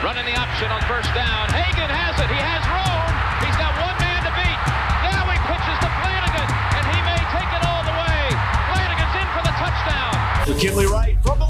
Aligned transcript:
Running 0.00 0.24
the 0.24 0.36
option 0.40 0.72
on 0.72 0.80
first 0.88 1.12
down. 1.12 1.52
Hagan 1.52 1.92
has 1.92 2.16
it. 2.16 2.28
He 2.32 2.40
has 2.40 2.64
room. 2.72 3.12
He's 3.44 3.56
got 3.60 3.76
one 3.76 3.96
man 4.00 4.24
to 4.24 4.32
beat. 4.32 4.60
Now 5.04 5.28
he 5.28 5.36
pitches 5.44 5.78
to 5.84 5.90
Flanagan, 6.00 6.48
and 6.48 6.84
he 6.88 6.98
may 7.04 7.20
take 7.28 7.50
it 7.52 7.62
all 7.68 7.84
the 7.84 7.92
way. 7.92 8.32
Flanagan's 8.72 9.14
in 9.20 9.28
for 9.36 9.42
the 9.44 9.54
touchdown. 9.60 10.16
McKinley 10.48 10.88
Wright 10.88 11.20
from 11.20 11.38
the 11.38 11.44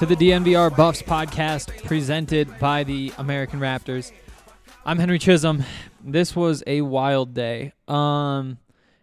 to 0.00 0.06
the 0.06 0.16
DNVR 0.16 0.74
Buffs 0.74 1.02
podcast 1.02 1.84
presented 1.84 2.58
by 2.58 2.84
the 2.84 3.12
American 3.18 3.60
Raptors. 3.60 4.12
I'm 4.82 4.98
Henry 4.98 5.18
Chisholm. 5.18 5.62
This 6.02 6.34
was 6.34 6.64
a 6.66 6.80
wild 6.80 7.34
day. 7.34 7.74
Um 7.86 8.56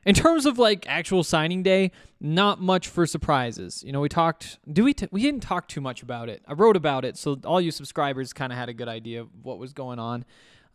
in 0.07 0.15
terms 0.15 0.47
of 0.47 0.57
like 0.57 0.87
actual 0.89 1.23
signing 1.23 1.61
day, 1.61 1.91
not 2.19 2.59
much 2.59 2.87
for 2.87 3.05
surprises. 3.05 3.83
You 3.85 3.91
know, 3.91 4.01
we 4.01 4.09
talked 4.09 4.57
do 4.73 4.83
we 4.83 4.95
t- 4.95 5.07
we 5.11 5.21
didn't 5.21 5.43
talk 5.43 5.67
too 5.67 5.81
much 5.81 6.01
about 6.01 6.29
it. 6.29 6.41
I 6.47 6.53
wrote 6.53 6.75
about 6.75 7.05
it 7.05 7.15
so 7.15 7.39
all 7.45 7.61
you 7.61 7.69
subscribers 7.69 8.33
kind 8.33 8.51
of 8.51 8.57
had 8.57 8.67
a 8.67 8.73
good 8.73 8.87
idea 8.87 9.21
of 9.21 9.27
what 9.43 9.59
was 9.59 9.73
going 9.73 9.99
on. 9.99 10.25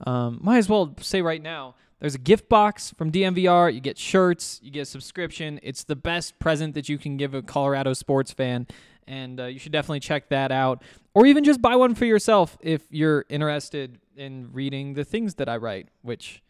Um, 0.06 0.38
might 0.40 0.58
as 0.58 0.68
well 0.68 0.94
say 1.00 1.20
right 1.20 1.42
now, 1.42 1.74
there's 1.98 2.14
a 2.14 2.18
gift 2.18 2.48
box 2.48 2.94
from 2.96 3.10
DNVR. 3.10 3.74
You 3.74 3.80
get 3.80 3.98
shirts, 3.98 4.60
you 4.62 4.70
get 4.70 4.82
a 4.82 4.84
subscription. 4.86 5.58
It's 5.64 5.82
the 5.82 5.96
best 5.96 6.38
present 6.38 6.74
that 6.74 6.88
you 6.88 6.96
can 6.96 7.16
give 7.16 7.34
a 7.34 7.42
Colorado 7.42 7.92
sports 7.92 8.32
fan, 8.32 8.68
and 9.06 9.40
uh, 9.40 9.44
you 9.44 9.58
should 9.58 9.72
definitely 9.72 10.00
check 10.00 10.28
that 10.28 10.52
out. 10.52 10.82
Or 11.14 11.26
even 11.26 11.44
just 11.44 11.60
buy 11.60 11.76
one 11.76 11.94
for 11.94 12.04
yourself 12.04 12.56
if 12.60 12.82
you're 12.90 13.24
interested 13.28 13.98
in 14.16 14.50
reading 14.52 14.94
the 14.94 15.04
things 15.04 15.34
that 15.34 15.48
I 15.48 15.56
write, 15.56 15.88
which 16.02 16.42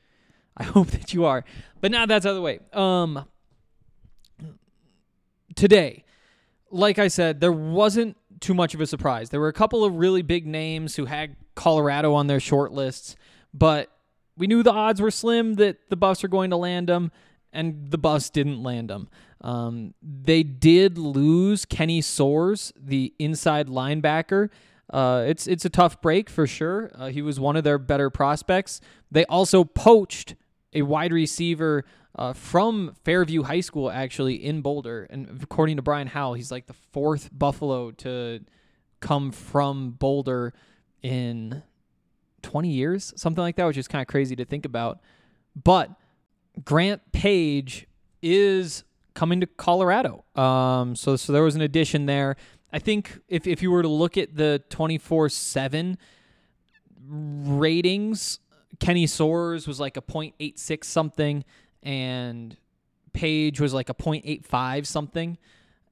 I 0.57 0.63
hope 0.65 0.89
that 0.89 1.13
you 1.13 1.25
are. 1.25 1.45
But 1.81 1.91
now 1.91 2.07
that's 2.07 2.27
out 2.27 2.31
of 2.31 2.37
the 2.37 2.43
way. 2.43 2.61
Um, 2.73 3.25
today, 5.55 6.05
like 6.71 6.99
I 6.99 7.09
said, 7.09 7.41
there 7.41 7.53
wasn't 7.53 8.17
too 8.41 8.55
much 8.55 8.75
of 8.75 8.81
a 8.81 8.87
surprise. 8.87 9.31
There 9.31 9.41
were 9.41 9.49
a 9.49 9.53
couple 9.53 9.85
of 9.85 9.97
really 9.97 10.23
big 10.23 10.47
names 10.47 10.97
who 10.97 11.07
had 11.07 11.37
Colorado 11.55 12.15
on 12.15 12.27
their 12.27 12.41
short 12.41 12.73
lists, 12.73 13.17
but 13.53 13.91
we 14.37 14.47
knew 14.47 14.63
the 14.63 14.73
odds 14.73 15.01
were 15.01 15.11
slim 15.11 15.55
that 15.55 15.91
the 15.91 15.97
Buffs 15.97 16.25
are 16.25 16.29
going 16.29 16.51
to 16.51 16.57
land 16.57 16.89
them, 16.89 17.13
and 17.53 17.91
the 17.91 17.99
Buffs 17.99 18.31
didn't 18.31 18.63
land 18.63 18.89
them. 18.89 19.09
Um, 19.43 19.95
they 20.01 20.43
did 20.43 20.97
lose 20.97 21.65
Kenny 21.65 22.01
Soares, 22.01 22.73
the 22.77 23.13
inside 23.19 23.69
linebacker. 23.69 24.51
Uh, 24.89 25.25
it's 25.27 25.47
it's 25.47 25.65
a 25.65 25.71
tough 25.71 26.01
break 26.01 26.31
for 26.31 26.47
sure. 26.47 26.91
Uh, 26.95 27.09
he 27.09 27.23
was 27.23 27.41
one 27.41 27.57
of 27.57 27.65
their 27.65 27.79
better 27.79 28.11
prospects. 28.11 28.81
They 29.11 29.25
also 29.25 29.65
poached 29.65 30.37
a 30.73 30.83
wide 30.83 31.13
receiver 31.13 31.85
uh, 32.15 32.33
from 32.33 32.95
Fairview 33.05 33.43
High 33.43 33.61
School, 33.61 33.91
actually 33.91 34.35
in 34.35 34.61
Boulder. 34.61 35.07
And 35.11 35.41
according 35.43 35.77
to 35.77 35.83
Brian 35.83 36.07
Howell, 36.07 36.35
he's 36.35 36.51
like 36.51 36.67
the 36.67 36.75
fourth 36.75 37.31
Buffalo 37.33 37.91
to 37.93 38.41
come 39.01 39.33
from 39.33 39.93
Boulder 39.93 40.53
in 41.03 41.63
20 42.43 42.69
years, 42.69 43.13
something 43.17 43.43
like 43.43 43.57
that, 43.57 43.67
which 43.67 43.77
is 43.77 43.89
kind 43.89 44.03
of 44.03 44.09
crazy 44.09 44.37
to 44.37 44.45
think 44.45 44.65
about. 44.65 45.01
But 45.63 45.91
Grant 46.65 47.13
Page 47.13 47.87
is 48.23 48.85
coming 49.15 49.41
to 49.41 49.47
Colorado. 49.47 50.25
Um, 50.37 50.97
so 50.97 51.17
so 51.17 51.33
there 51.33 51.43
was 51.43 51.55
an 51.55 51.63
addition 51.63 52.07
there. 52.07 52.37
I 52.73 52.79
think 52.79 53.19
if 53.29 53.47
if 53.47 53.63
you 53.63 53.71
were 53.71 53.83
to 53.83 53.89
look 53.89 54.17
at 54.17 54.37
the 54.37 54.63
24/7 54.71 55.97
ratings, 57.09 58.39
Kenny 58.79 59.07
Soares 59.07 59.67
was 59.67 59.79
like 59.79 59.97
a 59.97 60.03
.86 60.03 60.85
something 60.85 61.45
and 61.83 62.57
Page 63.13 63.61
was 63.61 63.75
like 63.75 63.91
a 63.91 63.95
.85 63.95 64.87
something. 64.87 65.37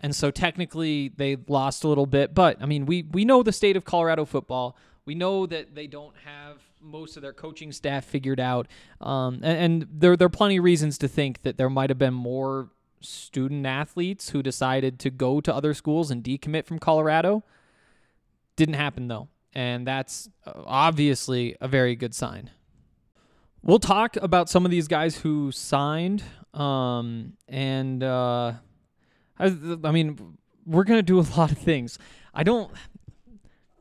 And 0.01 0.17
so 0.17 0.31
technically 0.31 1.09
they 1.09 1.37
lost 1.49 1.85
a 1.85 1.89
little 1.89 2.07
bit, 2.07 2.35
but 2.35 2.57
I 2.63 2.67
mean, 2.67 2.87
we 2.87 3.03
we 3.03 3.25
know 3.25 3.43
the 3.43 3.53
state 3.53 3.77
of 3.77 3.85
Colorado 3.85 4.25
football. 4.25 4.77
We 5.05 5.15
know 5.15 5.45
that 5.47 5.75
they 5.75 5.87
don't 5.87 6.15
have 6.25 6.63
most 6.81 7.17
of 7.17 7.23
their 7.23 7.35
coaching 7.35 7.73
staff 7.73 8.07
figured 8.07 8.41
out, 8.41 8.69
um, 9.03 9.41
and, 9.43 9.45
and 9.45 9.87
there 9.93 10.17
there 10.17 10.27
are 10.27 10.31
plenty 10.31 10.57
of 10.57 10.65
reasons 10.65 10.97
to 10.99 11.09
think 11.09 11.43
that 11.43 11.59
there 11.59 11.69
might 11.69 11.91
have 11.91 11.99
been 11.99 12.15
more 12.15 12.71
student 13.01 13.67
athletes 13.67 14.31
who 14.31 14.43
decided 14.43 14.99
to 15.01 15.11
go 15.11 15.41
to 15.41 15.55
other 15.55 15.75
schools 15.75 16.11
and 16.11 16.23
decommit 16.23 16.67
from 16.67 16.79
Colorado. 16.79 17.43
Didn't 18.57 18.75
happen 18.75 19.09
though, 19.09 19.29
and 19.53 19.87
that's 19.87 20.29
uh, 20.47 20.53
obviously 20.65 21.57
a 21.61 21.69
very 21.69 21.97
good 21.97 22.15
sign. 22.15 22.51
We'll 23.63 23.79
talk 23.79 24.17
about 24.17 24.49
some 24.49 24.65
of 24.65 24.71
these 24.71 24.89
guys 24.89 25.17
who 25.19 25.53
signed, 25.53 26.23
um, 26.55 27.35
and 27.49 28.03
uh, 28.03 28.55
I, 29.39 29.47
I 29.85 29.91
mean, 29.93 30.37
we're 30.67 30.85
gonna 30.85 31.03
do 31.03 31.19
a 31.21 31.27
lot 31.37 31.53
of 31.53 31.59
things. 31.59 31.99
I 32.35 32.43
don't. 32.43 32.71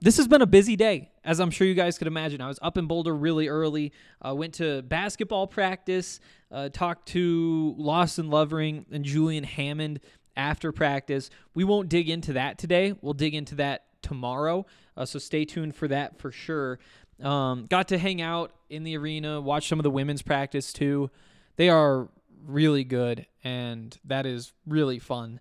This 0.02 0.16
has 0.16 0.30
been 0.30 0.42
a 0.42 0.48
busy 0.48 0.78
day, 0.78 1.12
as 1.26 1.42
I'm 1.42 1.52
sure 1.52 1.68
you 1.68 1.74
guys 1.74 1.98
could 1.98 2.08
imagine. 2.08 2.40
I 2.40 2.48
was 2.48 2.60
up 2.62 2.78
in 2.78 2.88
Boulder 2.88 3.14
really 3.14 3.50
early. 3.50 3.92
Uh, 4.26 4.34
went 4.34 4.54
to 4.56 4.82
basketball 4.84 5.46
practice. 5.46 6.22
Uh, 6.52 6.70
talked 6.70 7.08
to 7.10 7.76
Lawson 7.78 8.30
Lovering 8.30 8.86
and 8.92 9.06
Julian 9.06 9.44
Hammond 9.44 10.00
after 10.36 10.72
practice. 10.72 11.30
We 11.54 11.64
won't 11.64 11.90
dig 11.90 12.10
into 12.10 12.34
that 12.34 12.58
today. 12.58 12.96
We'll 13.02 13.14
dig 13.14 13.36
into 13.36 13.56
that 13.56 13.86
tomorrow. 14.02 14.66
Uh, 14.98 15.06
so 15.06 15.20
stay 15.20 15.46
tuned 15.46 15.76
for 15.76 15.88
that 15.90 16.20
for 16.20 16.32
sure. 16.32 16.80
Um, 17.22 17.66
got 17.70 17.90
to 17.90 17.98
hang 17.98 18.22
out 18.22 18.52
in 18.70 18.84
the 18.84 18.98
arena, 18.98 19.42
watch 19.42 19.68
some 19.68 19.80
of 19.80 19.84
the 19.84 19.92
women's 19.92 20.22
practice 20.22 20.72
too. 20.72 21.12
They 21.58 21.70
are 21.70 22.08
really 22.46 22.84
good, 22.84 23.28
and 23.44 23.98
that 24.06 24.26
is 24.26 24.54
really 24.66 25.00
fun. 25.00 25.40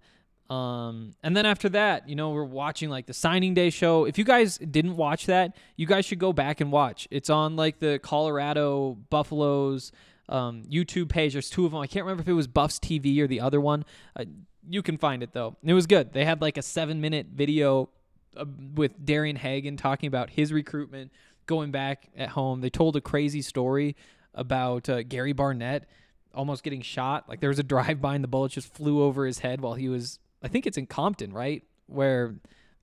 Um, 0.51 1.13
and 1.23 1.37
then 1.37 1.47
after 1.47 1.69
that, 1.71 2.09
you 2.09 2.17
know, 2.17 2.31
we're 2.31 2.43
watching 2.43 2.89
like 2.89 3.07
the 3.07 3.15
signing 3.15 3.55
day 3.55 3.71
show. 3.71 4.07
If 4.07 4.19
you 4.19 4.25
guys 4.25 4.59
didn't 4.59 4.97
watch 4.97 5.27
that, 5.27 5.57
you 5.77 5.87
guys 5.87 6.07
should 6.07 6.19
go 6.19 6.33
back 6.33 6.61
and 6.61 6.73
watch. 6.73 7.07
It's 7.11 7.31
on 7.31 7.55
like 7.55 7.79
the 7.79 7.99
Colorado 8.03 8.97
Buffaloes 9.11 9.93
um, 10.29 10.63
YouTube 10.65 11.09
page. 11.09 11.33
There's 11.33 11.51
two 11.51 11.65
of 11.65 11.73
them. 11.73 11.81
I 11.81 11.87
can't 11.87 12.05
remember 12.05 12.23
if 12.23 12.29
it 12.29 12.33
was 12.35 12.47
Buffs 12.47 12.79
TV 12.79 13.19
or 13.21 13.27
the 13.27 13.41
other 13.41 13.61
one. 13.61 13.85
Uh, 14.17 14.25
You 14.69 14.83
can 14.83 14.99
find 14.99 15.23
it 15.23 15.33
though. 15.33 15.57
It 15.63 15.73
was 15.75 15.87
good. 15.87 16.13
They 16.13 16.25
had 16.25 16.41
like 16.43 16.57
a 16.59 16.63
seven 16.63 17.01
minute 17.01 17.27
video 17.35 17.89
uh, 18.37 18.45
with 18.75 19.05
Darian 19.05 19.37
Hagan 19.37 19.77
talking 19.77 20.07
about 20.09 20.31
his 20.31 20.53
recruitment, 20.53 21.11
going 21.47 21.71
back 21.71 22.09
at 22.17 22.31
home. 22.31 22.61
They 22.61 22.71
told 22.71 22.97
a 22.97 23.01
crazy 23.01 23.41
story 23.43 23.97
about 24.35 24.89
uh, 24.89 25.03
Gary 25.03 25.33
Barnett 25.33 25.89
almost 26.35 26.63
getting 26.63 26.83
shot. 26.83 27.29
Like 27.29 27.41
there 27.41 27.49
was 27.49 27.59
a 27.59 27.63
drive 27.65 28.01
by 28.01 28.15
and 28.15 28.23
the 28.23 28.29
bullet 28.29 28.53
just 28.53 28.73
flew 28.73 29.03
over 29.03 29.25
his 29.27 29.39
head 29.41 29.61
while 29.61 29.75
he 29.75 29.89
was. 29.89 30.19
I 30.43 30.49
think 30.49 30.67
it's 30.67 30.79
in 30.79 30.87
Compton, 30.87 31.33
right, 31.33 31.65
where 31.87 32.35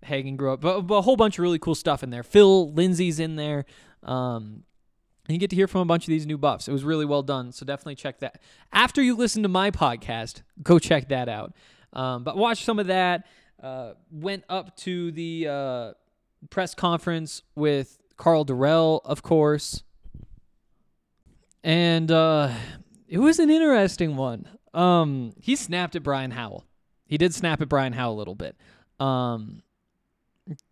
Hagan 0.02 0.36
grew 0.36 0.52
up. 0.54 0.62
But, 0.62 0.82
but 0.82 0.96
a 0.96 1.02
whole 1.02 1.16
bunch 1.16 1.36
of 1.36 1.44
really 1.44 1.60
cool 1.60 1.76
stuff 1.76 2.04
in 2.04 2.10
there. 2.10 2.24
Phil 2.24 2.72
Lindsay's 2.74 3.20
in 3.20 3.36
there. 3.36 3.66
Um, 4.04 4.64
you 5.34 5.40
get 5.40 5.50
to 5.50 5.56
hear 5.56 5.68
from 5.68 5.82
a 5.82 5.86
bunch 5.86 6.04
of 6.04 6.10
these 6.10 6.26
new 6.26 6.38
buffs. 6.38 6.68
It 6.68 6.72
was 6.72 6.84
really 6.84 7.06
well 7.06 7.24
done. 7.24 7.52
So 7.52 7.66
definitely 7.66 7.96
check 7.96 8.20
that. 8.20 8.40
After 8.72 9.02
you 9.02 9.16
listen 9.16 9.44
to 9.44 9.50
my 9.50 9.72
podcast, 9.72 10.42
go 10.62 10.80
check 10.80 11.10
that 11.10 11.28
out. 11.28 11.54
Um, 11.94 12.24
but 12.24 12.38
watch 12.38 12.64
some 12.64 12.80
of 12.80 12.88
that. 12.88 13.26
Uh, 13.62 13.94
went 14.12 14.44
up 14.50 14.76
to 14.78 15.12
the 15.12 15.48
uh, 15.48 15.92
press 16.50 16.76
conference 16.76 17.42
with 17.56 17.98
Karl 18.18 18.46
Dorrell, 18.46 19.02
of 19.06 19.24
course. 19.24 19.84
And 21.64 22.12
uh, 22.12 22.54
it 23.08 23.18
was 23.18 23.40
an 23.40 23.50
interesting 23.50 24.16
one. 24.16 24.48
Um, 24.74 25.34
he 25.40 25.56
snapped 25.56 25.96
at 25.96 26.04
Brian 26.04 26.32
Howell. 26.32 26.66
He 27.08 27.18
did 27.18 27.34
snap 27.34 27.62
at 27.62 27.70
Brian 27.70 27.94
Howell 27.94 28.16
a 28.16 28.20
little 28.20 28.36
bit. 28.36 28.56
Um, 29.00 29.64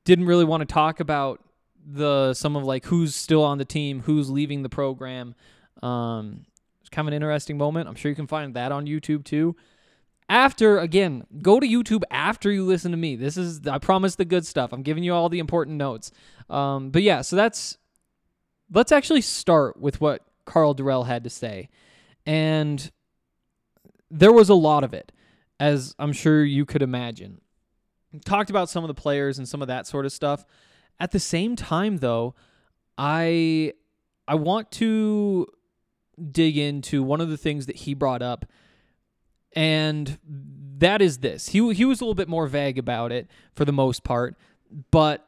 didn't 0.03 0.25
really 0.25 0.45
want 0.45 0.61
to 0.61 0.71
talk 0.71 0.99
about 0.99 1.41
the 1.85 2.33
some 2.33 2.55
of 2.55 2.63
like 2.63 2.85
who's 2.85 3.15
still 3.15 3.43
on 3.43 3.57
the 3.57 3.65
team, 3.65 4.01
who's 4.01 4.29
leaving 4.29 4.63
the 4.63 4.69
program. 4.69 5.35
Um, 5.81 6.45
it's 6.81 6.89
kind 6.89 7.07
of 7.07 7.11
an 7.11 7.15
interesting 7.15 7.57
moment. 7.57 7.89
I'm 7.89 7.95
sure 7.95 8.09
you 8.09 8.15
can 8.15 8.27
find 8.27 8.53
that 8.55 8.71
on 8.71 8.85
YouTube 8.85 9.23
too. 9.23 9.55
After 10.29 10.79
again, 10.79 11.25
go 11.41 11.59
to 11.59 11.67
YouTube 11.67 12.03
after 12.09 12.51
you 12.51 12.65
listen 12.65 12.91
to 12.91 12.97
me. 12.97 13.15
This 13.15 13.37
is 13.37 13.67
I 13.67 13.77
promise 13.77 14.15
the 14.15 14.25
good 14.25 14.45
stuff. 14.45 14.71
I'm 14.71 14.83
giving 14.83 15.03
you 15.03 15.13
all 15.13 15.29
the 15.29 15.39
important 15.39 15.77
notes. 15.77 16.11
Um, 16.49 16.89
but 16.89 17.01
yeah, 17.01 17.21
so 17.21 17.35
that's 17.35 17.77
let's 18.71 18.91
actually 18.91 19.21
start 19.21 19.79
with 19.79 19.99
what 19.99 20.25
Karl 20.45 20.73
Dorrell 20.73 21.05
had 21.05 21.23
to 21.25 21.29
say, 21.29 21.69
and 22.25 22.91
there 24.09 24.31
was 24.31 24.49
a 24.49 24.55
lot 24.55 24.83
of 24.83 24.93
it, 24.93 25.11
as 25.59 25.95
I'm 25.99 26.13
sure 26.13 26.43
you 26.43 26.65
could 26.65 26.81
imagine. 26.81 27.41
Talked 28.25 28.51
about 28.51 28.69
some 28.69 28.83
of 28.83 28.87
the 28.87 28.93
players 28.93 29.39
and 29.39 29.47
some 29.47 29.61
of 29.61 29.67
that 29.67 29.87
sort 29.87 30.05
of 30.05 30.11
stuff. 30.11 30.45
At 30.99 31.11
the 31.11 31.19
same 31.19 31.55
time 31.55 31.97
though, 31.97 32.35
I 32.97 33.73
I 34.27 34.35
want 34.35 34.71
to 34.73 35.47
dig 36.31 36.57
into 36.57 37.03
one 37.03 37.21
of 37.21 37.29
the 37.29 37.37
things 37.37 37.65
that 37.65 37.77
he 37.77 37.93
brought 37.93 38.21
up 38.21 38.45
and 39.55 40.17
that 40.77 41.01
is 41.01 41.19
this. 41.19 41.49
He 41.49 41.73
he 41.73 41.85
was 41.85 42.01
a 42.01 42.03
little 42.03 42.15
bit 42.15 42.27
more 42.27 42.47
vague 42.47 42.77
about 42.77 43.11
it 43.11 43.29
for 43.55 43.65
the 43.65 43.71
most 43.71 44.03
part, 44.03 44.35
but 44.91 45.27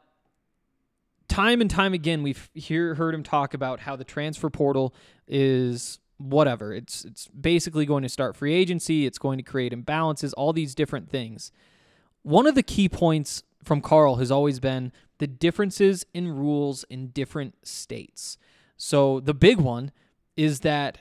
time 1.28 1.60
and 1.60 1.70
time 1.70 1.92
again 1.92 2.22
we've 2.22 2.50
hear, 2.54 2.94
heard 2.94 3.14
him 3.14 3.22
talk 3.22 3.54
about 3.54 3.80
how 3.80 3.96
the 3.96 4.04
transfer 4.04 4.50
portal 4.50 4.94
is 5.26 5.98
whatever. 6.18 6.72
It's 6.72 7.04
it's 7.04 7.28
basically 7.28 7.86
going 7.86 8.02
to 8.02 8.08
start 8.08 8.36
free 8.36 8.54
agency, 8.54 9.06
it's 9.06 9.18
going 9.18 9.38
to 9.38 9.42
create 9.42 9.72
imbalances, 9.72 10.32
all 10.36 10.52
these 10.52 10.74
different 10.74 11.10
things. 11.10 11.52
One 12.22 12.46
of 12.46 12.54
the 12.54 12.62
key 12.62 12.88
points 12.88 13.44
from 13.62 13.80
Karl 13.80 14.16
has 14.16 14.30
always 14.30 14.60
been 14.60 14.92
the 15.18 15.26
differences 15.26 16.04
in 16.12 16.28
rules 16.28 16.84
in 16.84 17.08
different 17.08 17.66
states. 17.66 18.38
So 18.76 19.20
the 19.20 19.34
big 19.34 19.58
one 19.58 19.90
is 20.36 20.60
that 20.60 20.98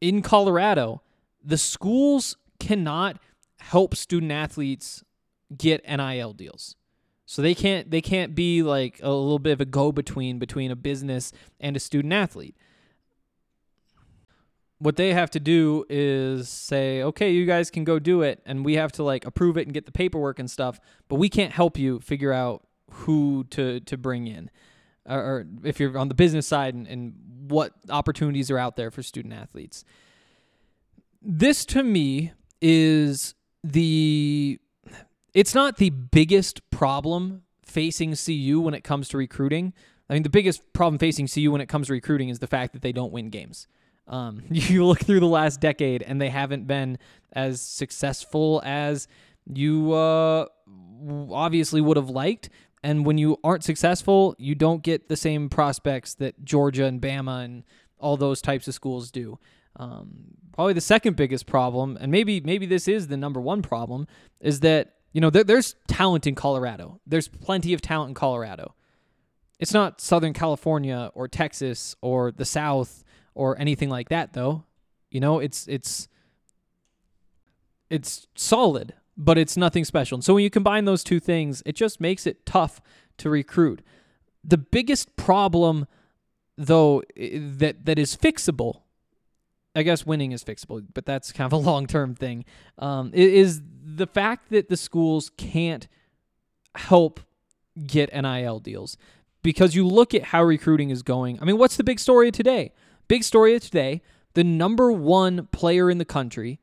in 0.00 0.22
Colorado, 0.22 1.02
the 1.42 1.58
schools 1.58 2.36
cannot 2.58 3.18
help 3.58 3.94
student 3.94 4.32
athletes 4.32 5.02
get 5.56 5.86
NIL 5.88 6.32
deals. 6.32 6.76
So 7.24 7.42
they 7.42 7.54
can't 7.54 7.90
they 7.90 8.00
can't 8.00 8.34
be 8.34 8.62
like 8.62 9.00
a 9.02 9.10
little 9.10 9.40
bit 9.40 9.52
of 9.52 9.60
a 9.60 9.64
go 9.64 9.90
between 9.90 10.38
between 10.38 10.70
a 10.70 10.76
business 10.76 11.32
and 11.58 11.76
a 11.76 11.80
student 11.80 12.12
athlete. 12.12 12.56
What 14.78 14.96
they 14.96 15.14
have 15.14 15.30
to 15.30 15.40
do 15.40 15.84
is 15.88 16.48
say, 16.48 17.02
"Okay, 17.02 17.32
you 17.32 17.46
guys 17.46 17.70
can 17.70 17.82
go 17.82 17.98
do 17.98 18.22
it 18.22 18.42
and 18.46 18.64
we 18.64 18.74
have 18.74 18.92
to 18.92 19.02
like 19.02 19.24
approve 19.26 19.56
it 19.56 19.66
and 19.66 19.74
get 19.74 19.86
the 19.86 19.92
paperwork 19.92 20.38
and 20.38 20.50
stuff, 20.50 20.78
but 21.08 21.16
we 21.16 21.28
can't 21.28 21.52
help 21.52 21.76
you 21.78 21.98
figure 21.98 22.32
out 22.32 22.64
who 22.90 23.44
to 23.50 23.80
to 23.80 23.96
bring 23.96 24.26
in." 24.26 24.50
Or, 25.08 25.18
or 25.20 25.46
if 25.62 25.78
you're 25.78 25.96
on 25.96 26.08
the 26.08 26.14
business 26.14 26.46
side 26.48 26.74
and, 26.74 26.86
and 26.86 27.14
what 27.48 27.72
opportunities 27.90 28.50
are 28.50 28.58
out 28.58 28.76
there 28.76 28.90
for 28.90 29.02
student 29.02 29.34
athletes. 29.34 29.84
This 31.22 31.64
to 31.66 31.82
me 31.82 32.32
is 32.60 33.34
the 33.62 34.58
it's 35.34 35.54
not 35.54 35.76
the 35.76 35.90
biggest 35.90 36.68
problem 36.70 37.42
facing 37.62 38.14
CU 38.16 38.60
when 38.60 38.74
it 38.74 38.84
comes 38.84 39.08
to 39.08 39.18
recruiting. 39.18 39.74
I 40.08 40.14
mean, 40.14 40.22
the 40.22 40.30
biggest 40.30 40.72
problem 40.72 40.98
facing 40.98 41.26
CU 41.26 41.50
when 41.50 41.60
it 41.60 41.68
comes 41.68 41.88
to 41.88 41.92
recruiting 41.92 42.28
is 42.28 42.38
the 42.38 42.46
fact 42.46 42.72
that 42.72 42.82
they 42.82 42.92
don't 42.92 43.12
win 43.12 43.28
games. 43.28 43.66
Um, 44.08 44.42
you 44.50 44.84
look 44.86 45.00
through 45.00 45.20
the 45.20 45.26
last 45.26 45.60
decade, 45.60 46.02
and 46.02 46.20
they 46.20 46.30
haven't 46.30 46.66
been 46.66 46.98
as 47.32 47.60
successful 47.60 48.62
as 48.64 49.08
you 49.52 49.92
uh, 49.92 50.46
obviously 51.30 51.80
would 51.80 51.96
have 51.96 52.08
liked. 52.08 52.48
And 52.86 53.04
when 53.04 53.18
you 53.18 53.36
aren't 53.42 53.64
successful, 53.64 54.36
you 54.38 54.54
don't 54.54 54.80
get 54.80 55.08
the 55.08 55.16
same 55.16 55.48
prospects 55.48 56.14
that 56.14 56.44
Georgia 56.44 56.84
and 56.84 57.02
Bama 57.02 57.44
and 57.44 57.64
all 57.98 58.16
those 58.16 58.40
types 58.40 58.68
of 58.68 58.74
schools 58.74 59.10
do. 59.10 59.40
Um, 59.74 60.36
probably 60.52 60.72
the 60.72 60.80
second 60.80 61.16
biggest 61.16 61.46
problem, 61.46 61.98
and 62.00 62.12
maybe 62.12 62.40
maybe 62.40 62.64
this 62.64 62.86
is 62.86 63.08
the 63.08 63.16
number 63.16 63.40
one 63.40 63.60
problem, 63.60 64.06
is 64.40 64.60
that 64.60 64.94
you 65.12 65.20
know 65.20 65.30
there, 65.30 65.42
there's 65.42 65.74
talent 65.88 66.28
in 66.28 66.36
Colorado. 66.36 67.00
There's 67.04 67.26
plenty 67.26 67.72
of 67.72 67.80
talent 67.80 68.10
in 68.10 68.14
Colorado. 68.14 68.76
It's 69.58 69.74
not 69.74 70.00
Southern 70.00 70.32
California 70.32 71.10
or 71.12 71.26
Texas 71.26 71.96
or 72.02 72.30
the 72.30 72.44
South 72.44 73.02
or 73.34 73.58
anything 73.58 73.88
like 73.88 74.10
that, 74.10 74.32
though. 74.32 74.62
You 75.10 75.18
know, 75.18 75.40
it's 75.40 75.66
it's 75.66 76.06
it's 77.90 78.28
solid, 78.36 78.94
but 79.16 79.38
it's 79.38 79.56
nothing 79.56 79.84
special. 79.84 80.16
And 80.16 80.24
so 80.24 80.34
when 80.34 80.44
you 80.44 80.50
combine 80.50 80.84
those 80.84 81.04
two 81.04 81.20
things, 81.20 81.62
it 81.66 81.74
just 81.74 82.00
makes 82.00 82.26
it 82.26 82.44
tough 82.46 82.80
to 83.18 83.30
recruit. 83.30 83.82
The 84.44 84.58
biggest 84.58 85.16
problem, 85.16 85.86
though, 86.56 87.02
that 87.16 87.84
that 87.84 87.98
is 87.98 88.16
fixable 88.16 88.82
I 89.76 89.82
guess 89.82 90.06
winning 90.06 90.32
is 90.32 90.42
fixable, 90.42 90.82
but 90.94 91.04
that's 91.04 91.32
kind 91.32 91.46
of 91.46 91.52
a 91.52 91.62
long 91.70 91.86
term 91.86 92.14
thing. 92.14 92.46
Um, 92.78 93.10
is 93.12 93.60
the 93.84 94.06
fact 94.06 94.48
that 94.48 94.68
the 94.68 94.76
schools 94.76 95.30
can't 95.36 95.86
help 96.74 97.20
get 97.86 98.12
NIL 98.12 98.58
deals 98.58 98.96
because 99.42 99.74
you 99.74 99.86
look 99.86 100.14
at 100.14 100.24
how 100.24 100.42
recruiting 100.42 100.88
is 100.88 101.02
going. 101.02 101.38
I 101.40 101.44
mean, 101.44 101.58
what's 101.58 101.76
the 101.76 101.84
big 101.84 102.00
story 102.00 102.28
of 102.28 102.34
today? 102.34 102.72
Big 103.06 103.22
story 103.22 103.54
of 103.54 103.62
today: 103.62 104.00
the 104.32 104.42
number 104.42 104.90
one 104.90 105.46
player 105.52 105.90
in 105.90 105.98
the 105.98 106.06
country, 106.06 106.58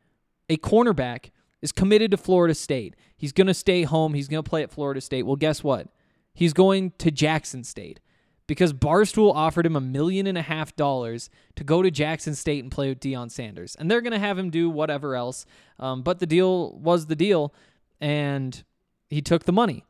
a 0.50 0.58
cornerback, 0.58 1.30
is 1.64 1.72
committed 1.72 2.12
to 2.12 2.18
Florida 2.18 2.54
State. 2.54 2.94
He's 3.16 3.32
going 3.32 3.48
to 3.48 3.54
stay 3.54 3.84
home. 3.84 4.14
He's 4.14 4.28
going 4.28 4.44
to 4.44 4.48
play 4.48 4.64
at 4.64 4.70
Florida 4.70 5.00
State. 5.00 5.24
Well, 5.24 5.38
guess 5.38 5.64
what? 5.64 5.88
He's 6.34 6.52
going 6.52 6.92
to 6.98 7.10
Jackson 7.10 7.64
State 7.64 8.02
because 8.48 8.74
Barstool 8.74 9.34
offered 9.34 9.66
him 9.66 9.78
a 9.78 9.82
million 9.82 10.28
and 10.28 10.38
a 10.38 10.42
half 10.42 10.76
dollars 10.76 11.30
to 11.56 11.64
go 11.64 11.82
to 11.82 11.90
Jackson 11.90 12.36
State 12.36 12.62
and 12.64 12.70
play 12.70 12.90
with 12.90 13.00
Deion 13.00 13.32
Sanders. 13.32 13.78
And 13.80 13.90
they're 13.90 14.02
going 14.02 14.12
to 14.12 14.20
have 14.20 14.38
him 14.38 14.50
do 14.50 14.70
whatever 14.70 15.16
else. 15.16 15.46
Um, 15.80 16.02
but 16.02 16.20
the 16.20 16.26
deal 16.26 16.74
was 16.74 17.06
the 17.06 17.16
deal, 17.16 17.54
and 18.02 18.62
he 19.10 19.22
took 19.22 19.46
the 19.46 19.54
money. 19.54 19.86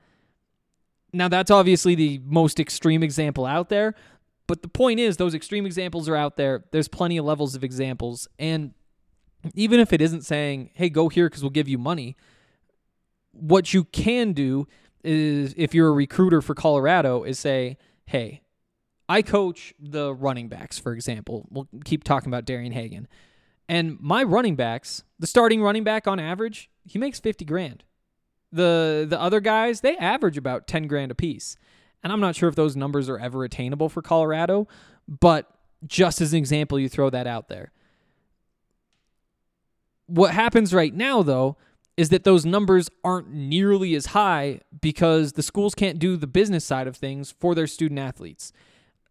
Now, 1.11 1.27
that's 1.27 1.49
obviously 1.49 1.95
the 1.95 2.21
most 2.23 2.59
extreme 2.59 3.01
example 3.01 3.47
out 3.47 3.69
there. 3.69 3.95
But 4.45 4.61
the 4.61 4.67
point 4.67 4.99
is, 4.99 5.17
those 5.17 5.33
extreme 5.33 5.65
examples 5.65 6.07
are 6.07 6.15
out 6.15 6.37
there. 6.37 6.65
There's 6.69 6.87
plenty 6.87 7.17
of 7.17 7.25
levels 7.25 7.55
of 7.55 7.63
examples. 7.63 8.27
And 8.37 8.73
even 9.53 9.79
if 9.79 9.93
it 9.93 10.01
isn't 10.01 10.23
saying, 10.23 10.71
hey, 10.73 10.89
go 10.89 11.09
here 11.09 11.27
because 11.27 11.43
we'll 11.43 11.49
give 11.49 11.67
you 11.67 11.77
money, 11.77 12.15
what 13.31 13.73
you 13.73 13.83
can 13.85 14.33
do 14.33 14.67
is, 15.03 15.53
if 15.57 15.73
you're 15.73 15.89
a 15.89 15.93
recruiter 15.93 16.41
for 16.41 16.55
Colorado, 16.55 17.23
is 17.23 17.39
say, 17.39 17.77
hey, 18.05 18.41
I 19.09 19.21
coach 19.21 19.73
the 19.79 20.13
running 20.13 20.47
backs, 20.47 20.79
for 20.79 20.93
example. 20.93 21.45
We'll 21.49 21.67
keep 21.83 22.03
talking 22.03 22.29
about 22.29 22.45
Darian 22.45 22.71
Hagan. 22.71 23.07
And 23.67 23.99
my 23.99 24.23
running 24.23 24.55
backs, 24.55 25.03
the 25.19 25.27
starting 25.27 25.61
running 25.61 25.83
back 25.83 26.07
on 26.07 26.19
average, 26.19 26.69
he 26.85 26.99
makes 26.99 27.19
50 27.19 27.45
grand. 27.45 27.83
The 28.51 29.05
the 29.07 29.19
other 29.19 29.39
guys, 29.39 29.81
they 29.81 29.97
average 29.97 30.37
about 30.37 30.67
10 30.67 30.87
grand 30.87 31.11
a 31.11 31.15
piece. 31.15 31.57
And 32.03 32.11
I'm 32.11 32.19
not 32.19 32.35
sure 32.35 32.49
if 32.49 32.55
those 32.55 32.75
numbers 32.75 33.09
are 33.09 33.17
ever 33.17 33.43
attainable 33.43 33.89
for 33.89 34.01
Colorado, 34.01 34.67
but 35.07 35.49
just 35.85 36.21
as 36.21 36.33
an 36.33 36.39
example, 36.39 36.79
you 36.79 36.89
throw 36.89 37.09
that 37.09 37.27
out 37.27 37.47
there. 37.47 37.71
What 40.13 40.31
happens 40.31 40.75
right 40.75 40.93
now 40.93 41.23
though 41.23 41.57
is 41.97 42.09
that 42.09 42.23
those 42.23 42.45
numbers 42.45 42.87
aren't 43.03 43.33
nearly 43.33 43.95
as 43.95 44.07
high 44.07 44.61
because 44.79 45.33
the 45.33 45.41
schools 45.41 45.73
can't 45.73 45.97
do 45.97 46.17
the 46.17 46.27
business 46.27 46.63
side 46.63 46.85
of 46.85 46.95
things 46.95 47.33
for 47.39 47.55
their 47.55 47.65
student 47.65 47.99
athletes. 47.99 48.53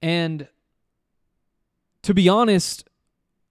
And 0.00 0.46
to 2.02 2.14
be 2.14 2.28
honest, 2.28 2.88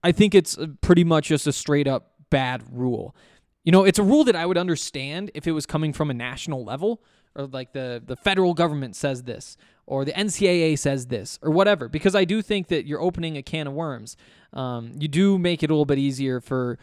I 0.02 0.12
think 0.12 0.34
it's 0.34 0.56
pretty 0.80 1.04
much 1.04 1.28
just 1.28 1.46
a 1.46 1.52
straight 1.52 1.86
up 1.86 2.12
bad 2.30 2.62
rule. 2.70 3.14
You 3.64 3.72
know, 3.72 3.84
it's 3.84 3.98
a 3.98 4.02
rule 4.02 4.24
that 4.24 4.36
I 4.36 4.46
would 4.46 4.58
understand 4.58 5.30
if 5.34 5.46
it 5.46 5.52
was 5.52 5.66
coming 5.66 5.92
from 5.92 6.10
a 6.10 6.14
national 6.14 6.64
level 6.64 7.02
or 7.36 7.46
like 7.46 7.72
the 7.72 8.02
the 8.04 8.16
federal 8.16 8.54
government 8.54 8.96
says 8.96 9.24
this 9.24 9.58
or 9.86 10.06
the 10.06 10.12
NCAA 10.12 10.78
says 10.78 11.08
this 11.08 11.38
or 11.42 11.50
whatever 11.50 11.88
because 11.88 12.14
I 12.14 12.24
do 12.24 12.40
think 12.40 12.68
that 12.68 12.86
you're 12.86 13.00
opening 13.00 13.36
a 13.36 13.42
can 13.42 13.66
of 13.66 13.74
worms. 13.74 14.16
Um, 14.54 14.92
you 14.98 15.08
do 15.08 15.38
make 15.38 15.62
it 15.62 15.70
a 15.70 15.74
little 15.74 15.84
bit 15.84 15.98
easier 15.98 16.40
for 16.40 16.78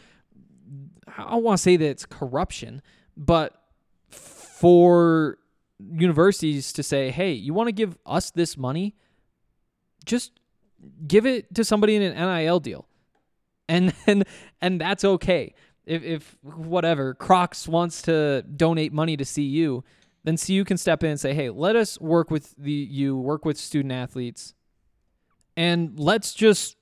I 1.17 1.31
don't 1.31 1.43
want 1.43 1.57
to 1.57 1.61
say 1.61 1.77
that 1.77 1.85
it's 1.85 2.05
corruption, 2.05 2.81
but 3.17 3.53
for 4.09 5.38
universities 5.79 6.73
to 6.73 6.83
say, 6.83 7.11
"Hey, 7.11 7.33
you 7.33 7.53
want 7.53 7.67
to 7.67 7.71
give 7.71 7.97
us 8.05 8.31
this 8.31 8.57
money? 8.57 8.95
Just 10.05 10.39
give 11.07 11.25
it 11.25 11.53
to 11.55 11.63
somebody 11.63 11.95
in 11.95 12.01
an 12.01 12.15
NIL 12.15 12.59
deal." 12.59 12.88
And 13.67 13.93
and 14.07 14.25
and 14.61 14.81
that's 14.81 15.03
okay. 15.03 15.53
If 15.85 16.03
if 16.03 16.38
whatever 16.41 17.13
Crocs 17.13 17.67
wants 17.67 18.01
to 18.03 18.43
donate 18.43 18.93
money 18.93 19.17
to 19.17 19.25
CU, 19.25 19.83
then 20.23 20.38
CU 20.38 20.63
can 20.63 20.77
step 20.77 21.03
in 21.03 21.11
and 21.11 21.19
say, 21.19 21.33
"Hey, 21.33 21.49
let 21.49 21.75
us 21.75 21.99
work 21.99 22.29
with 22.29 22.55
the 22.57 22.71
you, 22.71 23.17
work 23.17 23.45
with 23.45 23.57
student 23.57 23.91
athletes, 23.91 24.53
and 25.57 25.99
let's 25.99 26.33
just 26.33 26.75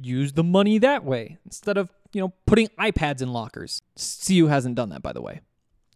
use 0.00 0.32
the 0.32 0.44
money 0.44 0.78
that 0.78 1.04
way 1.04 1.38
instead 1.44 1.76
of 1.76 1.90
you 2.14 2.20
know 2.20 2.32
putting 2.46 2.68
iPads 2.78 3.20
in 3.20 3.32
lockers." 3.32 3.82
CU 3.96 4.46
hasn't 4.46 4.74
done 4.74 4.88
that, 4.90 5.02
by 5.02 5.12
the 5.12 5.22
way. 5.22 5.40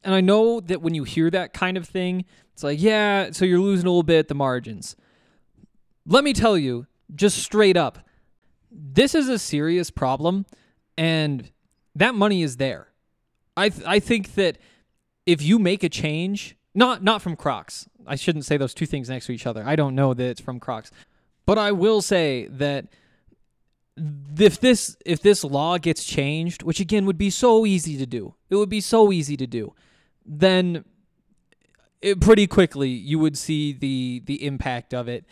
And 0.04 0.14
I 0.14 0.20
know 0.20 0.60
that 0.60 0.80
when 0.80 0.94
you 0.94 1.04
hear 1.04 1.30
that 1.30 1.52
kind 1.52 1.76
of 1.76 1.86
thing, 1.86 2.24
it's 2.52 2.62
like, 2.62 2.80
yeah, 2.80 3.30
so 3.32 3.44
you're 3.44 3.60
losing 3.60 3.86
a 3.86 3.90
little 3.90 4.02
bit 4.02 4.18
at 4.18 4.28
the 4.28 4.34
margins. 4.34 4.96
Let 6.06 6.24
me 6.24 6.32
tell 6.32 6.56
you, 6.56 6.86
just 7.14 7.38
straight 7.38 7.76
up, 7.76 7.98
this 8.70 9.14
is 9.14 9.28
a 9.28 9.38
serious 9.38 9.90
problem, 9.90 10.46
and 10.96 11.50
that 11.94 12.14
money 12.14 12.42
is 12.42 12.56
there. 12.56 12.88
I 13.56 13.70
th- 13.70 13.86
I 13.86 13.98
think 13.98 14.34
that 14.34 14.58
if 15.26 15.42
you 15.42 15.58
make 15.58 15.82
a 15.82 15.88
change, 15.88 16.56
not 16.74 17.02
not 17.02 17.22
from 17.22 17.36
Crocs, 17.36 17.88
I 18.06 18.14
shouldn't 18.16 18.44
say 18.44 18.56
those 18.56 18.74
two 18.74 18.86
things 18.86 19.08
next 19.08 19.26
to 19.26 19.32
each 19.32 19.46
other. 19.46 19.62
I 19.66 19.76
don't 19.76 19.94
know 19.94 20.14
that 20.14 20.24
it's 20.24 20.40
from 20.40 20.60
Crocs, 20.60 20.90
but 21.44 21.58
I 21.58 21.72
will 21.72 22.00
say 22.02 22.46
that 22.50 22.86
if 24.38 24.60
this 24.60 24.96
if 25.04 25.20
this 25.22 25.44
law 25.44 25.78
gets 25.78 26.04
changed, 26.04 26.62
which 26.62 26.80
again 26.80 27.06
would 27.06 27.18
be 27.18 27.30
so 27.30 27.66
easy 27.66 27.96
to 27.96 28.06
do, 28.06 28.34
it 28.50 28.56
would 28.56 28.68
be 28.68 28.80
so 28.80 29.12
easy 29.12 29.36
to 29.36 29.46
do, 29.46 29.74
then 30.24 30.84
it, 32.00 32.20
pretty 32.20 32.46
quickly 32.46 32.88
you 32.88 33.18
would 33.18 33.36
see 33.36 33.72
the 33.72 34.22
the 34.24 34.44
impact 34.44 34.94
of 34.94 35.08
it. 35.08 35.24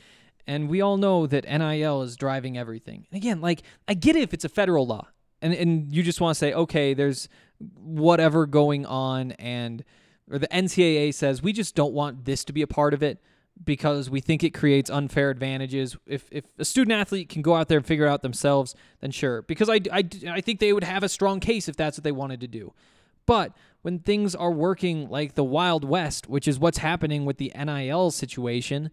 And 0.49 0.69
we 0.69 0.81
all 0.81 0.97
know 0.97 1.27
that 1.27 1.45
NIL 1.45 2.03
is 2.03 2.17
driving 2.17 2.57
everything. 2.57 3.07
And 3.11 3.17
again, 3.17 3.41
like 3.41 3.63
I 3.89 3.95
get 3.95 4.17
it 4.17 4.23
if 4.23 4.33
it's 4.35 4.45
a 4.45 4.49
federal 4.49 4.87
law, 4.87 5.09
and 5.43 5.53
and 5.55 5.95
you 5.95 6.03
just 6.03 6.21
want 6.21 6.35
to 6.35 6.39
say, 6.39 6.53
okay, 6.53 6.95
there's 6.95 7.29
whatever 7.75 8.47
going 8.47 8.87
on, 8.87 9.33
and 9.33 9.85
or 10.31 10.39
the 10.39 10.49
NCAA 10.49 11.15
says 11.15 11.43
we 11.43 11.53
just 11.53 11.75
don't 11.75 11.93
want 11.93 12.25
this 12.25 12.45
to 12.45 12.53
be 12.53 12.63
a 12.63 12.67
part 12.67 12.95
of 12.95 13.03
it 13.03 13.21
because 13.65 14.11
we 14.11 14.21
think 14.21 14.45
it 14.45 14.51
creates 14.51 14.91
unfair 14.91 15.31
advantages. 15.31 15.97
If, 16.07 16.27
if 16.31 16.45
a 16.59 16.65
student 16.65 16.93
athlete 16.93 17.29
can 17.29 17.43
go 17.43 17.55
out 17.55 17.69
there 17.69 17.79
and 17.79 17.87
figure 17.87 18.07
out 18.07 18.23
themselves, 18.23 18.75
then 19.01 19.11
sure. 19.11 19.43
Because 19.43 19.69
I, 19.69 19.81
I, 19.93 20.05
I 20.29 20.41
think 20.41 20.61
they 20.61 20.73
would 20.73 20.85
have 20.85 21.03
a 21.03 21.09
strong 21.09 21.41
case 21.41 21.69
if 21.69 21.77
that's 21.77 21.99
what 21.99 22.05
they 22.05 22.13
wanted 22.13 22.41
to 22.41 22.49
do. 22.49 22.73
But 23.25 23.53
when 23.83 23.99
things 23.99 24.35
are 24.35 24.51
working 24.51 25.09
like 25.09 25.35
the 25.35 25.45
Wild 25.45 25.85
West, 25.85 26.29
which 26.29 26.47
is 26.47 26.59
what's 26.59 26.79
happening 26.79 27.25
with 27.25 27.39
the 27.39 27.53
NIL 27.57 28.11
situation, 28.11 28.91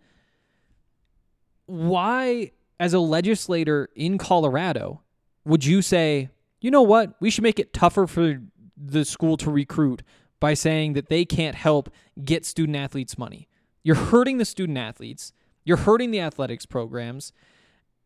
why, 1.65 2.51
as 2.79 2.93
a 2.93 2.99
legislator 2.99 3.89
in 3.95 4.17
Colorado, 4.17 5.01
would 5.45 5.65
you 5.65 5.81
say, 5.81 6.29
you 6.61 6.71
know 6.71 6.81
what, 6.81 7.15
we 7.19 7.29
should 7.29 7.43
make 7.43 7.59
it 7.59 7.73
tougher 7.73 8.07
for 8.07 8.41
the 8.75 9.05
school 9.05 9.37
to 9.37 9.51
recruit 9.51 10.01
by 10.39 10.53
saying 10.53 10.93
that 10.93 11.09
they 11.09 11.25
can't 11.25 11.55
help 11.55 11.89
get 12.23 12.45
student 12.45 12.75
athletes 12.75 13.17
money? 13.17 13.47
You're 13.83 13.95
hurting 13.95 14.37
the 14.37 14.45
student 14.45 14.77
athletes, 14.77 15.33
you're 15.63 15.77
hurting 15.77 16.11
the 16.11 16.19
athletics 16.19 16.65
programs, 16.65 17.33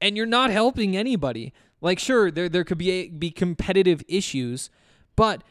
and 0.02 0.18
you're 0.18 0.26
not 0.26 0.50
helping 0.50 0.96
anybody. 0.96 1.54
Like, 1.82 2.00
sure, 2.00 2.32
there, 2.32 2.50
there 2.50 2.64
could 2.64 2.78
be, 2.78 2.92
a, 2.92 3.10
be 3.10 3.30
competitive 3.30 4.04
issues, 4.08 4.70
but 5.16 5.44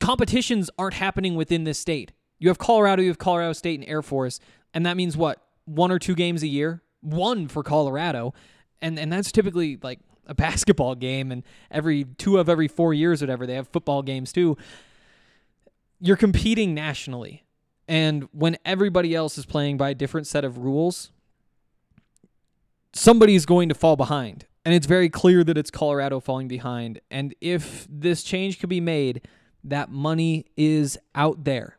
competitions 0.00 0.70
aren't 0.78 0.94
happening 0.94 1.34
within 1.34 1.64
this 1.64 1.78
state. 1.78 2.12
You 2.38 2.48
have 2.48 2.58
Colorado, 2.58 3.02
you 3.02 3.08
have 3.08 3.18
Colorado 3.18 3.52
State 3.52 3.78
and 3.78 3.88
Air 3.88 4.02
Force, 4.02 4.40
and 4.74 4.84
that 4.86 4.96
means 4.96 5.16
what? 5.16 5.42
One 5.66 5.90
or 5.90 5.98
two 5.98 6.14
games 6.14 6.42
a 6.42 6.46
year? 6.46 6.82
One 7.00 7.48
for 7.48 7.62
Colorado. 7.62 8.34
And 8.82 8.98
and 8.98 9.12
that's 9.12 9.30
typically 9.30 9.78
like 9.82 10.00
a 10.26 10.34
basketball 10.46 10.94
game 10.94 11.30
and 11.30 11.42
every 11.70 12.04
two 12.04 12.38
of 12.38 12.48
every 12.48 12.68
4 12.68 12.94
years 12.94 13.20
whatever, 13.20 13.46
they 13.46 13.54
have 13.54 13.68
football 13.68 14.02
games 14.02 14.32
too. 14.32 14.56
You're 16.00 16.16
competing 16.16 16.74
nationally. 16.74 17.44
And 17.90 18.28
when 18.30 18.56
everybody 18.64 19.16
else 19.16 19.36
is 19.36 19.44
playing 19.44 19.76
by 19.76 19.90
a 19.90 19.94
different 19.96 20.28
set 20.28 20.44
of 20.44 20.58
rules, 20.58 21.10
somebody's 22.92 23.44
going 23.44 23.68
to 23.68 23.74
fall 23.74 23.96
behind. 23.96 24.46
And 24.64 24.72
it's 24.72 24.86
very 24.86 25.08
clear 25.08 25.42
that 25.42 25.58
it's 25.58 25.72
Colorado 25.72 26.20
falling 26.20 26.46
behind. 26.46 27.00
And 27.10 27.34
if 27.40 27.88
this 27.90 28.22
change 28.22 28.60
could 28.60 28.68
be 28.68 28.80
made, 28.80 29.26
that 29.64 29.90
money 29.90 30.46
is 30.56 30.98
out 31.16 31.42
there. 31.42 31.78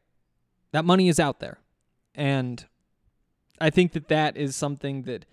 That 0.73 0.83
money 0.83 1.07
is 1.07 1.17
out 1.17 1.39
there. 1.39 1.59
And 2.13 2.65
I 3.61 3.69
think 3.69 3.93
that 3.93 4.09
that 4.09 4.35
is 4.35 4.53
something 4.53 5.03
that 5.03 5.25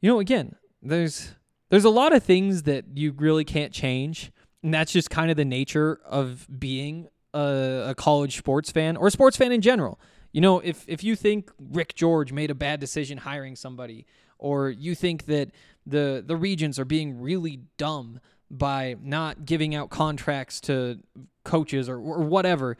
you 0.00 0.10
know 0.10 0.18
again, 0.18 0.56
there's 0.82 1.36
there's 1.68 1.84
a 1.84 1.90
lot 1.90 2.12
of 2.12 2.24
things 2.24 2.64
that 2.64 2.86
you 2.94 3.12
really 3.12 3.44
can't 3.44 3.72
change, 3.72 4.32
and 4.64 4.74
that's 4.74 4.90
just 4.90 5.10
kind 5.10 5.30
of 5.30 5.36
the 5.36 5.44
nature 5.44 6.00
of 6.04 6.48
being 6.58 7.06
a, 7.34 7.86
a 7.88 7.94
college 7.94 8.36
sports 8.36 8.70
fan 8.70 8.96
or 8.96 9.08
a 9.08 9.10
sports 9.10 9.36
fan 9.36 9.52
in 9.52 9.60
general. 9.60 9.98
You 10.32 10.40
know, 10.40 10.60
if 10.60 10.84
if 10.88 11.04
you 11.04 11.16
think 11.16 11.50
Rick 11.58 11.94
George 11.94 12.32
made 12.32 12.50
a 12.50 12.54
bad 12.54 12.80
decision 12.80 13.18
hiring 13.18 13.56
somebody 13.56 14.06
or 14.38 14.70
you 14.70 14.94
think 14.94 15.26
that 15.26 15.50
the 15.86 16.22
the 16.26 16.36
regents 16.36 16.78
are 16.78 16.84
being 16.84 17.20
really 17.20 17.60
dumb 17.76 18.20
by 18.50 18.96
not 19.02 19.46
giving 19.46 19.74
out 19.74 19.88
contracts 19.88 20.60
to 20.60 20.98
coaches 21.44 21.88
or, 21.88 21.96
or 21.96 22.20
whatever, 22.20 22.76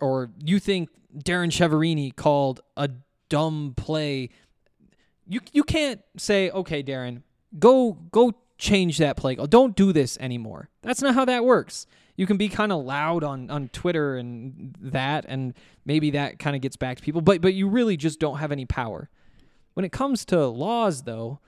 or 0.00 0.30
you 0.44 0.58
think 0.58 0.90
Darrin 1.16 1.50
Chiaverini 1.50 2.14
called 2.14 2.60
a 2.76 2.90
dumb 3.28 3.74
play, 3.76 4.30
you 5.26 5.40
you 5.52 5.64
can't 5.64 6.00
say, 6.16 6.50
okay, 6.50 6.82
Darrin, 6.82 7.22
go 7.58 7.92
go 7.92 8.34
change 8.58 8.98
that 8.98 9.16
play. 9.16 9.34
Don't 9.36 9.76
do 9.76 9.92
this 9.92 10.18
anymore. 10.18 10.68
That's 10.82 11.00
not 11.00 11.14
how 11.14 11.24
that 11.24 11.44
works. 11.44 11.86
You 12.18 12.26
can 12.26 12.36
be 12.36 12.48
kind 12.48 12.72
of 12.72 12.84
loud 12.84 13.22
on, 13.22 13.48
on 13.48 13.68
Twitter 13.68 14.16
and 14.16 14.74
that, 14.80 15.24
and 15.28 15.54
maybe 15.84 16.10
that 16.10 16.40
kind 16.40 16.56
of 16.56 16.60
gets 16.60 16.74
back 16.74 16.96
to 16.96 17.02
people, 17.02 17.20
but 17.20 17.40
but 17.40 17.54
you 17.54 17.68
really 17.68 17.96
just 17.96 18.18
don't 18.18 18.38
have 18.38 18.50
any 18.50 18.66
power. 18.66 19.08
When 19.74 19.84
it 19.84 19.92
comes 19.92 20.24
to 20.26 20.48
laws, 20.48 21.04
though, 21.04 21.38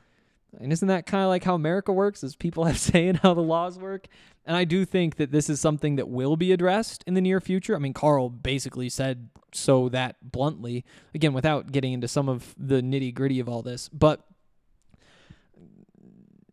and 0.60 0.72
isn't 0.72 0.86
that 0.86 1.06
kind 1.06 1.24
of 1.24 1.28
like 1.28 1.42
how 1.42 1.56
America 1.56 1.92
works? 1.92 2.22
Is 2.22 2.36
people 2.36 2.64
have 2.66 2.78
saying 2.78 3.16
how 3.16 3.34
the 3.34 3.42
laws 3.42 3.80
work? 3.80 4.06
And 4.46 4.56
I 4.56 4.62
do 4.62 4.84
think 4.84 5.16
that 5.16 5.32
this 5.32 5.50
is 5.50 5.60
something 5.60 5.96
that 5.96 6.08
will 6.08 6.36
be 6.36 6.52
addressed 6.52 7.02
in 7.04 7.14
the 7.14 7.20
near 7.20 7.40
future. 7.40 7.74
I 7.74 7.80
mean, 7.80 7.92
Karl 7.92 8.30
basically 8.30 8.88
said 8.88 9.28
so 9.52 9.88
that 9.88 10.16
bluntly, 10.22 10.84
again, 11.16 11.32
without 11.32 11.72
getting 11.72 11.92
into 11.92 12.06
some 12.06 12.28
of 12.28 12.54
the 12.56 12.80
nitty 12.80 13.12
gritty 13.12 13.40
of 13.40 13.48
all 13.48 13.62
this. 13.62 13.88
But 13.88 14.24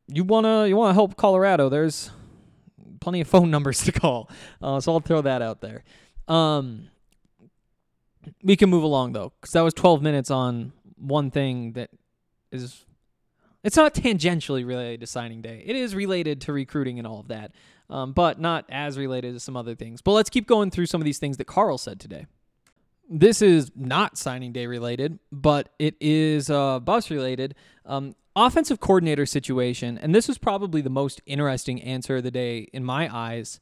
you 0.08 0.24
wanna 0.24 0.66
you 0.66 0.76
wanna 0.76 0.96
help 0.96 1.18
Colorado? 1.18 1.70
There's 1.70 2.10
plenty 3.08 3.22
of 3.22 3.28
phone 3.28 3.50
numbers 3.50 3.84
to 3.86 3.94
call, 3.94 4.30
uh, 4.62 4.82
so 4.82 4.92
I'll 4.92 5.00
throw 5.00 5.22
that 5.22 5.42
out 5.42 5.62
there. 5.62 5.86
Um, 6.28 6.90
we 8.44 8.58
can 8.58 8.70
move 8.70 8.84
along 8.84 9.14
though, 9.14 9.32
because 9.40 9.54
that 9.54 9.62
was 9.62 9.74
12 9.74 10.02
minutes 10.02 10.30
on 10.30 10.74
one 10.98 11.32
thing 11.32 11.72
that 11.74 11.90
is 12.52 12.84
it's 13.64 13.78
not 13.78 13.94
tangentially 13.94 14.66
related 14.68 15.00
to 15.02 15.08
signing 15.08 15.42
day. 15.42 15.64
It 15.66 15.78
is 15.78 15.96
related 15.96 16.42
to 16.42 16.54
recruiting 16.54 17.00
and 17.00 17.08
all 17.08 17.22
of 17.22 17.30
that, 17.30 17.54
um, 17.90 18.12
but 18.12 18.42
not 18.42 18.66
as 18.70 18.98
related 18.98 19.34
to 19.34 19.40
some 19.40 19.56
other 19.56 19.74
things. 19.74 20.02
But 20.02 20.12
let's 20.12 20.30
keep 20.30 20.46
going 20.46 20.70
through 20.70 20.88
some 20.88 21.00
of 21.00 21.06
these 21.06 21.18
things 21.18 21.38
that 21.38 21.46
Karl 21.46 21.78
said 21.78 22.02
today. 22.02 22.26
This 23.10 23.42
is 23.42 23.72
not 23.74 24.18
signing 24.18 24.52
day 24.52 24.68
related, 24.68 25.20
but 25.32 25.70
it 25.80 25.96
is 26.02 26.50
uh, 26.50 26.82
bus 26.82 27.10
related. 27.10 27.56
Um, 27.86 28.16
offensive 28.38 28.80
coordinator 28.80 29.26
situation, 29.26 29.98
and 29.98 30.14
this 30.14 30.28
was 30.28 30.38
probably 30.38 30.82
the 30.82 30.90
most 30.90 31.22
interesting 31.26 31.82
answer 31.82 32.18
of 32.18 32.24
the 32.24 32.32
day 32.32 32.70
in 32.72 32.86
my 32.86 33.14
eyes. 33.14 33.60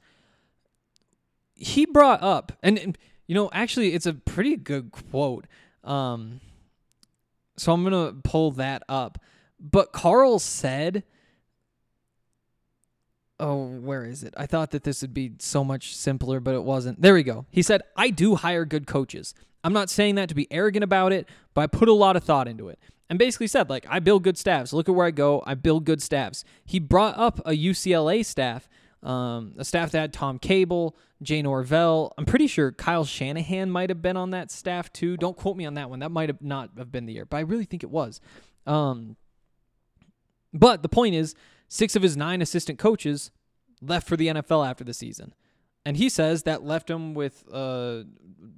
He 1.56 1.86
brought 1.86 2.22
up, 2.22 2.52
and, 2.62 2.78
and 2.78 2.98
you 3.26 3.34
know, 3.34 3.50
actually, 3.54 3.94
it's 3.94 4.06
a 4.06 4.14
pretty 4.14 4.58
good 4.58 4.92
quote. 4.92 5.46
Um, 5.84 6.42
so 7.58 7.72
I'm 7.72 7.84
gonna 7.84 8.14
pull 8.24 8.52
that 8.52 8.84
up. 8.90 9.20
But 9.60 9.94
Karl 9.94 10.40
said, 10.40 11.04
Oh, 13.38 13.66
where 13.66 14.06
is 14.06 14.24
it? 14.24 14.34
I 14.38 14.46
thought 14.46 14.72
that 14.72 14.86
this 14.86 15.02
would 15.02 15.14
be 15.14 15.34
so 15.40 15.64
much 15.64 15.94
simpler, 15.96 16.40
but 16.40 16.56
it 16.56 16.64
wasn't. 16.64 17.02
There 17.02 17.14
we 17.14 17.24
go. 17.24 17.46
He 17.52 17.62
said, 17.62 17.82
I 17.98 18.10
do 18.10 18.36
hire 18.36 18.64
good 18.64 18.88
coaches. 18.88 19.34
I'm 19.62 19.74
not 19.74 19.90
saying 19.90 20.16
that 20.16 20.30
to 20.30 20.36
be 20.36 20.48
arrogant 20.52 20.84
about 20.84 21.12
it, 21.12 21.28
but 21.54 21.62
I 21.62 21.68
put 21.68 21.90
a 21.90 21.94
lot 21.94 22.16
of 22.16 22.24
thought 22.24 22.48
into 22.48 22.70
it. 22.70 22.80
And 23.10 23.20
basically 23.20 23.48
said, 23.48 23.70
like, 23.70 23.86
I 23.90 24.00
build 24.00 24.24
good 24.24 24.38
staffs. 24.38 24.74
Look 24.74 24.90
at 24.90 24.96
where 24.96 25.06
I 25.06 25.12
go. 25.12 25.44
I 25.46 25.54
build 25.54 25.86
good 25.86 26.02
staffs. 26.02 26.44
He 26.66 26.80
brought 26.80 27.18
up 27.18 27.40
a 27.46 27.52
UCLA 27.52 28.26
staff 28.26 28.68
Um, 29.04 29.54
a 29.60 29.64
staff 29.64 29.92
that 29.92 30.00
had 30.00 30.14
Tom 30.14 30.40
Cable, 30.40 30.98
Jay 31.22 31.44
Norvell. 31.44 32.12
I'm 32.18 32.26
pretty 32.26 32.48
sure 32.48 32.72
Kyle 32.72 33.06
Shanahan 33.06 33.70
might 33.70 33.92
have 33.92 34.02
been 34.02 34.18
on 34.18 34.32
that 34.32 34.50
staff 34.50 34.92
too. 34.92 35.16
Don't 35.16 35.38
quote 35.38 35.56
me 35.56 35.66
on 35.68 35.76
that 35.76 35.92
one. 35.92 36.00
That 36.00 36.10
might 36.10 36.28
have 36.30 36.42
not 36.42 36.72
have 36.80 36.92
been 36.92 37.06
the 37.06 37.14
year, 37.14 37.26
but 37.26 37.38
I 37.38 37.42
really 37.42 37.66
think 37.66 37.84
it 37.84 37.92
was. 37.92 38.20
Um, 38.66 39.16
but 40.54 40.82
the 40.82 40.90
point 40.90 41.14
is, 41.14 41.36
six 41.68 41.96
of 41.96 42.02
his 42.02 42.18
nine 42.18 42.42
assistant 42.42 42.80
coaches 42.80 43.30
left 43.80 44.08
for 44.08 44.18
the 44.18 44.28
NFL 44.28 44.68
after 44.68 44.84
the 44.84 44.94
season. 44.94 45.36
And 45.86 45.98
he 45.98 46.10
says 46.10 46.44
that 46.44 46.64
left 46.64 46.90
him 46.90 47.14
with 47.14 47.44
uh, 47.54 48.04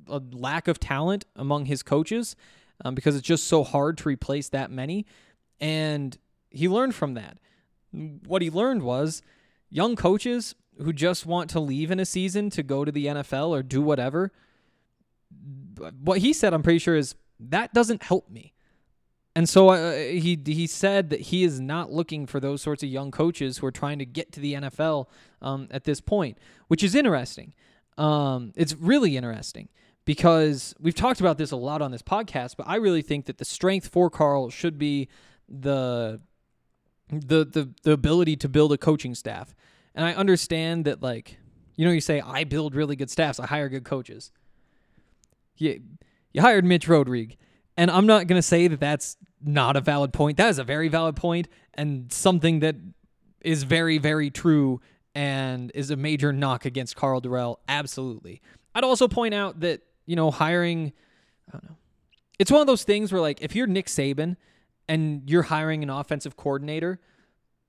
a 0.08 0.22
lack 0.32 0.70
of 0.70 0.80
talent 0.80 1.26
among 1.36 1.66
his 1.66 1.84
coaches 1.84 2.38
um, 2.84 2.96
because 2.96 3.16
it's 3.16 3.28
just 3.28 3.46
so 3.46 3.64
hard 3.64 3.98
to 4.00 4.10
replace 4.10 4.50
that 4.50 4.72
many. 4.72 5.06
And 5.60 6.18
he 6.50 6.68
learned 6.68 6.96
from 6.96 7.16
that. 7.16 7.38
What 7.92 8.42
he 8.42 8.50
learned 8.50 8.84
was 8.84 9.22
young 9.70 9.96
coaches 9.96 10.56
who 10.82 10.94
just 10.94 11.26
want 11.26 11.50
to 11.52 11.60
leave 11.60 11.92
in 11.92 12.00
a 12.00 12.06
season 12.06 12.50
to 12.52 12.64
go 12.64 12.86
to 12.86 12.92
the 12.92 13.08
NFL 13.08 13.50
or 13.50 13.64
do 13.64 13.82
whatever. 13.82 14.32
What 16.02 16.20
he 16.20 16.34
said, 16.34 16.54
I'm 16.54 16.64
pretty 16.64 16.80
sure, 16.80 16.96
is 16.96 17.16
that 17.40 17.74
doesn't 17.74 18.04
help 18.04 18.30
me. 18.30 18.54
And 19.36 19.48
so 19.48 19.70
uh, 19.70 19.94
he 19.94 20.40
he 20.44 20.66
said 20.66 21.12
that 21.12 21.22
he 21.22 21.44
is 21.44 21.60
not 21.60 21.92
looking 21.92 22.26
for 22.26 22.40
those 22.40 22.60
sorts 22.60 22.82
of 22.82 22.90
young 22.90 23.12
coaches 23.12 23.60
who 23.60 23.68
are 23.68 23.72
trying 23.72 24.00
to 24.00 24.06
get 24.06 24.32
to 24.32 24.40
the 24.40 24.56
NFL 24.56 25.08
um, 25.44 25.68
at 25.70 25.84
this 25.84 26.02
point, 26.02 26.40
which 26.70 26.84
is 26.84 26.96
interesting. 26.96 27.54
Um, 28.00 28.52
it's 28.56 28.74
really 28.74 29.16
interesting 29.16 29.70
because 30.08 30.74
we've 30.80 30.96
talked 30.96 31.20
about 31.20 31.38
this 31.38 31.52
a 31.52 31.58
lot 31.58 31.82
on 31.82 31.92
this 31.92 32.02
podcast, 32.02 32.56
but 32.56 32.66
I 32.66 32.78
really 32.78 33.02
think 33.02 33.26
that 33.26 33.40
the 33.40 33.46
strength 33.46 33.90
for 33.90 34.10
Karl 34.10 34.50
should 34.50 34.78
be 34.78 35.10
the 35.50 36.22
the 37.10 37.44
the 37.46 37.70
the 37.84 37.92
ability 37.92 38.38
to 38.38 38.48
build 38.48 38.72
a 38.72 38.78
coaching 38.78 39.14
staff. 39.14 39.54
And 39.94 40.06
I 40.06 40.14
understand 40.14 40.86
that 40.86 41.04
like 41.04 41.38
you 41.76 41.86
know 41.86 41.92
you 41.92 42.00
say 42.00 42.22
I 42.22 42.46
build 42.46 42.74
really 42.74 42.96
good 42.96 43.10
staffs, 43.10 43.38
I 43.38 43.48
hire 43.48 43.68
good 43.68 43.84
coaches. 43.84 44.32
You 45.58 45.82
you 46.32 46.42
hired 46.42 46.64
Mitch 46.64 46.88
Rodrigue, 46.88 47.36
and 47.76 47.92
I'm 47.92 48.08
not 48.08 48.28
going 48.28 48.40
to 48.40 48.48
say 48.48 48.70
that 48.70 48.80
that's 48.80 49.18
not 49.44 49.76
a 49.76 49.82
valid 49.82 50.14
point. 50.14 50.38
That 50.38 50.50
is 50.50 50.58
a 50.58 50.64
very 50.64 50.88
valid 50.88 51.18
point 51.18 51.50
and 51.74 52.14
something 52.14 52.62
that 52.62 52.78
is 53.42 53.64
very, 53.64 53.98
very 53.98 54.30
true 54.30 54.80
and 55.14 55.70
is 55.76 55.92
a 55.92 55.98
major 55.98 56.32
knock 56.32 56.64
against 56.64 56.96
Karl 56.96 57.22
Dorrell. 57.22 57.58
Absolutely. 57.68 58.42
I'd 58.74 58.84
also 58.84 59.08
point 59.08 59.34
out 59.34 59.60
that, 59.62 59.82
you 60.08 60.16
know, 60.16 60.32
hiring, 60.32 60.92
I 61.48 61.52
don't 61.52 61.64
know, 61.66 61.78
it's 62.40 62.50
one 62.50 62.62
of 62.62 62.68
those 62.68 62.84
things 62.84 63.12
where, 63.12 63.22
like, 63.22 63.42
if 63.42 63.56
you're 63.56 63.68
Nick 63.68 63.86
Saban 63.86 64.38
and 64.90 65.30
you're 65.30 65.44
hiring 65.44 65.84
an 65.84 65.92
offensive 65.92 66.36
coordinator, 66.36 67.00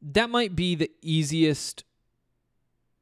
that 0.00 0.30
might 0.30 0.56
be 0.56 0.74
the 0.74 0.90
easiest 1.02 1.84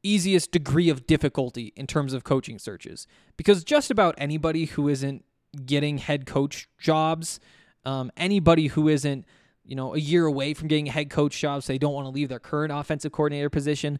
easiest 0.02 0.52
degree 0.52 0.88
of 0.88 1.04
difficulty 1.04 1.72
in 1.74 1.84
terms 1.84 2.12
of 2.12 2.22
coaching 2.22 2.60
searches. 2.60 3.08
Because 3.36 3.64
just 3.64 3.90
about 3.90 4.14
anybody 4.18 4.66
who 4.66 4.88
isn't 4.88 5.24
getting 5.64 5.98
head 5.98 6.26
coach 6.26 6.68
jobs 6.78 7.40
um, 7.86 8.10
anybody 8.16 8.66
who 8.66 8.88
isn't, 8.88 9.24
you 9.64 9.76
know, 9.76 9.94
a 9.94 9.98
year 9.98 10.26
away 10.26 10.52
from 10.54 10.68
getting 10.68 10.88
a 10.88 10.90
head 10.90 11.08
coach 11.08 11.38
job, 11.40 11.62
so 11.62 11.72
they 11.72 11.78
don't 11.78 11.94
want 11.94 12.04
to 12.04 12.10
leave 12.10 12.28
their 12.28 12.40
current 12.40 12.72
offensive 12.72 13.12
coordinator 13.12 13.48
position, 13.48 13.98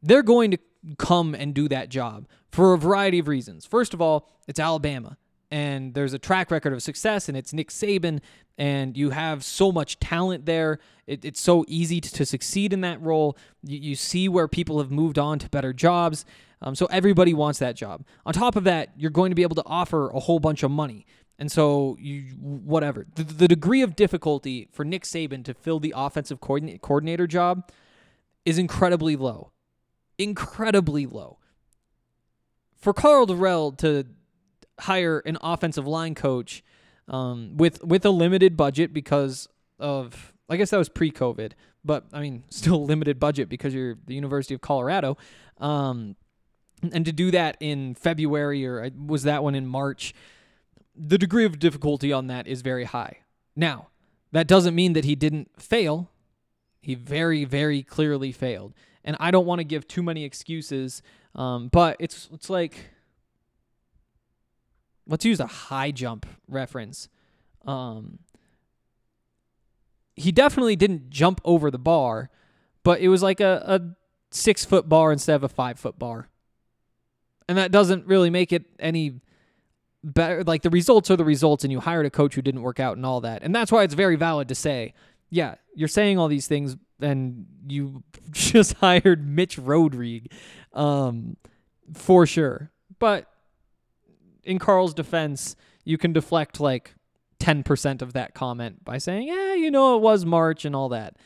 they're 0.00 0.22
going 0.22 0.52
to 0.52 0.58
come 0.98 1.34
and 1.34 1.54
do 1.54 1.68
that 1.68 1.88
job 1.88 2.26
for 2.50 2.72
a 2.72 2.78
variety 2.78 3.18
of 3.18 3.28
reasons. 3.28 3.66
First 3.66 3.94
of 3.94 4.00
all, 4.00 4.28
it's 4.46 4.60
Alabama, 4.60 5.16
and 5.50 5.94
there's 5.94 6.12
a 6.12 6.18
track 6.18 6.50
record 6.50 6.72
of 6.72 6.82
success, 6.82 7.28
and 7.28 7.36
it's 7.36 7.52
Nick 7.52 7.70
Saban, 7.70 8.20
and 8.56 8.96
you 8.96 9.10
have 9.10 9.44
so 9.44 9.70
much 9.72 9.98
talent 9.98 10.46
there. 10.46 10.78
It, 11.06 11.24
it's 11.24 11.40
so 11.40 11.64
easy 11.68 12.00
to, 12.00 12.12
to, 12.12 12.26
succeed 12.26 12.72
in 12.72 12.80
that 12.82 13.00
role. 13.00 13.36
You, 13.62 13.78
you, 13.78 13.94
see 13.94 14.28
where 14.28 14.48
people 14.48 14.78
have 14.78 14.90
moved 14.90 15.18
on 15.18 15.38
to 15.38 15.48
better 15.48 15.72
jobs. 15.72 16.24
Um, 16.60 16.74
so 16.74 16.86
everybody 16.86 17.32
wants 17.34 17.60
that 17.60 17.76
job. 17.76 18.04
On 18.26 18.32
top 18.32 18.56
of 18.56 18.64
that, 18.64 18.90
you're 18.96 19.10
going 19.10 19.30
to 19.30 19.36
be 19.36 19.42
able 19.42 19.54
to 19.56 19.64
offer 19.64 20.10
a 20.10 20.18
whole 20.18 20.40
bunch 20.40 20.62
of 20.62 20.70
money. 20.70 21.06
And 21.38 21.52
so 21.52 21.96
you 22.00 22.22
whatever 22.40 23.06
the, 23.14 23.22
the 23.22 23.48
degree 23.48 23.82
of 23.82 23.94
difficulty 23.94 24.68
for 24.72 24.84
Nick 24.84 25.04
Saban 25.04 25.44
to 25.44 25.54
fill 25.54 25.78
the 25.78 25.94
offensive 25.96 26.40
coordinator, 26.40 26.78
coordinator 26.78 27.26
job 27.28 27.70
is 28.44 28.58
incredibly 28.58 29.14
low, 29.14 29.52
incredibly 30.18 31.06
low. 31.06 31.38
For 32.76 32.92
Karl 32.92 33.26
Dorrell 33.26 33.76
to 33.78 34.06
hire 34.80 35.18
an 35.20 35.38
offensive 35.40 35.86
line 35.86 36.14
coach 36.14 36.62
um, 37.08 37.56
with 37.56 37.82
with 37.82 38.04
a 38.04 38.10
limited 38.10 38.56
budget 38.56 38.92
because 38.92 39.48
of 39.78 40.32
I 40.48 40.56
guess 40.56 40.70
that 40.70 40.78
was 40.78 40.88
pre-COVID, 40.88 41.52
but 41.84 42.04
I 42.12 42.20
mean 42.20 42.44
still 42.50 42.84
limited 42.84 43.18
budget 43.18 43.48
because 43.48 43.74
you're 43.74 43.96
the 44.06 44.14
University 44.14 44.54
of 44.54 44.60
Colorado, 44.60 45.16
um, 45.58 46.16
and 46.92 47.04
to 47.04 47.12
do 47.12 47.30
that 47.32 47.56
in 47.60 47.94
February 47.94 48.64
or 48.66 48.90
was 49.06 49.24
that 49.24 49.42
one 49.42 49.54
in 49.54 49.66
March? 49.66 50.14
the 50.98 51.18
degree 51.18 51.44
of 51.44 51.58
difficulty 51.58 52.12
on 52.12 52.26
that 52.26 52.46
is 52.46 52.62
very 52.62 52.84
high. 52.84 53.18
Now, 53.54 53.88
that 54.32 54.46
doesn't 54.46 54.74
mean 54.74 54.92
that 54.94 55.04
he 55.04 55.14
didn't 55.14 55.50
fail. 55.60 56.10
He 56.80 56.94
very, 56.94 57.44
very 57.44 57.82
clearly 57.82 58.32
failed. 58.32 58.74
And 59.08 59.16
I 59.20 59.30
don't 59.30 59.46
want 59.46 59.60
to 59.60 59.64
give 59.64 59.88
too 59.88 60.02
many 60.02 60.22
excuses, 60.22 61.00
um, 61.34 61.68
but 61.68 61.96
it's 61.98 62.28
it's 62.30 62.50
like 62.50 62.90
let's 65.06 65.24
use 65.24 65.40
a 65.40 65.46
high 65.46 65.90
jump 65.92 66.26
reference. 66.46 67.08
Um, 67.64 68.18
he 70.14 70.30
definitely 70.30 70.76
didn't 70.76 71.08
jump 71.08 71.40
over 71.42 71.70
the 71.70 71.78
bar, 71.78 72.28
but 72.82 73.00
it 73.00 73.08
was 73.08 73.22
like 73.22 73.40
a, 73.40 73.62
a 73.66 73.80
six 74.30 74.66
foot 74.66 74.90
bar 74.90 75.10
instead 75.10 75.36
of 75.36 75.42
a 75.42 75.48
five 75.48 75.78
foot 75.78 75.98
bar. 75.98 76.28
And 77.48 77.56
that 77.56 77.72
doesn't 77.72 78.06
really 78.06 78.28
make 78.28 78.52
it 78.52 78.66
any 78.78 79.22
better 80.04 80.44
like 80.44 80.60
the 80.60 80.68
results 80.68 81.10
are 81.10 81.16
the 81.16 81.24
results 81.24 81.64
and 81.64 81.72
you 81.72 81.80
hired 81.80 82.04
a 82.04 82.10
coach 82.10 82.34
who 82.34 82.42
didn't 82.42 82.60
work 82.60 82.78
out 82.78 82.98
and 82.98 83.06
all 83.06 83.22
that. 83.22 83.42
And 83.42 83.54
that's 83.54 83.72
why 83.72 83.84
it's 83.84 83.94
very 83.94 84.16
valid 84.16 84.48
to 84.48 84.54
say, 84.54 84.92
yeah, 85.30 85.54
you're 85.74 85.88
saying 85.88 86.18
all 86.18 86.28
these 86.28 86.46
things 86.46 86.76
and 87.00 87.46
you 87.66 88.02
just 88.30 88.74
hired 88.74 89.26
Mitch 89.26 89.58
Rodrigue 89.58 90.32
um, 90.72 91.36
for 91.94 92.26
sure. 92.26 92.70
But 92.98 93.26
in 94.42 94.58
Karl's 94.58 94.94
defense, 94.94 95.56
you 95.84 95.98
can 95.98 96.12
deflect 96.12 96.60
like 96.60 96.94
10% 97.40 98.02
of 98.02 98.12
that 98.14 98.34
comment 98.34 98.84
by 98.84 98.98
saying, 98.98 99.28
yeah, 99.28 99.54
you 99.54 99.70
know, 99.70 99.96
it 99.96 100.02
was 100.02 100.24
March 100.24 100.64
and 100.64 100.74
all 100.74 100.90
that. 100.90 101.16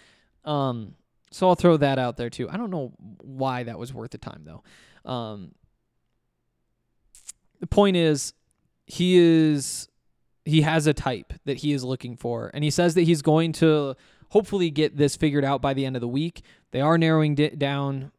Um, 0.44 0.94
so 1.30 1.48
I'll 1.48 1.54
throw 1.54 1.76
that 1.78 1.98
out 1.98 2.16
there 2.16 2.30
too. 2.30 2.48
I 2.50 2.56
don't 2.56 2.70
know 2.70 2.92
why 3.22 3.62
that 3.62 3.78
was 3.78 3.94
worth 3.94 4.10
the 4.10 4.18
time 4.18 4.44
though. 4.44 4.62
Um, 5.10 5.52
the 7.60 7.66
point 7.66 7.96
is, 7.96 8.34
he 8.86 9.16
is 9.16 9.88
he 10.44 10.62
has 10.62 10.86
a 10.86 10.92
type 10.92 11.32
that 11.44 11.58
he 11.58 11.72
is 11.72 11.84
looking 11.84 12.16
for 12.16 12.50
and 12.52 12.64
he 12.64 12.70
says 12.70 12.94
that 12.94 13.02
he's 13.02 13.22
going 13.22 13.52
to 13.52 13.94
hopefully 14.32 14.70
get 14.70 14.96
this 14.96 15.14
figured 15.14 15.44
out 15.44 15.60
by 15.60 15.74
the 15.74 15.84
end 15.84 15.94
of 15.94 16.00
the 16.00 16.08
week. 16.08 16.42
They 16.70 16.80
are 16.80 16.96
narrowing 16.96 17.36
it 17.38 17.58
down 17.58 18.12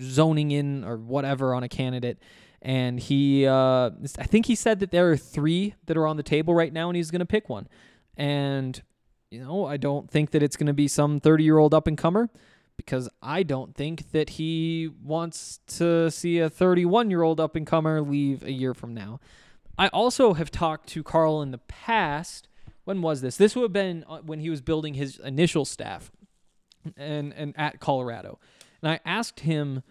zoning 0.00 0.50
in 0.50 0.84
or 0.84 0.98
whatever 0.98 1.54
on 1.54 1.62
a 1.62 1.68
candidate. 1.68 2.18
And 2.60 3.00
he 3.00 3.46
uh, 3.46 3.90
i 4.18 4.24
think 4.24 4.46
he 4.46 4.54
said 4.54 4.80
that 4.80 4.90
there 4.90 5.10
are 5.10 5.16
three 5.16 5.74
that 5.86 5.96
are 5.96 6.06
on 6.06 6.16
the 6.16 6.22
table 6.22 6.54
right 6.54 6.72
now 6.72 6.88
and 6.88 6.96
he's 6.96 7.10
going 7.10 7.20
to 7.20 7.26
pick 7.26 7.48
one. 7.48 7.66
And 8.16 8.82
you 9.30 9.40
know 9.40 9.66
i 9.66 9.76
don't 9.76 10.10
think 10.10 10.30
that 10.30 10.42
it's 10.42 10.56
going 10.56 10.68
to 10.68 10.72
be 10.72 10.88
some 10.88 11.20
30 11.20 11.44
year 11.44 11.58
old 11.58 11.74
up 11.74 11.86
and 11.86 11.98
comer 11.98 12.30
because 12.78 13.06
i 13.22 13.42
don't 13.42 13.74
think 13.74 14.10
that 14.12 14.30
he 14.30 14.90
wants 15.02 15.60
to 15.66 16.10
see 16.10 16.38
a 16.38 16.48
31 16.48 17.10
year 17.10 17.20
old 17.22 17.38
up 17.38 17.54
and 17.54 17.66
comer 17.66 18.00
leave 18.00 18.42
a 18.42 18.52
year 18.52 18.74
from 18.74 18.94
now. 18.94 19.20
I 19.78 19.88
also 19.88 20.34
have 20.34 20.50
talked 20.50 20.88
to 20.90 21.02
Karl 21.04 21.40
in 21.40 21.52
the 21.52 21.58
past. 21.58 22.47
When 22.88 23.02
was 23.02 23.20
this? 23.20 23.36
This 23.36 23.54
would 23.54 23.64
have 23.64 23.72
been 23.74 24.02
uh, 24.08 24.20
when 24.20 24.40
he 24.40 24.48
was 24.48 24.62
building 24.62 24.94
his 24.94 25.18
initial 25.18 25.66
staff 25.66 26.10
and 26.96 27.34
and 27.34 27.52
at 27.54 27.80
Colorado. 27.80 28.38
And 28.80 28.90
I 28.90 29.00
asked 29.04 29.40
him 29.40 29.82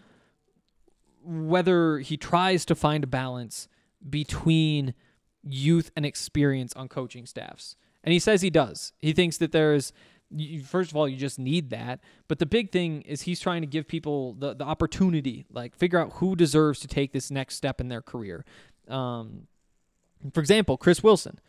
whether 1.23 1.99
he 1.99 2.17
tries 2.17 2.65
to 2.65 2.73
find 2.73 3.03
a 3.03 3.07
balance 3.07 3.67
between 4.09 4.95
youth 5.43 5.91
and 5.95 6.07
experience 6.07 6.73
on 6.75 6.87
coaching 6.87 7.27
staffs. 7.27 7.75
And 8.03 8.13
he 8.13 8.17
says 8.19 8.41
he 8.41 8.49
does. 8.49 8.93
He 8.97 9.13
thinks 9.13 9.37
that 9.37 9.51
there's 9.51 9.93
first 10.65 10.89
of 10.89 10.97
all 10.97 11.07
you 11.07 11.15
just 11.15 11.39
need 11.39 11.69
that 11.69 12.01
but 12.27 12.37
the 12.37 12.45
big 12.45 12.69
thing 12.69 13.01
is 13.03 13.21
he's 13.21 13.39
trying 13.39 13.61
to 13.61 13.67
give 13.67 13.87
people 13.87 14.33
the, 14.33 14.53
the 14.53 14.65
opportunity 14.65 15.45
like 15.49 15.73
figure 15.73 15.97
out 15.97 16.13
who 16.15 16.35
deserves 16.35 16.81
to 16.81 16.87
take 16.87 17.13
this 17.13 17.31
next 17.31 17.55
step 17.55 17.79
in 17.79 17.87
their 17.87 18.01
career 18.01 18.43
um, 18.89 19.47
for 20.33 20.39
example, 20.39 20.77
Chris 20.77 21.03
Wilson. 21.03 21.39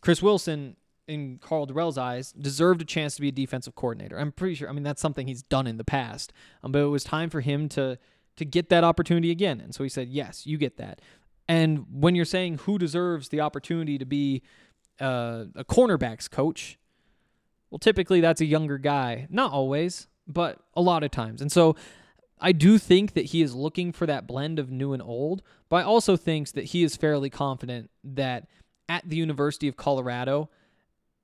Chris 0.00 0.22
Wilson, 0.22 0.76
in 1.08 1.38
Karl 1.38 1.66
Dorrell's 1.66 1.98
eyes, 1.98 2.32
deserved 2.32 2.82
a 2.82 2.84
chance 2.84 3.16
to 3.16 3.20
be 3.20 3.28
a 3.28 3.32
defensive 3.32 3.74
coordinator. 3.74 4.18
I'm 4.18 4.32
pretty 4.32 4.54
sure. 4.54 4.68
I 4.68 4.72
mean, 4.72 4.82
that's 4.82 5.00
something 5.00 5.26
he's 5.26 5.42
done 5.42 5.66
in 5.66 5.76
the 5.76 5.84
past, 5.84 6.32
um, 6.62 6.72
but 6.72 6.80
it 6.80 6.86
was 6.86 7.04
time 7.04 7.30
for 7.30 7.40
him 7.40 7.68
to 7.70 7.98
to 8.36 8.44
get 8.46 8.70
that 8.70 8.82
opportunity 8.82 9.30
again. 9.30 9.60
And 9.60 9.74
so 9.74 9.82
he 9.82 9.88
said, 9.88 10.08
"Yes, 10.08 10.46
you 10.46 10.58
get 10.58 10.76
that." 10.78 11.00
And 11.48 11.86
when 11.90 12.14
you're 12.14 12.24
saying 12.24 12.58
who 12.58 12.78
deserves 12.78 13.28
the 13.28 13.40
opportunity 13.40 13.98
to 13.98 14.06
be 14.06 14.42
uh, 15.00 15.44
a 15.54 15.64
cornerbacks 15.64 16.30
coach, 16.30 16.78
well, 17.70 17.78
typically 17.78 18.20
that's 18.20 18.40
a 18.40 18.46
younger 18.46 18.78
guy. 18.78 19.26
Not 19.28 19.52
always, 19.52 20.06
but 20.26 20.60
a 20.74 20.80
lot 20.80 21.02
of 21.02 21.10
times. 21.10 21.42
And 21.42 21.50
so 21.50 21.76
I 22.40 22.52
do 22.52 22.78
think 22.78 23.14
that 23.14 23.26
he 23.26 23.42
is 23.42 23.54
looking 23.54 23.92
for 23.92 24.06
that 24.06 24.26
blend 24.26 24.58
of 24.58 24.70
new 24.70 24.92
and 24.92 25.02
old, 25.02 25.42
but 25.68 25.76
I 25.76 25.82
also 25.82 26.16
think 26.16 26.52
that 26.52 26.64
he 26.64 26.82
is 26.82 26.96
fairly 26.96 27.30
confident 27.30 27.90
that 28.02 28.48
at 28.88 29.08
the 29.08 29.16
University 29.16 29.68
of 29.68 29.76
Colorado, 29.76 30.50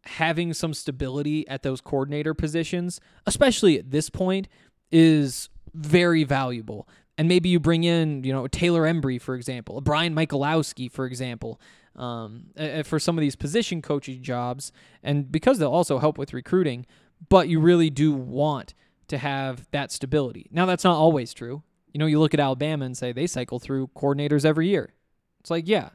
having 0.05 0.55
some 0.55 0.75
stability 0.75 1.47
at 1.49 1.63
those 1.63 1.81
coordinator 1.81 2.35
positions, 2.35 3.01
especially 3.27 3.79
at 3.79 3.91
this 3.91 4.11
point, 4.11 4.49
is 4.91 5.49
very 5.75 6.25
valuable. 6.25 6.89
And 7.17 7.29
maybe 7.29 7.49
you 7.49 7.59
bring 7.59 7.85
in, 7.85 8.23
you 8.25 8.33
know, 8.33 8.47
Taylor 8.47 8.83
Embree, 8.83 9.21
for 9.21 9.35
example, 9.35 9.81
Brian 9.81 10.15
Michalowski, 10.15 10.91
for 10.91 11.05
example, 11.05 11.61
um, 11.97 12.45
for 12.85 12.99
some 12.99 13.19
of 13.19 13.23
these 13.23 13.35
position 13.35 13.83
coaching 13.83 14.23
jobs, 14.23 14.71
and 15.03 15.31
because 15.31 15.59
they'll 15.59 15.73
also 15.73 15.99
help 15.99 16.17
with 16.17 16.33
recruiting. 16.33 16.87
But 17.29 17.49
you 17.49 17.59
really 17.59 17.91
do 17.91 18.13
want 18.13 18.75
to 19.09 19.19
have 19.19 19.67
that 19.73 19.91
stability. 19.91 20.47
Now, 20.53 20.67
that's 20.67 20.85
not 20.85 20.97
always 20.97 21.35
true. 21.35 21.65
You 21.93 21.99
know, 21.99 22.07
you 22.07 22.21
look 22.21 22.35
at 22.35 22.41
Alabama 22.41 22.85
and 22.85 22.97
say 22.97 23.11
they 23.11 23.27
cycle 23.27 23.59
through 23.59 23.89
coordinators 23.97 24.45
every 24.45 24.69
year. 24.69 24.95
It's 25.41 25.51
like, 25.51 25.67
yeah, 25.67 25.91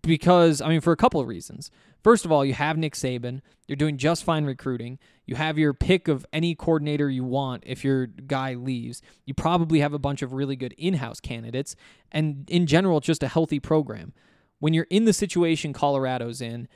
because 0.00 0.60
I 0.62 0.68
mean, 0.68 0.80
for 0.80 0.92
a 0.92 0.96
couple 0.96 1.20
of 1.20 1.28
reasons. 1.28 1.70
First 2.02 2.24
of 2.24 2.32
all, 2.32 2.44
you 2.44 2.54
have 2.54 2.78
Nick 2.78 2.94
Saban. 2.94 3.42
You're 3.68 3.76
doing 3.76 3.98
just 3.98 4.24
fine 4.24 4.44
recruiting. 4.44 4.98
You 5.26 5.36
have 5.36 5.58
your 5.58 5.72
pick 5.72 6.08
of 6.08 6.26
any 6.32 6.54
coordinator 6.54 7.08
you 7.08 7.24
want 7.24 7.62
if 7.66 7.84
your 7.84 8.06
guy 8.06 8.54
leaves. 8.54 9.02
You 9.24 9.34
probably 9.34 9.80
have 9.80 9.92
a 9.92 9.98
bunch 9.98 10.22
of 10.22 10.32
really 10.32 10.56
good 10.56 10.72
in 10.78 10.94
house 10.94 11.20
candidates. 11.20 11.76
And 12.10 12.48
in 12.50 12.66
general, 12.66 13.00
just 13.00 13.22
a 13.22 13.28
healthy 13.28 13.60
program. 13.60 14.14
When 14.58 14.74
you're 14.74 14.86
in 14.90 15.04
the 15.04 15.12
situation 15.12 15.72
Colorado's 15.72 16.40
in, 16.40 16.68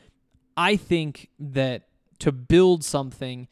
I 0.57 0.77
think 0.77 1.31
that 1.39 1.89
to 2.21 2.33
build 2.33 2.85
something, 2.85 3.49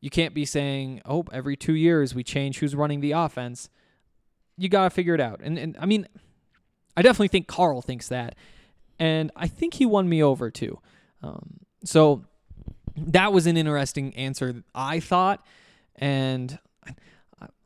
you 0.00 0.10
can't 0.10 0.34
be 0.34 0.44
saying, 0.44 1.02
oh, 1.04 1.24
every 1.32 1.56
two 1.56 1.74
years 1.74 2.14
we 2.14 2.22
change 2.22 2.58
who's 2.58 2.74
running 2.74 3.00
the 3.00 3.12
offense. 3.12 3.68
You 4.56 4.68
got 4.68 4.84
to 4.84 4.90
figure 4.90 5.14
it 5.14 5.20
out. 5.20 5.40
And, 5.42 5.58
and 5.58 5.76
I 5.78 5.86
mean, 5.86 6.08
I 6.96 7.02
definitely 7.02 7.28
think 7.28 7.46
Karl 7.46 7.82
thinks 7.82 8.08
that 8.08 8.34
and 8.98 9.30
I 9.36 9.48
think 9.48 9.74
he 9.74 9.86
won 9.86 10.08
me 10.08 10.22
over 10.22 10.50
too. 10.50 10.78
Um, 11.22 11.60
so 11.84 12.24
that 12.96 13.32
was 13.32 13.46
an 13.46 13.56
interesting 13.56 14.14
answer, 14.16 14.62
I 14.74 15.00
thought, 15.00 15.44
and 15.96 16.58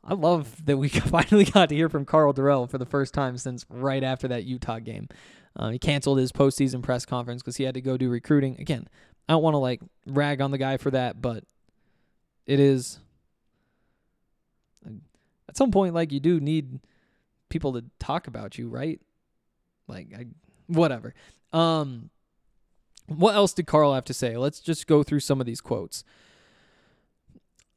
I 0.03 0.13
love 0.13 0.65
that 0.65 0.77
we 0.77 0.89
finally 0.89 1.45
got 1.45 1.69
to 1.69 1.75
hear 1.75 1.89
from 1.89 2.05
Karl 2.05 2.33
Dorrell 2.33 2.69
for 2.69 2.77
the 2.77 2.85
first 2.85 3.13
time 3.13 3.37
since 3.37 3.65
right 3.69 4.03
after 4.03 4.27
that 4.27 4.43
Utah 4.43 4.79
game. 4.79 5.07
Uh, 5.55 5.69
he 5.69 5.79
canceled 5.79 6.17
his 6.17 6.31
postseason 6.31 6.81
press 6.81 7.05
conference 7.05 7.41
because 7.41 7.57
he 7.57 7.63
had 7.63 7.75
to 7.75 7.81
go 7.81 7.95
do 7.95 8.09
recruiting. 8.09 8.57
Again, 8.59 8.87
I 9.29 9.33
don't 9.33 9.43
want 9.43 9.53
to 9.53 9.59
like 9.59 9.81
rag 10.07 10.41
on 10.41 10.51
the 10.51 10.57
guy 10.57 10.77
for 10.77 10.91
that, 10.91 11.21
but 11.21 11.43
it 12.45 12.59
is 12.59 12.99
at 15.47 15.55
some 15.55 15.71
point 15.71 15.93
like 15.93 16.11
you 16.11 16.19
do 16.19 16.39
need 16.39 16.79
people 17.49 17.73
to 17.73 17.85
talk 17.99 18.27
about 18.27 18.57
you, 18.57 18.67
right? 18.67 18.99
Like 19.87 20.07
I 20.17 20.25
whatever. 20.73 21.13
Um, 21.51 22.09
what 23.07 23.35
else 23.35 23.53
did 23.53 23.67
Karl 23.67 23.93
have 23.93 24.05
to 24.05 24.13
say? 24.13 24.37
Let's 24.37 24.59
just 24.59 24.87
go 24.87 25.03
through 25.03 25.19
some 25.19 25.39
of 25.39 25.45
these 25.45 25.61
quotes. 25.61 26.03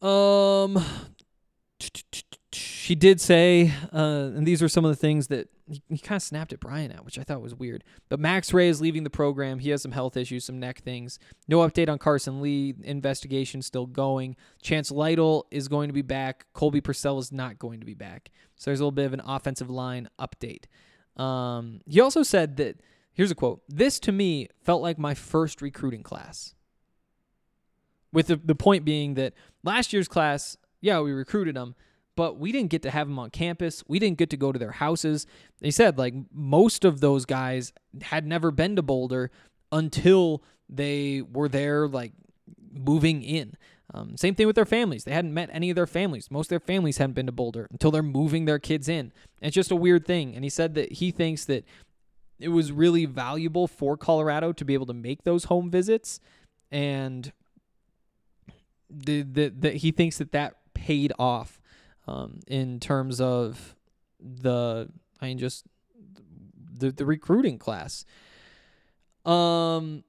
Um, 0.01 0.83
she 2.53 2.95
did 2.95 3.21
say, 3.21 3.73
uh, 3.93 4.31
and 4.35 4.47
these 4.47 4.63
are 4.63 4.69
some 4.69 4.85
of 4.85 4.91
the 4.91 4.97
things 4.97 5.27
that 5.27 5.49
he, 5.69 5.83
he 5.89 5.99
kind 5.99 6.17
of 6.17 6.23
snapped 6.23 6.53
at 6.53 6.61
Brian 6.61 6.93
at, 6.93 7.05
which 7.05 7.19
I 7.19 7.23
thought 7.23 7.43
was 7.43 7.55
weird. 7.55 7.83
But 8.09 8.21
Max 8.21 8.55
Wray 8.55 8.69
is 8.69 8.81
leaving 8.81 9.05
the 9.05 9.11
program. 9.11 9.59
He 9.59 9.71
has 9.71 9.83
some 9.83 9.93
health 9.93 10.17
issues, 10.17 10.45
some 10.45 10.61
neck 10.61 10.83
things. 10.83 11.19
No 11.49 11.59
update 11.59 11.89
on 11.89 11.99
Carson 11.99 12.41
Lee. 12.41 12.75
Investigation 12.83 13.63
still 13.63 13.87
going. 13.87 14.37
Chance 14.63 14.91
Lytle 14.91 15.47
is 15.51 15.69
going 15.69 15.89
to 15.89 15.95
be 15.95 16.03
back. 16.03 16.47
Colby 16.53 16.81
Pursell 16.81 17.19
is 17.19 17.33
not 17.33 17.59
going 17.59 17.81
to 17.81 17.87
be 17.87 17.95
back. 17.95 18.31
So 18.55 18.71
there's 18.71 18.81
a 18.81 18.85
little 18.85 18.93
bit 18.93 19.07
of 19.07 19.13
an 19.13 19.23
offensive 19.27 19.69
line 19.69 20.09
update. 20.19 20.65
Um, 21.17 21.81
he 21.87 22.01
also 22.01 22.23
said 22.23 22.57
that 22.57 22.81
here's 23.13 23.31
a 23.31 23.35
quote 23.35 23.63
this 23.69 23.99
to 24.01 24.13
me 24.13 24.49
felt 24.63 24.83
like 24.83 24.99
my 24.99 25.15
first 25.15 25.63
recruiting 25.63 26.03
class. 26.03 26.55
With 28.13 28.29
the, 28.29 28.37
the 28.37 28.55
point 28.55 28.85
being 28.85 29.15
that 29.15 29.35
last 29.63 29.93
year's 29.93 30.09
class 30.09 30.57
yeah 30.81 31.01
we 31.01 31.13
recruited 31.13 31.57
them 31.57 31.75
but 32.17 32.39
we 32.39 32.51
didn't 32.51 32.71
get 32.71 32.83
to 32.83 32.91
have 32.91 33.09
them 33.09 33.19
on 33.19 33.29
campus. 33.31 33.85
We 33.87 33.99
didn't 33.99 34.17
get 34.17 34.31
to 34.31 34.39
go 34.39 34.51
to 34.51 34.59
their 34.59 34.73
houses. 34.73 35.27
They 35.61 35.71
said 35.71 35.99
like 35.99 36.15
most 36.33 36.85
of 36.85 37.01
those 37.01 37.27
guys 37.27 37.73
had 38.01 38.27
never 38.27 38.51
been 38.51 38.75
to 38.77 38.83
boulder 38.83 39.31
until 39.71 40.43
they 40.69 41.23
were 41.23 41.49
there 41.49 41.87
like 41.87 42.13
moving 42.73 43.23
in 43.23 43.55
um, 43.97 44.17
same 44.17 44.35
thing 44.35 44.47
with 44.47 44.57
their 44.57 44.67
families. 44.67 45.05
They 45.05 45.13
hadn't 45.13 45.33
met 45.33 45.49
any 45.53 45.71
of 45.71 45.77
their 45.77 45.87
families. 45.87 46.31
Most 46.31 46.47
of 46.47 46.51
their 46.51 46.61
families 46.61 46.99
hadn't 46.99 47.15
been 47.15 47.27
to 47.27 47.33
Boulder 47.33 47.67
until 47.71 47.91
they're 47.91 48.03
moving 48.03 48.45
their 48.45 48.59
kids 48.59 48.89
in. 48.89 49.11
It's 49.41 49.55
just 49.55 49.71
a 49.71 49.77
weird 49.77 50.05
thing. 50.05 50.35
And 50.35 50.45
he 50.45 50.51
said 50.51 50.75
that 50.75 50.93
he 50.93 51.11
thinks 51.11 51.47
that 51.47 51.65
it 52.39 52.49
was 52.49 52.73
really 52.73 53.07
valuable 53.07 53.67
for 53.67 53.97
Colorado 53.97 54.53
to 54.53 54.65
be 54.65 54.75
able 54.75 54.87
to 54.87 54.95
make 54.95 55.23
those 55.23 55.45
home 55.45 55.71
visits. 55.71 56.21
And 56.71 57.33
the, 58.91 59.23
the, 59.23 59.49
the 59.49 59.71
he 59.71 59.93
thinks 59.93 60.19
that 60.19 60.33
that 60.33 60.57
paid 60.75 61.13
off 61.19 61.59
um, 62.07 62.41
in 62.47 62.79
terms 62.81 63.19
of 63.19 63.75
the, 64.21 64.91
I 65.23 65.29
mean, 65.29 65.39
just 65.39 65.65
the, 66.79 66.91
the 66.93 67.07
recruiting 67.07 67.59
class. 67.59 68.05
Um, 69.25 70.05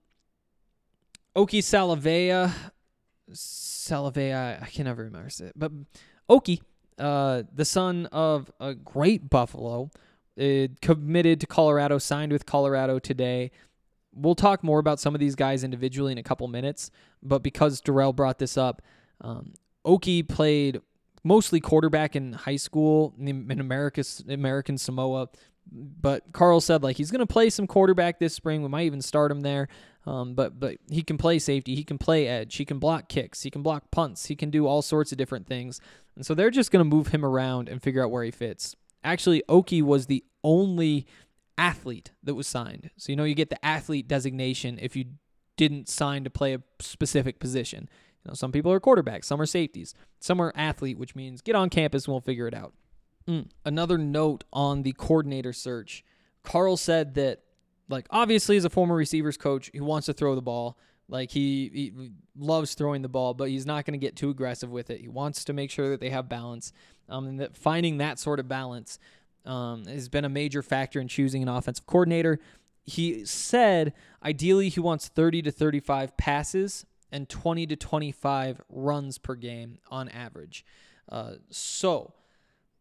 Oki 1.37 1.61
Salavea 1.61 2.51
Salave, 3.33 4.33
I, 4.33 4.65
can 4.67 4.85
never 4.85 5.03
remember 5.03 5.27
it. 5.27 5.53
But 5.55 5.71
Oki, 6.29 6.61
uh, 6.97 7.43
the 7.53 7.65
son 7.65 8.07
of 8.11 8.51
a 8.59 8.73
great 8.73 9.29
Buffalo, 9.29 9.89
uh, 10.39 10.67
committed 10.81 11.39
to 11.41 11.47
Colorado, 11.47 11.97
signed 11.97 12.31
with 12.31 12.45
Colorado 12.45 12.99
today. 12.99 13.51
We'll 14.13 14.35
talk 14.35 14.63
more 14.63 14.79
about 14.79 14.99
some 14.99 15.13
of 15.13 15.19
these 15.19 15.35
guys 15.35 15.63
individually 15.63 16.11
in 16.11 16.17
a 16.17 16.23
couple 16.23 16.47
minutes, 16.47 16.89
but 17.21 17.43
because 17.43 17.81
Dorrell 17.81 18.15
brought 18.15 18.39
this 18.39 18.57
up, 18.57 18.81
um, 19.21 19.53
Oki 19.85 20.23
played 20.23 20.81
mostly 21.23 21.59
quarterback 21.59 22.15
in 22.15 22.33
high 22.33 22.55
school 22.55 23.13
in 23.19 23.59
America's 23.59 24.23
American 24.27 24.77
Samoa. 24.77 25.29
But 25.71 26.31
Karl 26.33 26.61
said 26.61 26.83
like 26.83 26.97
he's 26.97 27.11
going 27.11 27.19
to 27.19 27.25
play 27.25 27.49
some 27.49 27.67
quarterback 27.67 28.19
this 28.19 28.33
spring. 28.33 28.61
We 28.61 28.69
might 28.69 28.85
even 28.85 29.01
start 29.01 29.31
him 29.31 29.41
there. 29.41 29.67
Um, 30.07 30.35
but 30.35 30.57
but 30.57 30.77
he 30.89 31.03
can 31.03 31.17
play 31.17 31.37
safety, 31.37 31.75
he 31.75 31.83
can 31.83 31.97
play 31.97 32.27
edge, 32.27 32.55
he 32.55 32.63
can 32.63 32.79
block 32.79 33.09
kicks, 33.09 33.43
he 33.43 33.49
can 33.49 33.61
block 33.61 33.91
punts, 33.91 34.27
he 34.27 34.37
can 34.37 34.49
do 34.49 34.65
all 34.65 34.81
sorts 34.81 35.11
of 35.11 35.17
different 35.17 35.47
things. 35.47 35.81
And 36.15 36.25
so 36.25 36.33
they're 36.33 36.49
just 36.49 36.71
going 36.71 36.79
to 36.79 36.89
move 36.89 37.09
him 37.09 37.25
around 37.25 37.67
and 37.67 37.83
figure 37.83 38.03
out 38.03 38.09
where 38.09 38.23
he 38.23 38.31
fits. 38.31 38.73
Actually, 39.03 39.43
Oki 39.49 39.81
was 39.81 40.05
the 40.05 40.23
only 40.45 41.05
athlete 41.57 42.11
that 42.23 42.35
was 42.35 42.47
signed. 42.47 42.89
So 42.95 43.11
you 43.11 43.17
know 43.17 43.25
you 43.25 43.35
get 43.35 43.49
the 43.49 43.63
athlete 43.65 44.07
designation 44.07 44.79
if 44.81 44.95
you 44.95 45.05
didn't 45.57 45.89
sign 45.89 46.23
to 46.23 46.29
play 46.29 46.53
a 46.53 46.61
specific 46.79 47.39
position. 47.39 47.89
You 48.23 48.29
know, 48.29 48.33
some 48.33 48.53
people 48.53 48.71
are 48.71 48.79
quarterbacks, 48.79 49.25
some 49.25 49.41
are 49.41 49.45
safeties, 49.45 49.93
some 50.21 50.39
are 50.39 50.53
athlete, 50.55 50.97
which 50.97 51.15
means 51.15 51.41
get 51.41 51.55
on 51.55 51.69
campus 51.69 52.05
and 52.05 52.13
we'll 52.13 52.21
figure 52.21 52.47
it 52.47 52.53
out. 52.53 52.73
Mm. 53.27 53.47
Another 53.65 53.97
note 53.97 54.43
on 54.53 54.83
the 54.83 54.93
coordinator 54.93 55.53
search. 55.53 56.03
Karl 56.43 56.77
said 56.77 57.15
that 57.15 57.41
like 57.89 58.07
obviously 58.09 58.57
as 58.57 58.65
a 58.65 58.69
former 58.69 58.95
receivers 58.95 59.37
coach, 59.37 59.69
he 59.73 59.81
wants 59.81 60.05
to 60.05 60.13
throw 60.13 60.35
the 60.35 60.41
ball. 60.41 60.77
Like 61.09 61.31
he, 61.31 61.69
he 61.73 62.11
loves 62.37 62.73
throwing 62.73 63.01
the 63.01 63.09
ball, 63.09 63.33
but 63.33 63.49
he's 63.49 63.65
not 63.65 63.85
going 63.85 63.93
to 63.93 64.05
get 64.05 64.15
too 64.15 64.29
aggressive 64.29 64.69
with 64.69 64.89
it. 64.89 64.99
He 64.99 65.07
wants 65.07 65.45
to 65.45 65.53
make 65.53 65.71
sure 65.71 65.89
that 65.89 66.01
they 66.01 66.09
have 66.09 66.27
balance, 66.27 66.73
um, 67.07 67.25
and 67.27 67.39
that 67.39 67.55
finding 67.55 67.97
that 67.97 68.19
sort 68.19 68.41
of 68.41 68.49
balance 68.49 68.99
um, 69.45 69.85
has 69.85 70.09
been 70.09 70.25
a 70.25 70.29
major 70.29 70.61
factor 70.61 70.99
in 70.99 71.07
choosing 71.07 71.41
an 71.41 71.47
offensive 71.47 71.85
coordinator. 71.85 72.39
He 72.83 73.25
said 73.25 73.93
ideally 74.23 74.67
he 74.67 74.81
wants 74.81 75.07
30 75.07 75.43
to 75.43 75.51
35 75.51 76.17
passes 76.17 76.85
and 77.11 77.29
20 77.29 77.67
to 77.67 77.75
25 77.75 78.61
runs 78.69 79.17
per 79.17 79.35
game 79.35 79.79
on 79.89 80.09
average. 80.09 80.65
Uh, 81.09 81.33
so, 81.49 82.13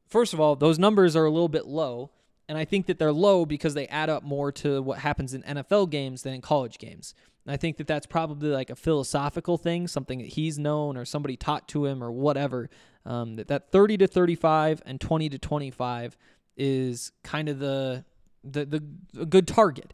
first 0.08 0.32
of 0.32 0.40
all, 0.40 0.56
those 0.56 0.78
numbers 0.78 1.16
are 1.16 1.24
a 1.24 1.30
little 1.30 1.48
bit 1.48 1.66
low. 1.66 2.10
And 2.48 2.56
I 2.56 2.64
think 2.64 2.86
that 2.86 2.98
they're 2.98 3.12
low 3.12 3.44
because 3.44 3.74
they 3.74 3.88
add 3.88 4.08
up 4.08 4.22
more 4.22 4.52
to 4.52 4.80
what 4.80 4.98
happens 4.98 5.34
in 5.34 5.42
NFL 5.42 5.90
games 5.90 6.22
than 6.22 6.32
in 6.32 6.40
college 6.40 6.78
games. 6.78 7.12
And 7.44 7.52
I 7.52 7.56
think 7.56 7.76
that 7.78 7.86
that's 7.86 8.06
probably 8.06 8.50
like 8.50 8.70
a 8.70 8.76
philosophical 8.76 9.56
thing, 9.58 9.88
something 9.88 10.18
that 10.18 10.28
he's 10.28 10.58
known 10.58 10.96
or 10.96 11.04
somebody 11.04 11.36
taught 11.36 11.66
to 11.68 11.86
him 11.86 12.02
or 12.02 12.10
whatever. 12.12 12.70
Um, 13.04 13.36
that, 13.36 13.48
that 13.48 13.70
30 13.70 13.98
to 13.98 14.06
35 14.06 14.82
and 14.86 15.00
20 15.00 15.28
to 15.30 15.38
25 15.38 16.16
is 16.56 17.12
kind 17.22 17.48
of 17.48 17.58
the 17.58 18.04
the 18.42 18.64
the 19.12 19.26
good 19.26 19.46
target. 19.46 19.92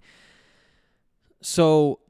So 1.43 2.01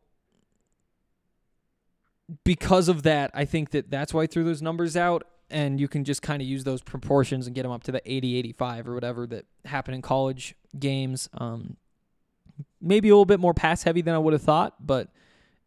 because 2.44 2.88
of 2.88 3.02
that, 3.02 3.30
I 3.34 3.44
think 3.44 3.70
that 3.70 3.90
that's 3.90 4.12
why 4.12 4.22
I 4.22 4.26
threw 4.26 4.44
those 4.44 4.62
numbers 4.62 4.96
out 4.96 5.26
and 5.52 5.78
you 5.78 5.88
can 5.88 6.04
just 6.04 6.22
kind 6.22 6.42
of 6.42 6.48
use 6.48 6.64
those 6.64 6.82
proportions 6.82 7.46
and 7.46 7.54
get 7.54 7.62
them 7.62 7.72
up 7.72 7.84
to 7.84 7.92
the 7.92 8.02
80 8.10 8.36
85 8.36 8.88
or 8.88 8.94
whatever 8.94 9.26
that 9.26 9.44
happen 9.64 9.94
in 9.94 10.02
college 10.02 10.54
games 10.78 11.28
um, 11.34 11.76
maybe 12.80 13.08
a 13.08 13.12
little 13.12 13.24
bit 13.24 13.40
more 13.40 13.54
pass 13.54 13.82
heavy 13.82 14.00
than 14.02 14.14
i 14.14 14.18
would 14.18 14.32
have 14.32 14.42
thought 14.42 14.84
but 14.84 15.08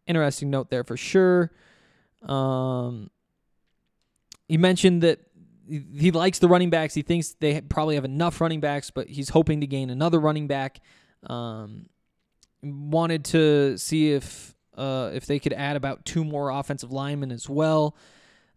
interesting 0.07 0.49
note 0.49 0.69
there 0.69 0.83
for 0.83 0.97
sure 0.97 1.51
um, 2.23 3.09
you 4.47 4.59
mentioned 4.59 5.03
that 5.03 5.19
he 5.67 5.83
he 5.97 6.11
likes 6.11 6.39
the 6.39 6.47
running 6.47 6.69
backs. 6.69 6.93
He 6.93 7.01
thinks 7.01 7.35
they 7.39 7.61
probably 7.61 7.95
have 7.95 8.05
enough 8.05 8.39
running 8.41 8.59
backs, 8.59 8.91
but 8.91 9.07
he's 9.07 9.29
hoping 9.29 9.61
to 9.61 9.67
gain 9.67 9.89
another 9.89 10.19
running 10.19 10.47
back. 10.47 10.79
Um, 11.27 11.87
wanted 12.61 13.25
to 13.25 13.77
see 13.77 14.11
if 14.11 14.55
uh, 14.77 15.11
if 15.13 15.25
they 15.25 15.39
could 15.39 15.53
add 15.53 15.75
about 15.75 16.05
two 16.05 16.23
more 16.23 16.49
offensive 16.49 16.91
linemen 16.91 17.31
as 17.31 17.49
well. 17.49 17.95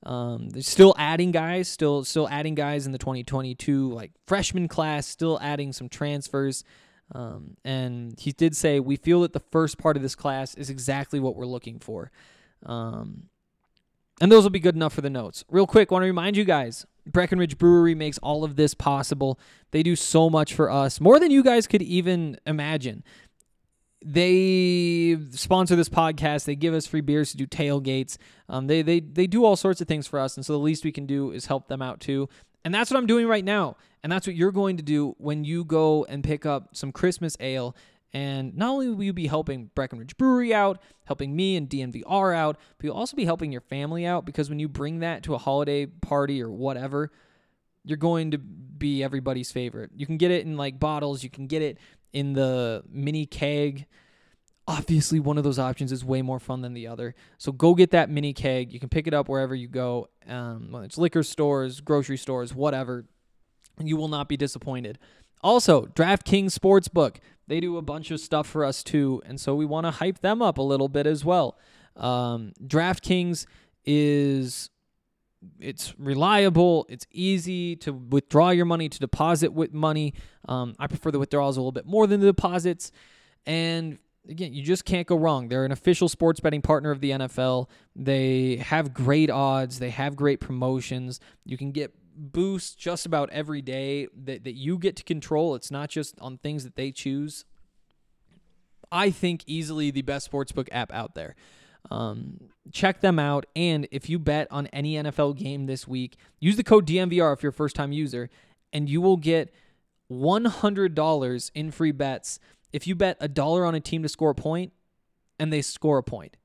Um, 0.04 0.50
they're 0.50 0.62
still 0.62 0.94
adding 0.96 1.32
guys, 1.32 1.68
still 1.68 2.04
still 2.04 2.28
adding 2.28 2.54
guys 2.54 2.86
in 2.86 2.92
the 2.92 2.98
2022 2.98 3.92
like 3.92 4.12
freshman 4.26 4.68
class, 4.68 5.06
still 5.06 5.38
adding 5.42 5.72
some 5.72 5.88
transfers. 5.88 6.64
Um, 7.12 7.56
and 7.64 8.18
he 8.18 8.32
did 8.32 8.54
say 8.54 8.80
we 8.80 8.96
feel 8.96 9.22
that 9.22 9.32
the 9.32 9.42
first 9.50 9.78
part 9.78 9.96
of 9.96 10.02
this 10.02 10.14
class 10.14 10.54
is 10.54 10.70
exactly 10.70 11.20
what 11.20 11.36
we're 11.36 11.46
looking 11.46 11.78
for. 11.78 12.10
Um, 12.66 13.24
and 14.20 14.30
those 14.30 14.42
will 14.42 14.50
be 14.50 14.60
good 14.60 14.74
enough 14.74 14.92
for 14.92 15.00
the 15.00 15.10
notes. 15.10 15.44
Real 15.48 15.66
quick, 15.66 15.90
want 15.90 16.02
to 16.02 16.06
remind 16.06 16.36
you 16.36 16.44
guys 16.44 16.86
Breckenridge 17.06 17.56
Brewery 17.56 17.94
makes 17.94 18.18
all 18.18 18.44
of 18.44 18.56
this 18.56 18.74
possible. 18.74 19.38
They 19.70 19.82
do 19.82 19.96
so 19.96 20.28
much 20.28 20.54
for 20.54 20.70
us, 20.70 21.00
more 21.00 21.18
than 21.18 21.30
you 21.30 21.42
guys 21.42 21.66
could 21.66 21.82
even 21.82 22.38
imagine. 22.46 23.04
They 24.04 25.18
sponsor 25.30 25.74
this 25.74 25.88
podcast. 25.88 26.44
They 26.44 26.54
give 26.54 26.74
us 26.74 26.86
free 26.86 27.00
beers 27.00 27.32
to 27.32 27.36
do 27.36 27.46
tailgates. 27.46 28.16
Um, 28.48 28.66
they 28.66 28.82
they 28.82 29.00
they 29.00 29.26
do 29.26 29.44
all 29.44 29.56
sorts 29.56 29.80
of 29.80 29.88
things 29.88 30.06
for 30.06 30.20
us, 30.20 30.36
and 30.36 30.46
so 30.46 30.52
the 30.52 30.58
least 30.58 30.84
we 30.84 30.92
can 30.92 31.06
do 31.06 31.32
is 31.32 31.46
help 31.46 31.68
them 31.68 31.82
out 31.82 32.00
too. 32.00 32.28
And 32.64 32.74
that's 32.74 32.90
what 32.90 32.98
I'm 32.98 33.06
doing 33.06 33.26
right 33.26 33.44
now. 33.44 33.76
And 34.02 34.12
that's 34.12 34.26
what 34.26 34.36
you're 34.36 34.52
going 34.52 34.76
to 34.76 34.82
do 34.82 35.14
when 35.18 35.44
you 35.44 35.64
go 35.64 36.04
and 36.04 36.22
pick 36.22 36.46
up 36.46 36.76
some 36.76 36.92
Christmas 36.92 37.36
ale. 37.40 37.74
And 38.12 38.56
not 38.56 38.70
only 38.70 38.88
will 38.90 39.04
you 39.04 39.12
be 39.12 39.26
helping 39.26 39.70
Breckenridge 39.74 40.16
Brewery 40.16 40.54
out, 40.54 40.80
helping 41.04 41.36
me 41.36 41.56
and 41.56 41.68
DNVR 41.68 42.34
out, 42.34 42.56
but 42.76 42.84
you'll 42.84 42.96
also 42.96 43.16
be 43.16 43.24
helping 43.24 43.52
your 43.52 43.60
family 43.60 44.06
out 44.06 44.24
because 44.24 44.48
when 44.48 44.58
you 44.58 44.68
bring 44.68 45.00
that 45.00 45.22
to 45.24 45.34
a 45.34 45.38
holiday 45.38 45.86
party 45.86 46.42
or 46.42 46.50
whatever, 46.50 47.10
you're 47.84 47.98
going 47.98 48.30
to 48.30 48.38
be 48.38 49.02
everybody's 49.02 49.52
favorite. 49.52 49.90
You 49.94 50.06
can 50.06 50.16
get 50.16 50.30
it 50.30 50.46
in 50.46 50.56
like 50.56 50.78
bottles, 50.78 51.22
you 51.22 51.30
can 51.30 51.46
get 51.46 51.62
it 51.62 51.78
in 52.12 52.32
the 52.32 52.82
mini 52.88 53.26
keg. 53.26 53.86
Obviously, 54.66 55.18
one 55.18 55.38
of 55.38 55.44
those 55.44 55.58
options 55.58 55.92
is 55.92 56.04
way 56.04 56.20
more 56.20 56.38
fun 56.38 56.60
than 56.60 56.74
the 56.74 56.86
other. 56.86 57.14
So 57.38 57.52
go 57.52 57.74
get 57.74 57.90
that 57.92 58.10
mini 58.10 58.34
keg. 58.34 58.72
You 58.72 58.78
can 58.78 58.90
pick 58.90 59.06
it 59.06 59.14
up 59.14 59.28
wherever 59.28 59.54
you 59.54 59.66
go, 59.66 60.08
um, 60.26 60.72
whether 60.72 60.84
it's 60.84 60.98
liquor 60.98 61.22
stores, 61.22 61.80
grocery 61.80 62.18
stores, 62.18 62.54
whatever. 62.54 63.06
You 63.82 63.96
will 63.96 64.08
not 64.08 64.28
be 64.28 64.36
disappointed. 64.36 64.98
Also, 65.42 65.86
DraftKings 65.86 66.58
Sportsbook. 66.58 67.16
They 67.46 67.60
do 67.60 67.78
a 67.78 67.82
bunch 67.82 68.10
of 68.10 68.20
stuff 68.20 68.46
for 68.46 68.64
us 68.64 68.82
too, 68.82 69.22
and 69.24 69.40
so 69.40 69.54
we 69.54 69.64
want 69.64 69.86
to 69.86 69.90
hype 69.92 70.18
them 70.18 70.42
up 70.42 70.58
a 70.58 70.62
little 70.62 70.88
bit 70.88 71.06
as 71.06 71.24
well. 71.24 71.56
Um, 71.96 72.52
DraftKings 72.62 73.46
is 73.86 74.68
it's 75.60 75.94
reliable. 75.98 76.86
It's 76.88 77.06
easy 77.10 77.76
to 77.76 77.92
withdraw 77.92 78.50
your 78.50 78.64
money, 78.64 78.88
to 78.88 78.98
deposit 78.98 79.52
with 79.52 79.72
money. 79.72 80.14
Um, 80.48 80.74
I 80.78 80.86
prefer 80.86 81.10
the 81.10 81.18
withdrawals 81.18 81.56
a 81.56 81.60
little 81.60 81.72
bit 81.72 81.86
more 81.86 82.06
than 82.06 82.20
the 82.20 82.26
deposits. 82.26 82.90
And 83.46 83.98
again, 84.28 84.52
you 84.52 84.62
just 84.62 84.84
can't 84.84 85.06
go 85.06 85.16
wrong. 85.16 85.48
They're 85.48 85.64
an 85.64 85.72
official 85.72 86.08
sports 86.08 86.40
betting 86.40 86.62
partner 86.62 86.90
of 86.90 87.00
the 87.00 87.10
NFL. 87.10 87.68
They 87.94 88.56
have 88.56 88.92
great 88.92 89.30
odds. 89.30 89.78
They 89.78 89.90
have 89.90 90.16
great 90.16 90.40
promotions. 90.40 91.20
You 91.44 91.56
can 91.56 91.72
get 91.72 91.94
boosts 92.16 92.74
just 92.74 93.06
about 93.06 93.30
every 93.30 93.62
day 93.62 94.08
that, 94.24 94.44
that 94.44 94.54
you 94.54 94.78
get 94.78 94.96
to 94.96 95.04
control. 95.04 95.54
It's 95.54 95.70
not 95.70 95.88
just 95.88 96.18
on 96.20 96.38
things 96.38 96.64
that 96.64 96.76
they 96.76 96.90
choose. 96.90 97.44
I 98.90 99.10
think 99.10 99.44
easily 99.46 99.90
the 99.90 100.02
best 100.02 100.30
sportsbook 100.30 100.68
app 100.72 100.92
out 100.92 101.14
there. 101.14 101.36
Um, 101.90 102.50
check 102.72 103.00
them 103.00 103.18
out. 103.18 103.46
And 103.56 103.88
if 103.90 104.08
you 104.08 104.18
bet 104.18 104.48
on 104.50 104.66
any 104.68 104.94
NFL 104.94 105.36
game 105.36 105.66
this 105.66 105.88
week, 105.88 106.16
use 106.40 106.56
the 106.56 106.64
code 106.64 106.86
DNVR 106.86 107.32
if 107.32 107.42
you're 107.42 107.50
a 107.50 107.52
first 107.52 107.76
time 107.76 107.92
user, 107.92 108.30
and 108.72 108.88
you 108.88 109.00
will 109.00 109.16
get 109.16 109.52
$100 110.10 111.50
in 111.54 111.70
free 111.70 111.92
bets 111.92 112.38
if 112.72 112.86
you 112.86 112.94
bet 112.94 113.16
a 113.20 113.28
dollar 113.28 113.64
on 113.64 113.74
a 113.74 113.80
team 113.80 114.02
to 114.02 114.08
score 114.08 114.30
a 114.30 114.34
point 114.34 114.72
and 115.38 115.52
they 115.52 115.62
score 115.62 115.98
a 115.98 116.02
point. 116.02 116.36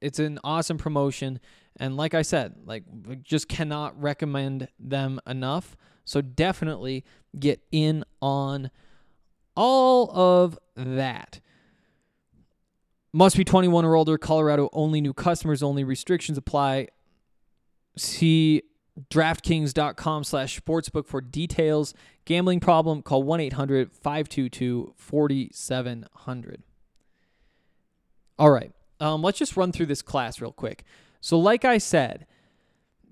It's 0.00 0.18
an 0.18 0.38
awesome 0.44 0.78
promotion. 0.78 1.40
And 1.78 1.96
like 1.96 2.14
I 2.14 2.22
said, 2.22 2.54
like 2.64 2.84
just 3.22 3.48
cannot 3.48 4.00
recommend 4.00 4.68
them 4.78 5.20
enough. 5.26 5.76
So 6.04 6.20
definitely 6.20 7.04
get 7.38 7.60
in 7.72 8.04
on 8.20 8.70
all 9.56 10.10
of 10.16 10.58
that. 10.76 11.40
Must 13.12 13.36
be 13.36 13.44
21 13.44 13.84
or 13.84 13.94
older. 13.94 14.18
Colorado 14.18 14.68
only. 14.72 15.00
New 15.00 15.14
customers 15.14 15.62
only. 15.62 15.84
Restrictions 15.84 16.36
apply. 16.36 16.88
See 17.96 18.62
DraftKings.com 19.10 20.24
slash 20.24 20.60
sportsbook 20.60 21.06
for 21.06 21.20
details. 21.20 21.94
Gambling 22.24 22.60
problem? 22.60 23.02
Call 23.02 23.22
1 23.22 23.40
800 23.40 23.92
522 23.92 24.94
4700. 24.96 26.62
All 28.38 28.50
right. 28.50 28.72
Um, 29.00 29.22
let's 29.22 29.38
just 29.38 29.56
run 29.56 29.72
through 29.72 29.86
this 29.86 30.02
class 30.02 30.40
real 30.40 30.52
quick. 30.52 30.84
So, 31.20 31.38
like 31.38 31.64
I 31.64 31.78
said, 31.78 32.26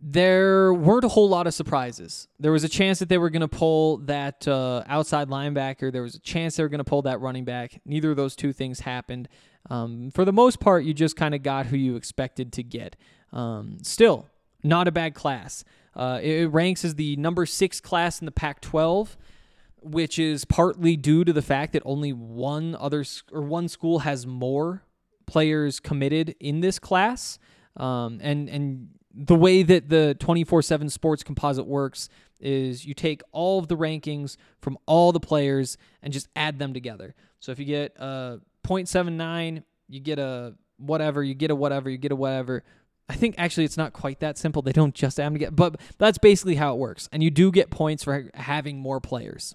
there 0.06 0.72
weren't 0.74 1.04
a 1.04 1.08
whole 1.08 1.28
lot 1.28 1.46
of 1.46 1.54
surprises. 1.54 2.28
There 2.38 2.52
was 2.52 2.64
a 2.64 2.68
chance 2.68 2.98
that 2.98 3.08
they 3.08 3.16
were 3.16 3.30
going 3.30 3.40
to 3.40 3.48
pull 3.48 3.98
that 3.98 4.46
uh, 4.46 4.82
outside 4.86 5.28
linebacker. 5.28 5.90
There 5.90 6.02
was 6.02 6.14
a 6.14 6.20
chance 6.20 6.56
they 6.56 6.62
were 6.62 6.68
going 6.68 6.78
to 6.78 6.84
pull 6.84 7.02
that 7.02 7.20
running 7.20 7.44
back. 7.44 7.80
Neither 7.86 8.10
of 8.10 8.16
those 8.16 8.36
two 8.36 8.52
things 8.52 8.80
happened. 8.80 9.28
Um, 9.70 10.10
for 10.10 10.24
the 10.24 10.32
most 10.32 10.60
part, 10.60 10.84
you 10.84 10.92
just 10.94 11.16
kind 11.16 11.34
of 11.34 11.42
got 11.42 11.66
who 11.66 11.76
you 11.76 11.96
expected 11.96 12.52
to 12.54 12.62
get. 12.62 12.96
Um, 13.32 13.78
still, 13.82 14.26
not 14.62 14.88
a 14.88 14.92
bad 14.92 15.14
class. 15.14 15.64
Uh, 15.94 16.20
it 16.22 16.46
ranks 16.46 16.84
as 16.84 16.96
the 16.96 17.16
number 17.16 17.46
six 17.46 17.80
class 17.80 18.20
in 18.20 18.26
the 18.26 18.32
Pac 18.32 18.60
12 18.60 19.16
which 19.84 20.18
is 20.18 20.44
partly 20.44 20.96
due 20.96 21.24
to 21.24 21.32
the 21.32 21.42
fact 21.42 21.74
that 21.74 21.82
only 21.84 22.12
one 22.12 22.74
other 22.80 23.04
or 23.30 23.42
one 23.42 23.68
school 23.68 24.00
has 24.00 24.26
more 24.26 24.82
players 25.26 25.78
committed 25.78 26.34
in 26.40 26.60
this 26.60 26.78
class. 26.78 27.38
Um, 27.76 28.18
and 28.22 28.48
and 28.48 28.88
the 29.12 29.34
way 29.34 29.62
that 29.62 29.90
the 29.90 30.16
24/7 30.18 30.90
Sports 30.90 31.22
Composite 31.22 31.66
works 31.66 32.08
is 32.40 32.84
you 32.84 32.94
take 32.94 33.22
all 33.30 33.58
of 33.58 33.68
the 33.68 33.76
rankings 33.76 34.36
from 34.60 34.78
all 34.86 35.12
the 35.12 35.20
players 35.20 35.76
and 36.02 36.12
just 36.12 36.28
add 36.34 36.58
them 36.58 36.72
together. 36.72 37.14
So 37.40 37.52
if 37.52 37.58
you 37.58 37.64
get 37.64 37.94
a 37.98 38.40
0.79, 38.64 39.62
you 39.88 40.00
get 40.00 40.18
a 40.18 40.54
whatever, 40.78 41.22
you 41.22 41.34
get 41.34 41.50
a 41.50 41.54
whatever, 41.54 41.88
you 41.88 41.98
get 41.98 42.12
a 42.12 42.16
whatever. 42.16 42.64
I 43.08 43.14
think 43.14 43.34
actually 43.36 43.64
it's 43.64 43.76
not 43.76 43.92
quite 43.92 44.20
that 44.20 44.38
simple. 44.38 44.62
They 44.62 44.72
don't 44.72 44.94
just 44.94 45.20
add 45.20 45.26
them 45.26 45.34
together, 45.34 45.52
but 45.52 45.80
that's 45.98 46.18
basically 46.18 46.54
how 46.54 46.74
it 46.74 46.78
works. 46.78 47.08
And 47.12 47.22
you 47.22 47.30
do 47.30 47.52
get 47.52 47.70
points 47.70 48.04
for 48.04 48.30
having 48.34 48.78
more 48.78 49.00
players. 49.00 49.54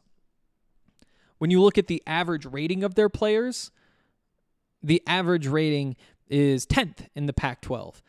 When 1.39 1.49
you 1.49 1.61
look 1.61 1.77
at 1.77 1.87
the 1.87 2.03
average 2.05 2.45
rating 2.45 2.83
of 2.83 2.95
their 2.95 3.09
players, 3.09 3.71
the 4.83 5.01
average 5.07 5.47
rating 5.47 5.95
is 6.27 6.65
10th 6.65 7.07
in 7.15 7.25
the 7.25 7.33
Pac 7.33 7.61
12. 7.61 8.03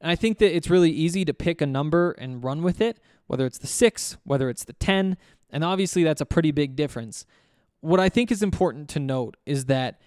And 0.00 0.10
I 0.10 0.16
think 0.16 0.38
that 0.38 0.54
it's 0.54 0.68
really 0.68 0.90
easy 0.90 1.24
to 1.24 1.32
pick 1.32 1.60
a 1.60 1.66
number 1.66 2.10
and 2.12 2.42
run 2.42 2.62
with 2.62 2.80
it, 2.80 2.98
whether 3.28 3.46
it's 3.46 3.58
the 3.58 3.66
6, 3.66 4.18
whether 4.24 4.50
it's 4.50 4.64
the 4.64 4.72
10, 4.74 5.16
and 5.48 5.64
obviously 5.64 6.02
that's 6.02 6.20
a 6.20 6.26
pretty 6.26 6.50
big 6.50 6.74
difference. 6.74 7.24
What 7.80 8.00
I 8.00 8.08
think 8.08 8.30
is 8.30 8.42
important 8.42 8.88
to 8.90 9.00
note 9.00 9.36
is 9.46 9.66
that 9.66 10.00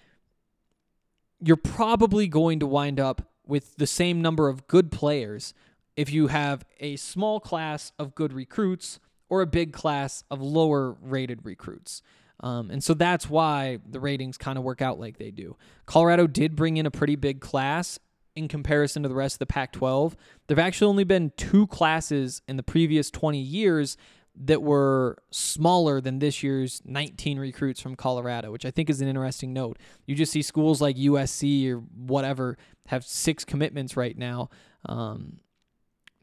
you're 1.46 1.58
probably 1.58 2.28
going 2.28 2.60
to 2.60 2.66
wind 2.66 3.00
up 3.00 3.22
with 3.46 3.76
the 3.76 3.86
same 3.86 4.20
number 4.20 4.50
of 4.50 4.68
good 4.68 4.92
players 4.92 5.54
if 5.96 6.12
you 6.12 6.28
have 6.28 6.66
a 6.80 6.96
small 6.96 7.40
class 7.40 7.92
of 8.00 8.16
good 8.16 8.34
recruits 8.34 9.00
or 9.30 9.42
a 9.42 9.46
big 9.46 9.72
class 9.72 10.24
of 10.32 10.42
lower 10.42 10.96
rated 11.02 11.46
recruits. 11.46 12.02
Um, 12.40 12.72
and 12.72 12.84
so 12.84 12.96
that's 12.96 13.30
why 13.30 13.78
the 13.88 14.00
ratings 14.00 14.38
kind 14.40 14.58
of 14.58 14.64
work 14.64 14.82
out 14.82 15.00
like 15.00 15.18
they 15.18 15.30
do. 15.30 15.56
Colorado 15.86 16.26
did 16.26 16.56
bring 16.56 16.78
in 16.78 16.88
a 16.88 16.92
pretty 16.92 17.16
big 17.16 17.42
class 17.42 18.00
in 18.36 18.48
comparison 18.48 19.04
to 19.04 19.10
the 19.10 19.16
rest 19.16 19.36
of 19.36 19.40
the 19.40 19.46
Pac 19.46 19.72
12. 19.72 20.18
There 20.48 20.58
have 20.58 20.66
actually 20.66 20.90
only 20.90 21.04
been 21.04 21.32
two 21.38 21.68
classes 21.68 22.42
in 22.48 22.58
the 22.58 22.64
previous 22.64 23.12
20 23.12 23.40
years 23.40 23.98
that 24.38 24.62
were 24.62 25.18
smaller 25.32 26.02
than 26.02 26.20
this 26.20 26.44
year's 26.44 26.82
19 26.86 27.40
recruits 27.40 27.80
from 27.80 27.96
Colorado, 27.96 28.52
which 28.52 28.66
I 28.66 28.72
think 28.72 28.90
is 28.90 29.02
an 29.02 29.08
interesting 29.08 29.54
note. 29.54 29.78
You 30.06 30.16
just 30.16 30.32
see 30.32 30.42
schools 30.42 30.82
like 30.82 30.98
USC 30.98 31.72
or 31.72 31.78
whatever 31.78 32.58
have 32.88 33.06
six 33.06 33.46
commitments 33.46 33.96
right 33.96 34.18
now. 34.18 34.50
Um, 34.86 35.40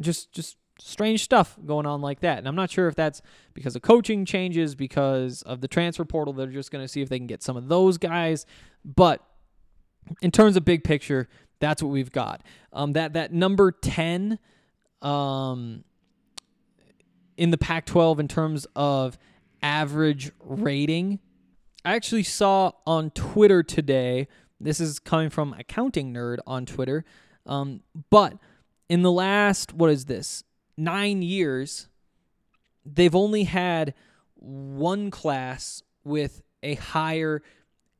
just, 0.01 0.33
just 0.33 0.57
strange 0.79 1.23
stuff 1.23 1.57
going 1.65 1.87
on 1.87 2.01
like 2.01 2.21
that. 2.21 2.39
And 2.39 2.49
I'm 2.49 2.57
not 2.57 2.71
sure 2.71 2.89
if 2.89 2.95
that's 2.95 3.23
because 3.55 3.77
of 3.77 3.83
coaching 3.83 4.25
changes, 4.25 4.75
because 4.75 5.43
of 5.43 5.61
the 5.61 5.69
transfer 5.69 6.05
portal. 6.05 6.35
They're 6.35 6.47
just 6.47 6.71
going 6.71 6.85
to 6.85 6.89
see 6.89 7.01
if 7.01 7.09
they 7.09 7.19
can 7.19 7.27
get 7.27 7.43
some 7.43 7.57
of 7.57 7.69
those 7.69 7.99
guys. 7.99 8.47
But 8.85 9.25
in 10.21 10.31
terms 10.31 10.57
of 10.57 10.65
big 10.65 10.85
picture, 10.85 11.29
that's 11.61 11.83
what 11.83 11.91
we've 11.91 12.11
got. 12.11 12.43
Um, 12.73 12.93
that 12.93 13.13
that 13.13 13.33
number 13.33 13.71
ten, 13.71 14.39
um, 15.01 15.85
in 17.37 17.51
the 17.51 17.59
Pac-12 17.59 18.19
in 18.19 18.29
terms 18.29 18.67
of 18.77 19.19
average 19.63 20.31
rating. 20.41 21.19
I 21.85 21.95
actually 21.95 22.23
saw 22.23 22.73
on 22.87 23.11
Twitter 23.11 23.63
today. 23.63 24.29
This 24.61 24.81
is 24.81 24.99
coming 24.99 25.31
from 25.31 25.55
accounting 25.59 26.13
nerd 26.13 26.39
on 26.47 26.67
Twitter, 26.67 27.05
um, 27.47 27.81
but 28.11 28.39
in 28.89 29.03
the 29.03 29.11
last 29.11 29.73
what 29.73 29.91
is 29.91 30.05
this 30.05 30.45
nine 30.77 31.23
years, 31.23 31.89
they've 32.85 33.15
only 33.15 33.45
had 33.45 33.95
one 34.37 35.11
class 35.11 35.83
with 36.05 36.43
a 36.63 36.75
higher 36.75 37.43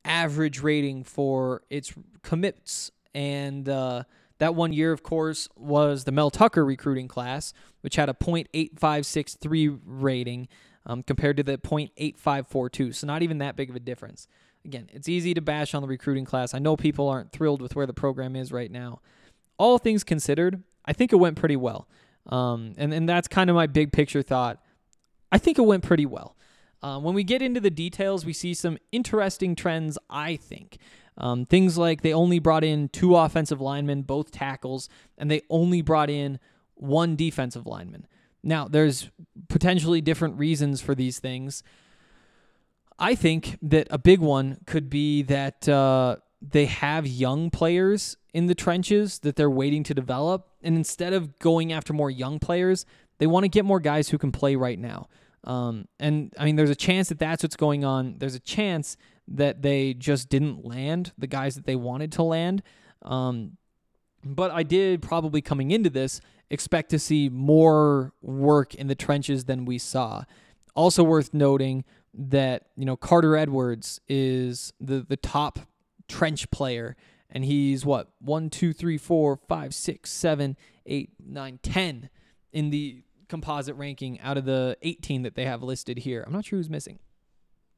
average 0.05 0.61
rating 0.61 1.03
for 1.03 1.63
its 1.69 1.93
commits. 2.21 2.91
And 3.13 3.67
uh, 3.69 4.03
that 4.43 4.55
one 4.55 4.73
year, 4.73 4.91
of 4.91 5.03
course, 5.03 5.47
was 5.55 6.03
the 6.03 6.11
Mel 6.11 6.29
Tucker 6.29 6.65
recruiting 6.65 7.07
class, 7.07 7.53
which 7.79 7.95
had 7.95 8.09
a 8.09 8.13
.8563 8.13 9.79
rating 9.85 10.49
um, 10.85 11.01
compared 11.01 11.37
to 11.37 11.43
the 11.43 11.57
.8542. 11.57 12.93
So 12.93 13.07
not 13.07 13.23
even 13.23 13.37
that 13.37 13.55
big 13.55 13.69
of 13.69 13.77
a 13.77 13.79
difference. 13.79 14.27
Again, 14.65 14.89
it's 14.91 15.07
easy 15.07 15.33
to 15.33 15.39
bash 15.39 15.73
on 15.73 15.81
the 15.81 15.87
recruiting 15.87 16.25
class. 16.25 16.53
I 16.53 16.59
know 16.59 16.75
people 16.75 17.07
aren't 17.07 17.31
thrilled 17.31 17.61
with 17.61 17.73
where 17.77 17.85
the 17.85 17.93
program 17.93 18.35
is 18.35 18.51
right 18.51 18.69
now. 18.69 18.99
All 19.57 19.77
things 19.77 20.03
considered, 20.03 20.61
I 20.85 20.91
think 20.91 21.13
it 21.13 21.17
went 21.17 21.37
pretty 21.37 21.55
well. 21.55 21.87
Um, 22.27 22.73
and, 22.75 22.93
and 22.93 23.07
that's 23.07 23.29
kind 23.29 23.49
of 23.49 23.55
my 23.55 23.67
big 23.67 23.93
picture 23.93 24.21
thought. 24.21 24.61
I 25.31 25.37
think 25.37 25.57
it 25.57 25.63
went 25.63 25.85
pretty 25.85 26.05
well. 26.05 26.35
Uh, 26.81 26.99
when 26.99 27.15
we 27.15 27.23
get 27.23 27.41
into 27.41 27.61
the 27.61 27.71
details, 27.71 28.25
we 28.25 28.33
see 28.33 28.53
some 28.53 28.77
interesting 28.91 29.55
trends, 29.55 29.97
I 30.09 30.35
think. 30.35 30.79
Um, 31.17 31.45
things 31.45 31.77
like 31.77 32.01
they 32.01 32.13
only 32.13 32.39
brought 32.39 32.63
in 32.63 32.89
two 32.89 33.15
offensive 33.15 33.61
linemen, 33.61 34.01
both 34.01 34.31
tackles, 34.31 34.89
and 35.17 35.29
they 35.29 35.41
only 35.49 35.81
brought 35.81 36.09
in 36.09 36.39
one 36.75 37.15
defensive 37.15 37.65
lineman. 37.67 38.07
Now, 38.43 38.67
there's 38.67 39.09
potentially 39.47 40.01
different 40.01 40.37
reasons 40.37 40.81
for 40.81 40.95
these 40.95 41.19
things. 41.19 41.63
I 42.99 43.15
think 43.15 43.57
that 43.61 43.87
a 43.89 43.97
big 43.97 44.19
one 44.19 44.59
could 44.65 44.89
be 44.89 45.21
that 45.23 45.67
uh, 45.69 46.17
they 46.41 46.65
have 46.65 47.07
young 47.07 47.49
players 47.49 48.17
in 48.33 48.47
the 48.47 48.55
trenches 48.55 49.19
that 49.19 49.35
they're 49.35 49.49
waiting 49.49 49.83
to 49.83 49.93
develop. 49.93 50.49
And 50.61 50.75
instead 50.75 51.13
of 51.13 51.39
going 51.39 51.71
after 51.71 51.93
more 51.93 52.11
young 52.11 52.39
players, 52.39 52.85
they 53.19 53.27
want 53.27 53.43
to 53.45 53.49
get 53.49 53.65
more 53.65 53.79
guys 53.79 54.09
who 54.09 54.17
can 54.17 54.31
play 54.31 54.55
right 54.55 54.79
now. 54.79 55.07
Um, 55.45 55.87
and 55.99 56.33
I 56.37 56.45
mean, 56.45 56.55
there's 56.55 56.69
a 56.69 56.75
chance 56.75 57.09
that 57.09 57.19
that's 57.19 57.43
what's 57.43 57.55
going 57.55 57.83
on. 57.83 58.15
There's 58.17 58.35
a 58.35 58.39
chance 58.39 58.97
that 59.27 59.61
they 59.61 59.93
just 59.93 60.29
didn't 60.29 60.65
land 60.65 61.11
the 61.17 61.27
guys 61.27 61.55
that 61.55 61.65
they 61.65 61.75
wanted 61.75 62.11
to 62.13 62.23
land. 62.23 62.61
Um, 63.01 63.57
but 64.23 64.51
I 64.51 64.63
did 64.63 65.01
probably 65.01 65.41
coming 65.41 65.71
into 65.71 65.89
this 65.89 66.21
expect 66.49 66.89
to 66.91 66.99
see 66.99 67.29
more 67.29 68.13
work 68.21 68.75
in 68.75 68.87
the 68.87 68.95
trenches 68.95 69.45
than 69.45 69.65
we 69.65 69.77
saw. 69.77 70.23
Also 70.75 71.03
worth 71.03 71.33
noting 71.33 71.83
that 72.13 72.67
you 72.77 72.85
know 72.85 72.95
Carter 72.95 73.35
Edwards 73.35 73.99
is 74.07 74.73
the 74.79 75.05
the 75.07 75.17
top 75.17 75.59
trench 76.07 76.49
player, 76.51 76.95
and 77.29 77.43
he's 77.43 77.85
what 77.85 78.09
one, 78.19 78.49
two, 78.49 78.73
three, 78.73 78.97
four, 78.97 79.37
five, 79.47 79.73
six, 79.73 80.11
seven, 80.11 80.57
eight, 80.85 81.11
nine, 81.19 81.59
ten 81.61 82.09
in 82.51 82.69
the 82.69 83.03
composite 83.27 83.75
ranking 83.75 84.19
out 84.21 84.37
of 84.37 84.45
the 84.45 84.77
18 84.83 85.23
that 85.23 85.33
they 85.33 85.45
have 85.45 85.63
listed 85.63 85.97
here. 85.97 86.23
I'm 86.25 86.31
not 86.31 86.45
sure 86.45 86.57
who's 86.57 86.69
missing, 86.69 86.99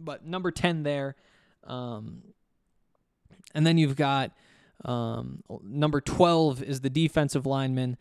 but 0.02 0.26
number 0.26 0.52
10 0.52 0.84
there. 0.84 1.16
Um, 1.66 2.22
and 3.54 3.66
then 3.66 3.78
you've 3.78 3.96
got 3.96 4.32
um, 4.84 5.44
number 5.64 6.02
12 6.02 6.62
is 6.64 6.82
the 6.82 6.90
defensive 6.90 7.46
lineman, 7.46 7.98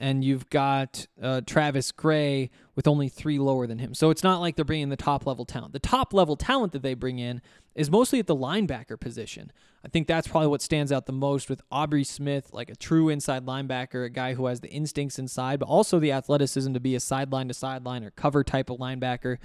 and 0.00 0.24
you've 0.24 0.48
got 0.50 1.06
uh, 1.22 1.42
Travis 1.46 1.92
Gray 1.92 2.50
with 2.74 2.88
only 2.88 3.08
three 3.08 3.38
lower 3.38 3.66
than 3.66 3.78
him. 3.78 3.94
So 3.94 4.10
it's 4.10 4.24
not 4.24 4.40
like 4.40 4.56
they're 4.56 4.64
bringing 4.64 4.88
the 4.88 4.96
top 4.96 5.26
level 5.26 5.44
talent. 5.44 5.72
The 5.72 5.78
top 5.78 6.12
level 6.12 6.36
talent 6.36 6.72
that 6.72 6.82
they 6.82 6.94
bring 6.94 7.18
in 7.18 7.40
is 7.74 7.90
mostly 7.90 8.18
at 8.18 8.26
the 8.26 8.36
linebacker 8.36 8.98
position. 8.98 9.52
I 9.84 9.88
think 9.88 10.06
that's 10.06 10.26
probably 10.26 10.48
what 10.48 10.62
stands 10.62 10.90
out 10.90 11.06
the 11.06 11.12
most 11.12 11.50
with 11.50 11.60
Aubrey 11.70 12.04
Smith, 12.04 12.52
like 12.52 12.70
a 12.70 12.74
true 12.74 13.10
inside 13.10 13.44
linebacker, 13.44 14.06
a 14.06 14.10
guy 14.10 14.34
who 14.34 14.46
has 14.46 14.60
the 14.60 14.70
instincts 14.70 15.18
inside, 15.18 15.60
but 15.60 15.68
also 15.68 15.98
the 15.98 16.12
athleticism 16.12 16.72
to 16.72 16.80
be 16.80 16.94
a 16.94 17.00
sideline 17.00 17.48
to 17.48 17.54
sideline 17.54 18.02
or 18.02 18.10
cover 18.10 18.42
type 18.42 18.70
of 18.70 18.78
linebacker. 18.78 19.38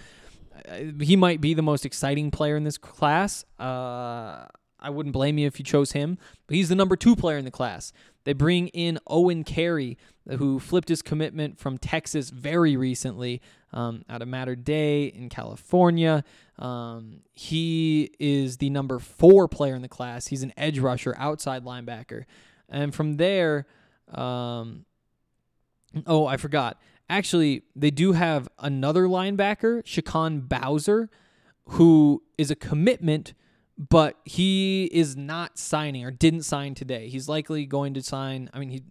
Uh, 0.68 1.04
he 1.04 1.16
might 1.16 1.42
be 1.42 1.54
the 1.54 1.62
most 1.62 1.86
exciting 1.86 2.32
player 2.32 2.56
in 2.56 2.64
this 2.64 2.78
class. 2.78 3.46
Uh, 3.60 4.46
I 4.82 4.90
wouldn't 4.90 5.14
blame 5.14 5.38
you 5.38 5.48
if 5.48 5.60
you 5.60 5.66
chose 5.66 5.92
him, 5.92 6.18
but 6.48 6.56
he's 6.56 6.70
the 6.70 6.76
number 6.76 6.96
two 6.96 7.16
player 7.16 7.38
in 7.38 7.46
the 7.46 7.52
class. 7.52 7.92
They 8.24 8.34
bring 8.34 8.68
in 8.70 9.00
Owen 9.08 9.44
Carey, 9.44 9.98
who 10.28 10.60
flipped 10.60 10.90
his 10.90 11.02
commitment 11.02 11.58
from 11.58 11.78
Texas 11.78 12.30
very 12.30 12.78
recently 12.78 13.42
um, 13.74 14.04
out 14.10 14.22
of 14.22 14.28
Mater 14.28 14.56
Dei 14.56 15.06
in 15.06 15.30
California. 15.30 16.24
Um, 16.58 17.22
he 17.34 18.12
is 18.20 18.58
the 18.58 18.70
number 18.70 19.00
four 19.00 19.48
player 19.48 19.76
in 19.76 19.82
the 19.82 19.90
class. 19.90 20.28
He's 20.28 20.44
an 20.44 20.54
edge 20.58 20.80
rusher, 20.80 21.16
outside 21.18 21.64
linebacker. 21.64 22.26
And 22.70 22.94
from 22.94 23.18
there, 23.18 23.66
um, 24.14 24.86
oh, 26.06 26.26
I 26.26 26.38
forgot. 26.38 26.80
Actually, 27.10 27.64
they 27.76 27.92
do 27.92 28.12
have 28.14 28.48
another 28.60 29.06
linebacker, 29.06 29.84
Shaquan 29.84 30.48
Bowser, 30.48 31.10
who 31.66 32.24
is 32.38 32.52
a 32.52 32.56
commitment 32.56 33.34
but 33.80 34.18
he 34.26 34.90
is 34.92 35.16
not 35.16 35.58
signing 35.58 36.04
or 36.04 36.12
didn't 36.12 36.44
sign 36.44 36.76
today. 36.76 37.08
He's 37.08 37.30
likely 37.30 37.66
going 37.66 37.94
to 37.94 38.04
sign. 38.04 38.50
I 38.54 38.60
mean, 38.60 38.70
he 38.70 38.84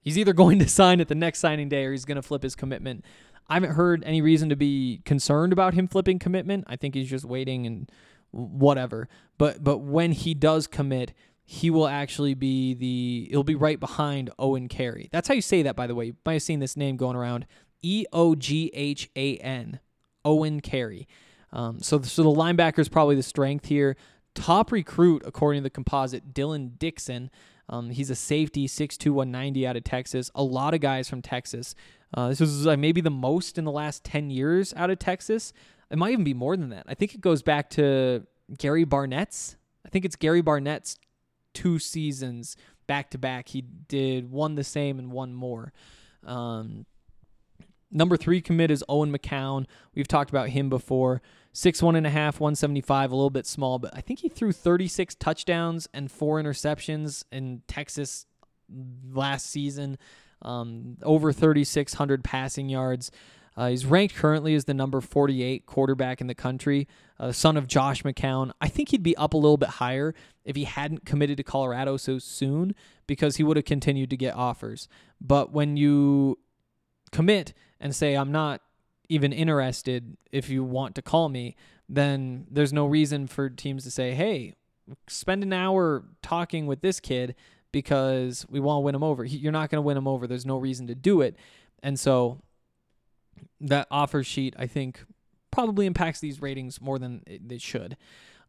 he's 0.00 0.16
either 0.16 0.32
going 0.32 0.58
to 0.60 0.68
sign 0.68 1.00
at 1.00 1.08
the 1.08 1.14
next 1.14 1.40
signing 1.40 1.68
day 1.68 1.84
or 1.84 1.92
he's 1.92 2.06
going 2.06 2.16
to 2.16 2.22
flip 2.22 2.42
his 2.42 2.56
commitment. 2.56 3.04
I 3.48 3.54
haven't 3.54 3.74
heard 3.74 4.02
any 4.04 4.22
reason 4.22 4.48
to 4.48 4.56
be 4.56 5.02
concerned 5.04 5.52
about 5.52 5.74
him 5.74 5.86
flipping 5.86 6.18
commitment. 6.18 6.64
I 6.66 6.76
think 6.76 6.94
he's 6.94 7.10
just 7.10 7.26
waiting 7.26 7.66
and 7.66 7.92
whatever. 8.30 9.08
But 9.36 9.62
but 9.62 9.78
when 9.78 10.12
he 10.12 10.32
does 10.32 10.66
commit, 10.66 11.12
he 11.44 11.70
will 11.70 11.88
actually 11.88 12.34
be 12.34 12.74
the 12.74 13.28
he'll 13.30 13.42
be 13.42 13.54
right 13.54 13.80
behind 13.80 14.30
Owen 14.38 14.68
Carey. 14.68 15.08
That's 15.12 15.28
how 15.28 15.34
you 15.34 15.42
say 15.42 15.62
that, 15.62 15.76
by 15.76 15.86
the 15.86 15.94
way. 15.94 16.06
You 16.06 16.16
might 16.24 16.34
have 16.34 16.42
seen 16.42 16.60
this 16.60 16.76
name 16.76 16.96
going 16.96 17.16
around. 17.16 17.46
E 17.82 18.04
O 18.12 18.34
G 18.34 18.70
H 18.74 19.10
A 19.16 19.36
N. 19.38 19.80
Owen 20.24 20.60
Carey. 20.60 21.06
Um, 21.52 21.80
so, 21.80 22.00
so 22.02 22.22
the 22.22 22.30
linebacker 22.30 22.78
is 22.78 22.88
probably 22.88 23.16
the 23.16 23.22
strength 23.22 23.66
here. 23.66 23.96
Top 24.34 24.72
recruit, 24.72 25.22
according 25.26 25.60
to 25.60 25.64
the 25.64 25.70
composite, 25.70 26.32
Dylan 26.32 26.78
Dixon. 26.78 27.30
Um, 27.68 27.90
he's 27.90 28.10
a 28.10 28.14
safety, 28.14 28.66
6'2", 28.66 29.10
190 29.10 29.66
out 29.66 29.76
of 29.76 29.84
Texas. 29.84 30.30
A 30.34 30.42
lot 30.42 30.74
of 30.74 30.80
guys 30.80 31.08
from 31.08 31.22
Texas. 31.22 31.74
Uh, 32.14 32.28
this 32.28 32.40
is 32.40 32.66
uh, 32.66 32.76
maybe 32.76 33.00
the 33.00 33.10
most 33.10 33.58
in 33.58 33.64
the 33.64 33.72
last 33.72 34.04
10 34.04 34.30
years 34.30 34.72
out 34.76 34.90
of 34.90 34.98
Texas. 34.98 35.52
It 35.90 35.98
might 35.98 36.12
even 36.12 36.24
be 36.24 36.34
more 36.34 36.56
than 36.56 36.70
that. 36.70 36.84
I 36.88 36.94
think 36.94 37.14
it 37.14 37.20
goes 37.20 37.42
back 37.42 37.70
to 37.70 38.26
Gary 38.56 38.84
Barnett's. 38.84 39.56
I 39.84 39.90
think 39.90 40.04
it's 40.04 40.16
Gary 40.16 40.40
Barnett's 40.40 40.96
two 41.54 41.78
seasons 41.78 42.56
back 42.86 43.10
to 43.10 43.18
back. 43.18 43.48
He 43.48 43.62
did 43.62 44.30
one 44.30 44.54
the 44.54 44.64
same 44.64 44.98
and 44.98 45.12
one 45.12 45.34
more. 45.34 45.72
Um, 46.24 46.86
number 47.90 48.16
three 48.16 48.40
commit 48.40 48.70
is 48.70 48.84
Owen 48.88 49.12
McCown. 49.12 49.66
We've 49.94 50.08
talked 50.08 50.30
about 50.30 50.50
him 50.50 50.68
before. 50.68 51.22
Six 51.54 51.82
one 51.82 51.96
and 51.96 52.06
a 52.06 52.10
half, 52.10 52.40
175, 52.40 53.12
a 53.12 53.14
little 53.14 53.28
bit 53.28 53.46
small, 53.46 53.78
but 53.78 53.94
I 53.94 54.00
think 54.00 54.20
he 54.20 54.30
threw 54.30 54.52
36 54.52 55.14
touchdowns 55.16 55.86
and 55.92 56.10
four 56.10 56.42
interceptions 56.42 57.24
in 57.30 57.62
Texas 57.68 58.24
last 59.10 59.50
season. 59.50 59.98
Um, 60.40 60.96
over 61.02 61.32
3,600 61.32 62.24
passing 62.24 62.68
yards. 62.68 63.10
Uh, 63.56 63.68
he's 63.68 63.84
ranked 63.84 64.14
currently 64.14 64.54
as 64.54 64.64
the 64.64 64.74
number 64.74 65.00
48 65.00 65.66
quarterback 65.66 66.20
in 66.20 66.26
the 66.26 66.34
country, 66.34 66.88
uh, 67.20 67.32
son 67.32 67.56
of 67.56 67.66
Josh 67.66 68.02
McCown. 68.02 68.50
I 68.60 68.68
think 68.68 68.90
he'd 68.90 69.02
be 69.02 69.16
up 69.16 69.34
a 69.34 69.36
little 69.36 69.56
bit 69.56 69.68
higher 69.68 70.14
if 70.44 70.56
he 70.56 70.64
hadn't 70.64 71.04
committed 71.04 71.36
to 71.36 71.42
Colorado 71.42 71.96
so 71.96 72.18
soon 72.18 72.74
because 73.06 73.36
he 73.36 73.42
would 73.42 73.56
have 73.56 73.66
continued 73.66 74.10
to 74.10 74.16
get 74.16 74.34
offers. 74.34 74.88
But 75.20 75.52
when 75.52 75.76
you 75.76 76.38
commit 77.10 77.52
and 77.78 77.94
say, 77.94 78.14
I'm 78.14 78.32
not 78.32 78.62
even 79.08 79.32
interested 79.32 80.16
if 80.30 80.48
you 80.48 80.64
want 80.64 80.94
to 80.94 81.02
call 81.02 81.28
me, 81.28 81.54
then 81.88 82.46
there's 82.50 82.72
no 82.72 82.86
reason 82.86 83.26
for 83.26 83.50
teams 83.50 83.84
to 83.84 83.90
say, 83.90 84.14
hey, 84.14 84.54
spend 85.08 85.42
an 85.42 85.52
hour 85.52 86.04
talking 86.22 86.66
with 86.66 86.80
this 86.80 87.00
kid 87.00 87.34
because 87.70 88.46
we 88.48 88.60
want 88.60 88.76
to 88.76 88.80
win 88.80 88.94
him 88.94 89.02
over. 89.02 89.24
You're 89.24 89.52
not 89.52 89.70
going 89.70 89.78
to 89.78 89.86
win 89.86 89.96
him 89.96 90.08
over. 90.08 90.26
There's 90.26 90.46
no 90.46 90.56
reason 90.56 90.86
to 90.86 90.94
do 90.94 91.20
it. 91.20 91.36
And 91.82 91.98
so 92.00 92.40
that 93.60 93.86
offer 93.90 94.22
sheet, 94.22 94.54
I 94.58 94.66
think, 94.66 95.04
probably 95.50 95.86
impacts 95.86 96.20
these 96.20 96.42
ratings 96.42 96.80
more 96.80 96.98
than 96.98 97.22
it, 97.26 97.60
should. 97.60 97.96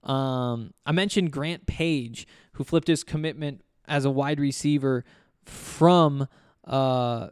Um, 0.03 0.73
I 0.85 0.91
mentioned 0.91 1.31
Grant 1.31 1.65
Page, 1.65 2.27
who 2.53 2.63
flipped 2.63 2.87
his 2.87 3.03
commitment 3.03 3.61
as 3.87 4.05
a 4.05 4.09
wide 4.09 4.39
receiver 4.39 5.03
from 5.45 6.27
uh, 6.65 7.29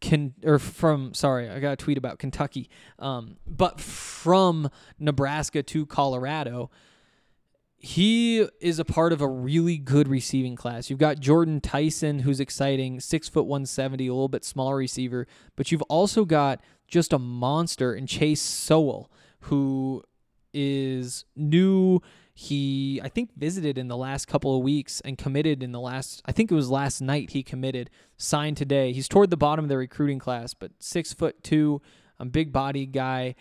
can 0.00 0.34
or 0.44 0.58
from 0.58 1.14
sorry, 1.14 1.48
I 1.48 1.60
got 1.60 1.72
a 1.72 1.76
tweet 1.76 1.98
about 1.98 2.18
Kentucky, 2.18 2.70
um, 2.98 3.36
but 3.46 3.80
from 3.80 4.70
Nebraska 4.98 5.62
to 5.62 5.86
Colorado. 5.86 6.70
He 7.80 8.46
is 8.60 8.80
a 8.80 8.84
part 8.84 9.12
of 9.12 9.20
a 9.20 9.28
really 9.28 9.78
good 9.78 10.08
receiving 10.08 10.56
class. 10.56 10.90
You've 10.90 10.98
got 10.98 11.20
Jordan 11.20 11.60
Tyson, 11.60 12.20
who's 12.20 12.40
exciting, 12.40 12.98
six 12.98 13.28
foot 13.28 13.46
one 13.46 13.66
seventy, 13.66 14.08
a 14.08 14.12
little 14.12 14.28
bit 14.28 14.44
smaller 14.44 14.76
receiver, 14.76 15.28
but 15.54 15.70
you've 15.70 15.82
also 15.82 16.24
got 16.24 16.60
just 16.88 17.12
a 17.12 17.18
monster 17.18 17.94
in 17.94 18.08
Chase 18.08 18.40
Sowell, 18.40 19.12
who 19.42 20.02
is 20.52 21.24
new 21.36 22.00
he, 22.34 23.00
I 23.02 23.08
think, 23.08 23.30
visited 23.36 23.78
in 23.78 23.88
the 23.88 23.96
last 23.96 24.26
couple 24.28 24.56
of 24.56 24.62
weeks 24.62 25.00
and 25.00 25.18
committed 25.18 25.60
in 25.60 25.72
the 25.72 25.80
last, 25.80 26.22
I 26.24 26.30
think 26.30 26.52
it 26.52 26.54
was 26.54 26.70
last 26.70 27.00
night 27.00 27.30
he 27.30 27.42
committed, 27.42 27.90
signed 28.16 28.56
today. 28.56 28.92
He's 28.92 29.08
toward 29.08 29.30
the 29.30 29.36
bottom 29.36 29.64
of 29.64 29.68
the 29.68 29.76
recruiting 29.76 30.20
class, 30.20 30.54
but 30.54 30.70
six 30.78 31.12
foot 31.12 31.42
two, 31.42 31.82
a 32.18 32.24
big 32.24 32.52
body 32.52 32.86
guy. 32.86 33.34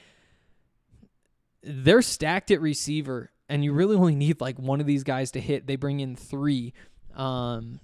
They're 1.61 2.01
stacked 2.01 2.49
at 2.49 2.59
receiver, 2.59 3.31
and 3.49 3.63
you 3.63 3.73
really 3.73 3.95
only 3.95 4.15
need 4.15 4.41
like 4.41 4.57
one 4.57 4.79
of 4.79 4.85
these 4.85 5.03
guys 5.03 5.31
to 5.31 5.41
hit. 5.41 5.67
They 5.67 5.75
bring 5.75 5.99
in 5.99 6.15
three. 6.15 6.73
Um, 7.15 7.79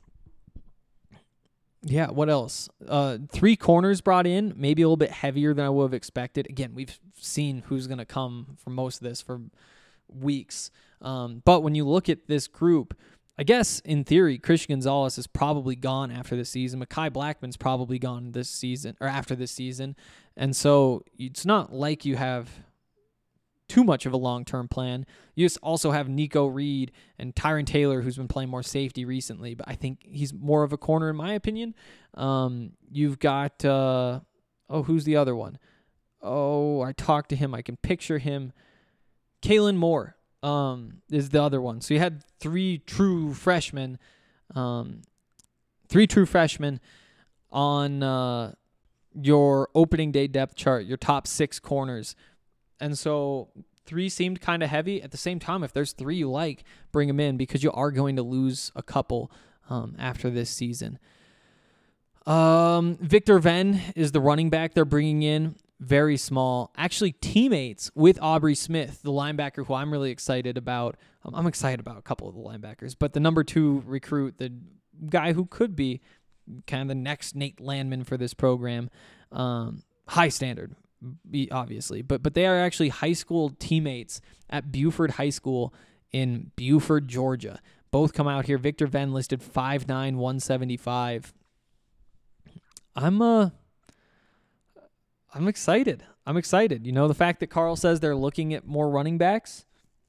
yeah, 1.86 2.10
what 2.10 2.30
else? 2.30 2.70
Uh, 2.88 3.18
three 3.30 3.56
corners 3.56 4.02
brought 4.02 4.26
in, 4.26 4.54
maybe 4.56 4.82
a 4.82 4.88
little 4.88 4.98
bit 4.98 5.12
heavier 5.12 5.54
than 5.54 5.66
I 5.66 5.70
would 5.70 5.84
have 5.84 5.94
expected. 5.94 6.48
Again, 6.50 6.72
we've 6.74 6.98
seen 7.20 7.64
who's 7.68 7.88
going 7.88 7.98
to 7.98 8.06
come 8.06 8.58
for 8.58 8.70
most 8.70 9.02
of 9.02 9.08
this 9.08 9.22
for 9.22 9.42
weeks. 10.08 10.72
Um, 11.02 11.42
but 11.44 11.62
when 11.62 11.76
you 11.76 11.86
look 11.88 12.08
at 12.08 12.28
this 12.28 12.48
group, 12.48 12.96
I 13.38 13.44
guess 13.44 13.80
in 13.80 14.04
theory, 14.04 14.38
Christian 14.38 14.76
Gonzalez 14.76 15.18
is 15.18 15.28
probably 15.28 15.76
gone 15.76 16.12
after 16.12 16.36
this 16.36 16.50
season. 16.50 16.80
Mekhi 16.80 17.12
Blackmon's 17.12 17.58
probably 17.58 18.00
gone 18.00 18.32
this 18.32 18.50
season 18.50 18.96
or 19.02 19.08
after 19.08 19.36
this 19.36 19.52
season. 19.52 19.96
And 20.38 20.56
so 20.56 21.04
it's 21.18 21.46
not 21.46 21.74
like 21.74 22.06
you 22.06 22.16
have 22.16 22.50
too 23.68 23.84
much 23.84 24.06
of 24.06 24.14
a 24.14 24.18
long 24.18 24.46
term 24.46 24.68
plan. 24.68 25.06
You 25.36 25.46
just 25.46 25.58
also 25.64 25.92
have 25.92 26.10
Nikko 26.10 26.48
Reed 26.48 26.92
and 27.18 27.34
Tyrin 27.36 27.66
Taylor, 27.66 28.02
who's 28.02 28.18
been 28.18 28.28
playing 28.28 28.50
more 28.50 28.64
safety 28.64 29.06
recently, 29.06 29.56
but 29.56 29.68
I 29.68 29.76
think 29.76 30.00
he's 30.04 30.34
more 30.34 30.64
of 30.64 30.74
a 30.74 30.78
corner 30.78 31.10
in 31.10 31.16
my 31.16 31.34
opinion. 31.34 31.76
Um, 32.14 32.74
you've 32.92 33.20
got 33.20 33.64
uh, 33.66 34.20
oh, 34.70 34.84
who's 34.84 35.06
the 35.06 35.16
other 35.16 35.36
one? 35.36 35.58
Oh, 36.22 36.82
I 36.82 36.94
talked 36.94 37.30
to 37.30 37.36
him. 37.36 37.54
I 37.54 37.62
can 37.62 37.78
picture 37.78 38.18
him. 38.18 38.54
Kaylin 39.42 39.76
Moore 39.76 40.16
um, 40.42 41.02
is 41.10 41.30
the 41.30 41.42
other 41.42 41.62
one. 41.62 41.82
So 41.82 41.94
you 41.94 42.00
had 42.00 42.24
three 42.40 42.80
true 42.80 43.34
freshmen, 43.34 43.98
um, 44.56 45.02
three 45.88 46.08
true 46.08 46.26
freshmen 46.26 46.80
on 47.52 48.04
uh, 48.04 48.54
your 49.14 49.70
opening 49.76 50.12
day 50.12 50.28
depth 50.28 50.56
chart, 50.56 50.86
your 50.86 50.98
top 50.98 51.28
six 51.28 51.60
corners. 51.60 52.16
And 52.84 53.00
so 53.00 53.48
three 53.86 54.10
seemed 54.10 54.42
kind 54.42 54.62
of 54.62 54.70
heavy. 54.70 55.02
At 55.02 55.12
the 55.12 55.18
same 55.18 55.40
time, 55.40 55.64
if 55.64 55.72
there's 55.72 55.94
three 55.94 56.18
you 56.18 56.30
like, 56.30 56.66
bring 56.92 57.08
them 57.08 57.20
in 57.20 57.38
because 57.38 57.64
you 57.64 57.72
are 57.72 57.92
going 57.92 58.18
to 58.18 58.24
lose 58.24 58.74
a 58.76 58.84
couple 58.84 59.32
um, 59.70 59.96
after 59.98 60.30
this 60.30 60.50
season. 60.50 61.00
Um, 62.26 62.98
Victor 63.02 63.40
Venn 63.40 63.80
is 63.96 64.12
the 64.12 64.20
running 64.20 64.50
back 64.50 64.74
they're 64.74 64.84
bringing 64.84 65.24
in 65.24 65.56
very 65.80 66.18
small. 66.18 66.72
Actually, 66.78 67.14
teammates 67.14 67.90
with 67.96 68.20
Aubrey 68.22 68.56
Smith, 68.56 69.02
the 69.02 69.12
linebacker 69.12 69.66
who 69.66 69.74
I'm 69.74 69.92
really 69.92 70.12
excited 70.12 70.58
about. 70.58 70.98
Um, 71.24 71.36
I'm 71.36 71.48
excited 71.48 71.80
about 71.80 71.98
a 71.98 72.02
couple 72.02 72.28
of 72.28 72.36
the 72.36 72.42
linebackers, 72.42 72.96
but 73.00 73.14
the 73.14 73.22
number 73.22 73.46
two 73.46 73.82
recruit, 73.86 74.40
the 74.40 74.54
guy 75.10 75.32
who 75.32 75.46
could 75.46 75.76
be 75.76 76.02
kind 76.68 76.82
of 76.82 76.88
the 76.90 76.96
next 76.96 77.34
Nate 77.34 77.62
Landman 77.62 78.04
for 78.04 78.18
this 78.18 78.34
program, 78.34 78.90
um, 79.32 79.84
high 80.08 80.30
standard, 80.30 80.76
obviously, 81.52 82.02
but 82.02 82.24
but 82.24 82.34
they 82.34 82.46
are 82.46 82.60
actually 82.60 82.90
high 82.90 83.14
school 83.14 83.52
teammates 83.60 84.22
at 84.50 84.72
Buford 84.72 85.12
High 85.12 85.30
School 85.30 85.74
in 86.12 86.52
Buford, 86.56 87.08
Georgia. 87.08 87.60
Both 87.92 88.14
come 88.14 88.28
out 88.28 88.46
here. 88.46 88.58
Victor 88.58 88.88
Venn 88.88 89.14
listed 89.14 89.42
5'9", 89.42 89.88
175. 89.88 91.34
I'm 92.96 93.22
uh 93.22 93.50
I'm 95.34 95.48
excited. 95.48 96.04
I'm 96.26 96.38
excited. 96.38 96.86
You 96.86 96.92
know, 96.92 97.08
the 97.08 97.14
fact 97.14 97.40
that 97.40 97.48
Karl 97.48 97.76
says 97.76 98.00
they're 98.00 98.16
looking 98.16 98.54
at 98.54 98.66
more 98.66 98.90
running 98.90 99.18
backs, 99.18 99.66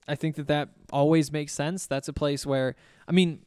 I 0.06 0.14
think 0.14 0.36
that 0.36 0.46
that 0.48 0.68
always 0.92 1.32
makes 1.32 1.52
sense. 1.52 1.86
That's 1.86 2.08
a 2.08 2.12
place 2.12 2.44
where, 2.44 2.76
I 3.08 3.12
mean, 3.12 3.40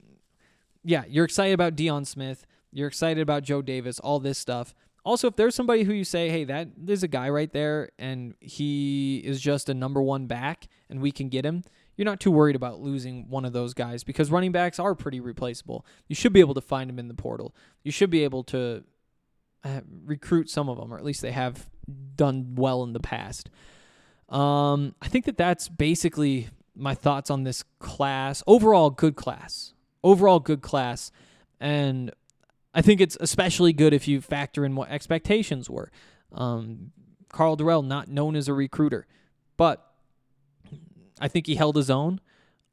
yeah, 0.83 1.03
you're 1.07 1.25
excited 1.25 1.53
about 1.53 1.75
Deion 1.75 2.05
Smith. 2.05 2.45
You're 2.71 2.87
excited 2.87 3.21
about 3.21 3.43
Joe 3.43 3.61
Davis, 3.61 3.99
all 3.99 4.19
this 4.19 4.37
stuff. 4.37 4.73
Also, 5.07 5.29
if 5.29 5.37
there's 5.37 5.55
somebody 5.55 5.83
who 5.83 5.93
you 5.93 6.03
say, 6.03 6.27
hey, 6.27 6.43
that 6.43 6.67
there's 6.75 7.01
a 7.01 7.07
guy 7.07 7.29
right 7.29 7.53
there 7.53 7.91
and 7.97 8.33
he 8.41 9.19
is 9.23 9.39
just 9.39 9.69
a 9.69 9.73
number 9.73 10.01
one 10.01 10.27
back 10.27 10.67
and 10.89 10.99
we 10.99 11.13
can 11.13 11.29
get 11.29 11.45
him, 11.45 11.63
you're 11.95 12.03
not 12.03 12.19
too 12.19 12.29
worried 12.29 12.57
about 12.57 12.81
losing 12.81 13.29
one 13.29 13.45
of 13.45 13.53
those 13.53 13.73
guys 13.73 14.03
because 14.03 14.29
running 14.29 14.51
backs 14.51 14.79
are 14.79 14.93
pretty 14.95 15.21
replaceable. 15.21 15.85
You 16.09 16.15
should 16.15 16.33
be 16.33 16.41
able 16.41 16.55
to 16.55 16.61
find 16.61 16.89
them 16.89 16.99
in 16.99 17.07
the 17.07 17.13
portal. 17.13 17.55
You 17.83 17.91
should 17.91 18.09
be 18.09 18.25
able 18.25 18.43
to 18.45 18.83
uh, 19.63 19.79
recruit 20.03 20.49
some 20.49 20.67
of 20.67 20.77
them, 20.77 20.93
or 20.93 20.97
at 20.97 21.05
least 21.05 21.21
they 21.21 21.31
have 21.31 21.69
done 22.17 22.55
well 22.55 22.83
in 22.83 22.91
the 22.91 22.99
past. 22.99 23.49
Um, 24.27 24.93
I 25.01 25.07
think 25.07 25.23
that 25.23 25.37
that's 25.37 25.69
basically 25.69 26.49
my 26.75 26.95
thoughts 26.95 27.31
on 27.31 27.43
this 27.43 27.63
class. 27.79 28.43
Overall, 28.45 28.89
good 28.89 29.15
class. 29.15 29.73
Overall, 30.03 30.41
good 30.41 30.61
class. 30.61 31.13
And 31.61 32.11
I 32.77 32.81
think 32.83 33.01
it's 33.01 33.17
especially 33.19 33.73
good 33.73 33.91
if 33.91 34.07
you 34.07 34.21
factor 34.21 34.63
in 34.63 34.75
what 34.75 34.91
expectations 34.91 35.67
were. 35.67 35.89
Um, 36.31 36.91
Karl 37.29 37.57
Dorrell, 37.57 37.83
not 37.83 38.07
known 38.07 38.35
as 38.35 38.47
a 38.47 38.53
recruiter, 38.53 39.07
but 39.57 39.83
I 41.19 41.27
think 41.27 41.47
he 41.47 41.55
held 41.55 41.75
his 41.75 41.89
own. 41.89 42.21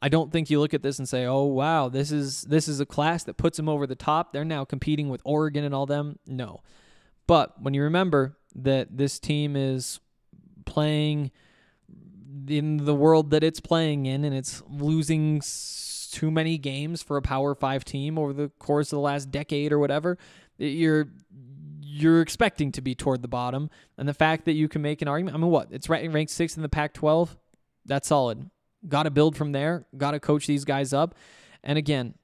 I 0.03 0.11
don't 0.11 0.31
think 0.31 0.51
you 0.51 0.61
look 0.61 0.75
at 0.75 0.83
this 0.83 0.99
and 0.99 1.09
say, 1.09 1.25
"Oh 1.25 1.45
wow, 1.45 1.89
this 1.89 2.13
is 2.13 2.43
this 2.43 2.69
is 2.69 2.81
a 2.81 2.85
class 2.85 3.25
that 3.25 3.39
puts 3.39 3.57
them 3.57 3.67
over 3.67 3.87
the 3.87 3.95
top." 3.95 4.35
They're 4.35 4.45
now 4.45 4.67
competing 4.67 5.09
with 5.09 5.23
Oregon 5.25 5.65
and 5.65 5.75
all 5.75 5.87
them. 5.87 6.19
No, 6.27 6.61
but 7.27 7.63
when 7.63 7.73
you 7.73 7.83
remember 7.83 8.37
that 8.55 8.99
this 8.99 9.19
team 9.19 9.57
is 9.57 10.01
playing 10.67 11.31
in 12.47 12.85
the 12.85 12.95
world 12.95 13.31
that 13.31 13.43
it's 13.43 13.61
playing 13.61 14.05
in, 14.05 14.23
and 14.23 14.37
it's 14.37 14.63
losing 14.69 15.41
too 16.15 16.31
many 16.31 16.57
games 16.57 17.03
for 17.03 17.17
a 17.17 17.23
Power 17.23 17.55
Five 17.55 17.85
team 17.85 18.19
over 18.19 18.33
the 18.33 18.49
course 18.61 18.93
of 18.93 18.97
the 18.97 19.01
last 19.01 19.31
decade 19.31 19.73
or 19.73 19.79
whatever, 19.79 20.17
you're 20.57 21.09
you're 21.83 22.21
expecting 22.21 22.73
to 22.73 22.81
be 22.81 22.95
toward 22.95 23.21
the 23.23 23.29
bottom. 23.29 23.69
And 23.99 24.09
the 24.09 24.15
fact 24.15 24.45
that 24.47 24.53
you 24.53 24.69
can 24.69 24.81
make 24.81 25.03
an 25.03 25.09
argument, 25.09 25.37
I 25.37 25.39
mean, 25.39 25.51
what? 25.51 25.69
It's 25.71 25.89
ranked 25.89 26.31
sixth 26.31 26.57
in 26.57 26.63
the 26.63 26.69
Pac-12. 26.69 27.37
That's 27.85 28.09
solid. 28.09 28.51
Got 28.89 29.05
to 29.05 29.11
build 29.11 29.37
from 29.37 29.53
there. 29.53 29.87
Got 29.97 30.13
to 30.13 30.21
coach 30.21 30.47
these 30.47 30.65
guys 30.65 30.93
up. 30.93 31.15
And 31.63 31.79
again, 31.79 32.15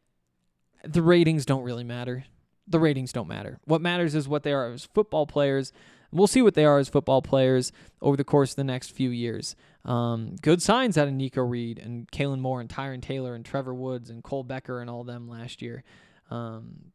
the 0.84 1.02
ratings 1.02 1.46
don't 1.46 1.62
really 1.62 1.84
matter. 1.84 2.24
The 2.66 2.80
ratings 2.80 3.12
don't 3.12 3.28
matter. 3.28 3.58
What 3.64 3.80
matters 3.80 4.14
is 4.14 4.28
what 4.28 4.42
they 4.42 4.52
are 4.52 4.72
as 4.72 4.88
football 4.94 5.26
players. 5.26 5.72
We'll 6.12 6.26
see 6.26 6.42
what 6.42 6.54
they 6.54 6.64
are 6.64 6.78
as 6.78 6.88
football 6.88 7.22
players 7.22 7.72
over 8.02 8.16
the 8.16 8.24
course 8.24 8.52
of 8.52 8.56
the 8.56 8.64
next 8.64 8.90
few 8.90 9.10
years. 9.10 9.54
Um, 9.84 10.36
good 10.42 10.60
signs 10.60 10.98
out 10.98 11.08
of 11.08 11.14
Nikko 11.14 11.42
Reed 11.42 11.78
and 11.78 12.10
Kaylin 12.10 12.40
Moore 12.40 12.60
and 12.60 12.68
Tyrin 12.68 13.00
Taylor 13.00 13.34
and 13.34 13.44
Trevor 13.44 13.74
Woods 13.74 14.10
and 14.10 14.22
Cole 14.22 14.42
Becker 14.42 14.80
and 14.80 14.90
all 14.90 15.04
them 15.04 15.28
last 15.28 15.62
year. 15.62 15.84
Um, 16.30 16.92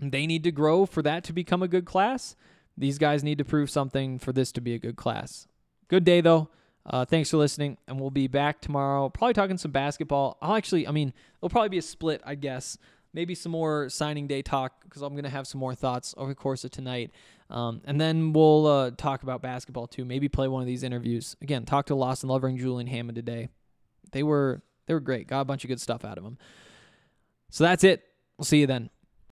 they 0.00 0.26
need 0.26 0.44
to 0.44 0.52
grow 0.52 0.86
for 0.86 1.02
that 1.02 1.24
to 1.24 1.32
become 1.32 1.62
a 1.62 1.68
good 1.68 1.84
class. 1.84 2.36
These 2.76 2.98
guys 2.98 3.24
need 3.24 3.38
to 3.38 3.44
prove 3.44 3.70
something 3.70 4.18
for 4.18 4.32
this 4.32 4.52
to 4.52 4.60
be 4.60 4.74
a 4.74 4.78
good 4.78 4.96
class. 4.96 5.46
Good 5.88 6.04
day, 6.04 6.20
though. 6.20 6.48
Uh, 6.84 7.04
thanks 7.04 7.30
for 7.30 7.38
listening, 7.38 7.78
and 7.88 7.98
we'll 7.98 8.10
be 8.10 8.28
back 8.28 8.60
tomorrow. 8.60 9.08
Probably 9.08 9.34
talking 9.34 9.58
some 9.58 9.72
basketball. 9.72 10.36
I'll 10.40 10.54
actually, 10.54 10.86
I 10.86 10.92
mean, 10.92 11.12
it'll 11.38 11.48
probably 11.48 11.70
be 11.70 11.78
a 11.78 11.82
split, 11.82 12.20
I 12.24 12.36
guess. 12.36 12.78
Maybe 13.12 13.34
some 13.34 13.50
more 13.50 13.88
signing 13.88 14.26
day 14.26 14.42
talk 14.42 14.84
because 14.84 15.02
I'm 15.02 15.14
going 15.14 15.24
to 15.24 15.30
have 15.30 15.46
some 15.46 15.58
more 15.58 15.74
thoughts 15.74 16.14
over 16.16 16.30
the 16.30 16.36
course 16.36 16.64
of 16.64 16.70
tonight. 16.70 17.10
Um, 17.48 17.80
and 17.84 18.00
then 18.00 18.32
we'll 18.32 18.66
uh, 18.66 18.90
talk 18.90 19.22
about 19.22 19.42
basketball 19.42 19.86
too. 19.86 20.04
Maybe 20.04 20.28
play 20.28 20.48
one 20.48 20.62
of 20.62 20.66
these 20.66 20.82
interviews. 20.82 21.36
Again, 21.40 21.64
talk 21.64 21.86
to 21.86 21.94
Lawson 21.94 22.28
Lovering, 22.28 22.58
Julian 22.58 22.88
Hammond 22.88 23.16
today. 23.16 23.48
They 24.12 24.22
were 24.22 24.62
they 24.86 24.94
were 24.94 25.00
great. 25.00 25.28
Got 25.28 25.40
a 25.40 25.44
bunch 25.44 25.64
of 25.64 25.68
good 25.68 25.80
stuff 25.80 26.04
out 26.04 26.18
of 26.18 26.24
them. 26.24 26.38
So 27.50 27.64
that's 27.64 27.84
it. 27.84 28.02
We'll 28.36 28.44
see 28.44 28.60
you 28.60 28.66
then. 28.66 28.90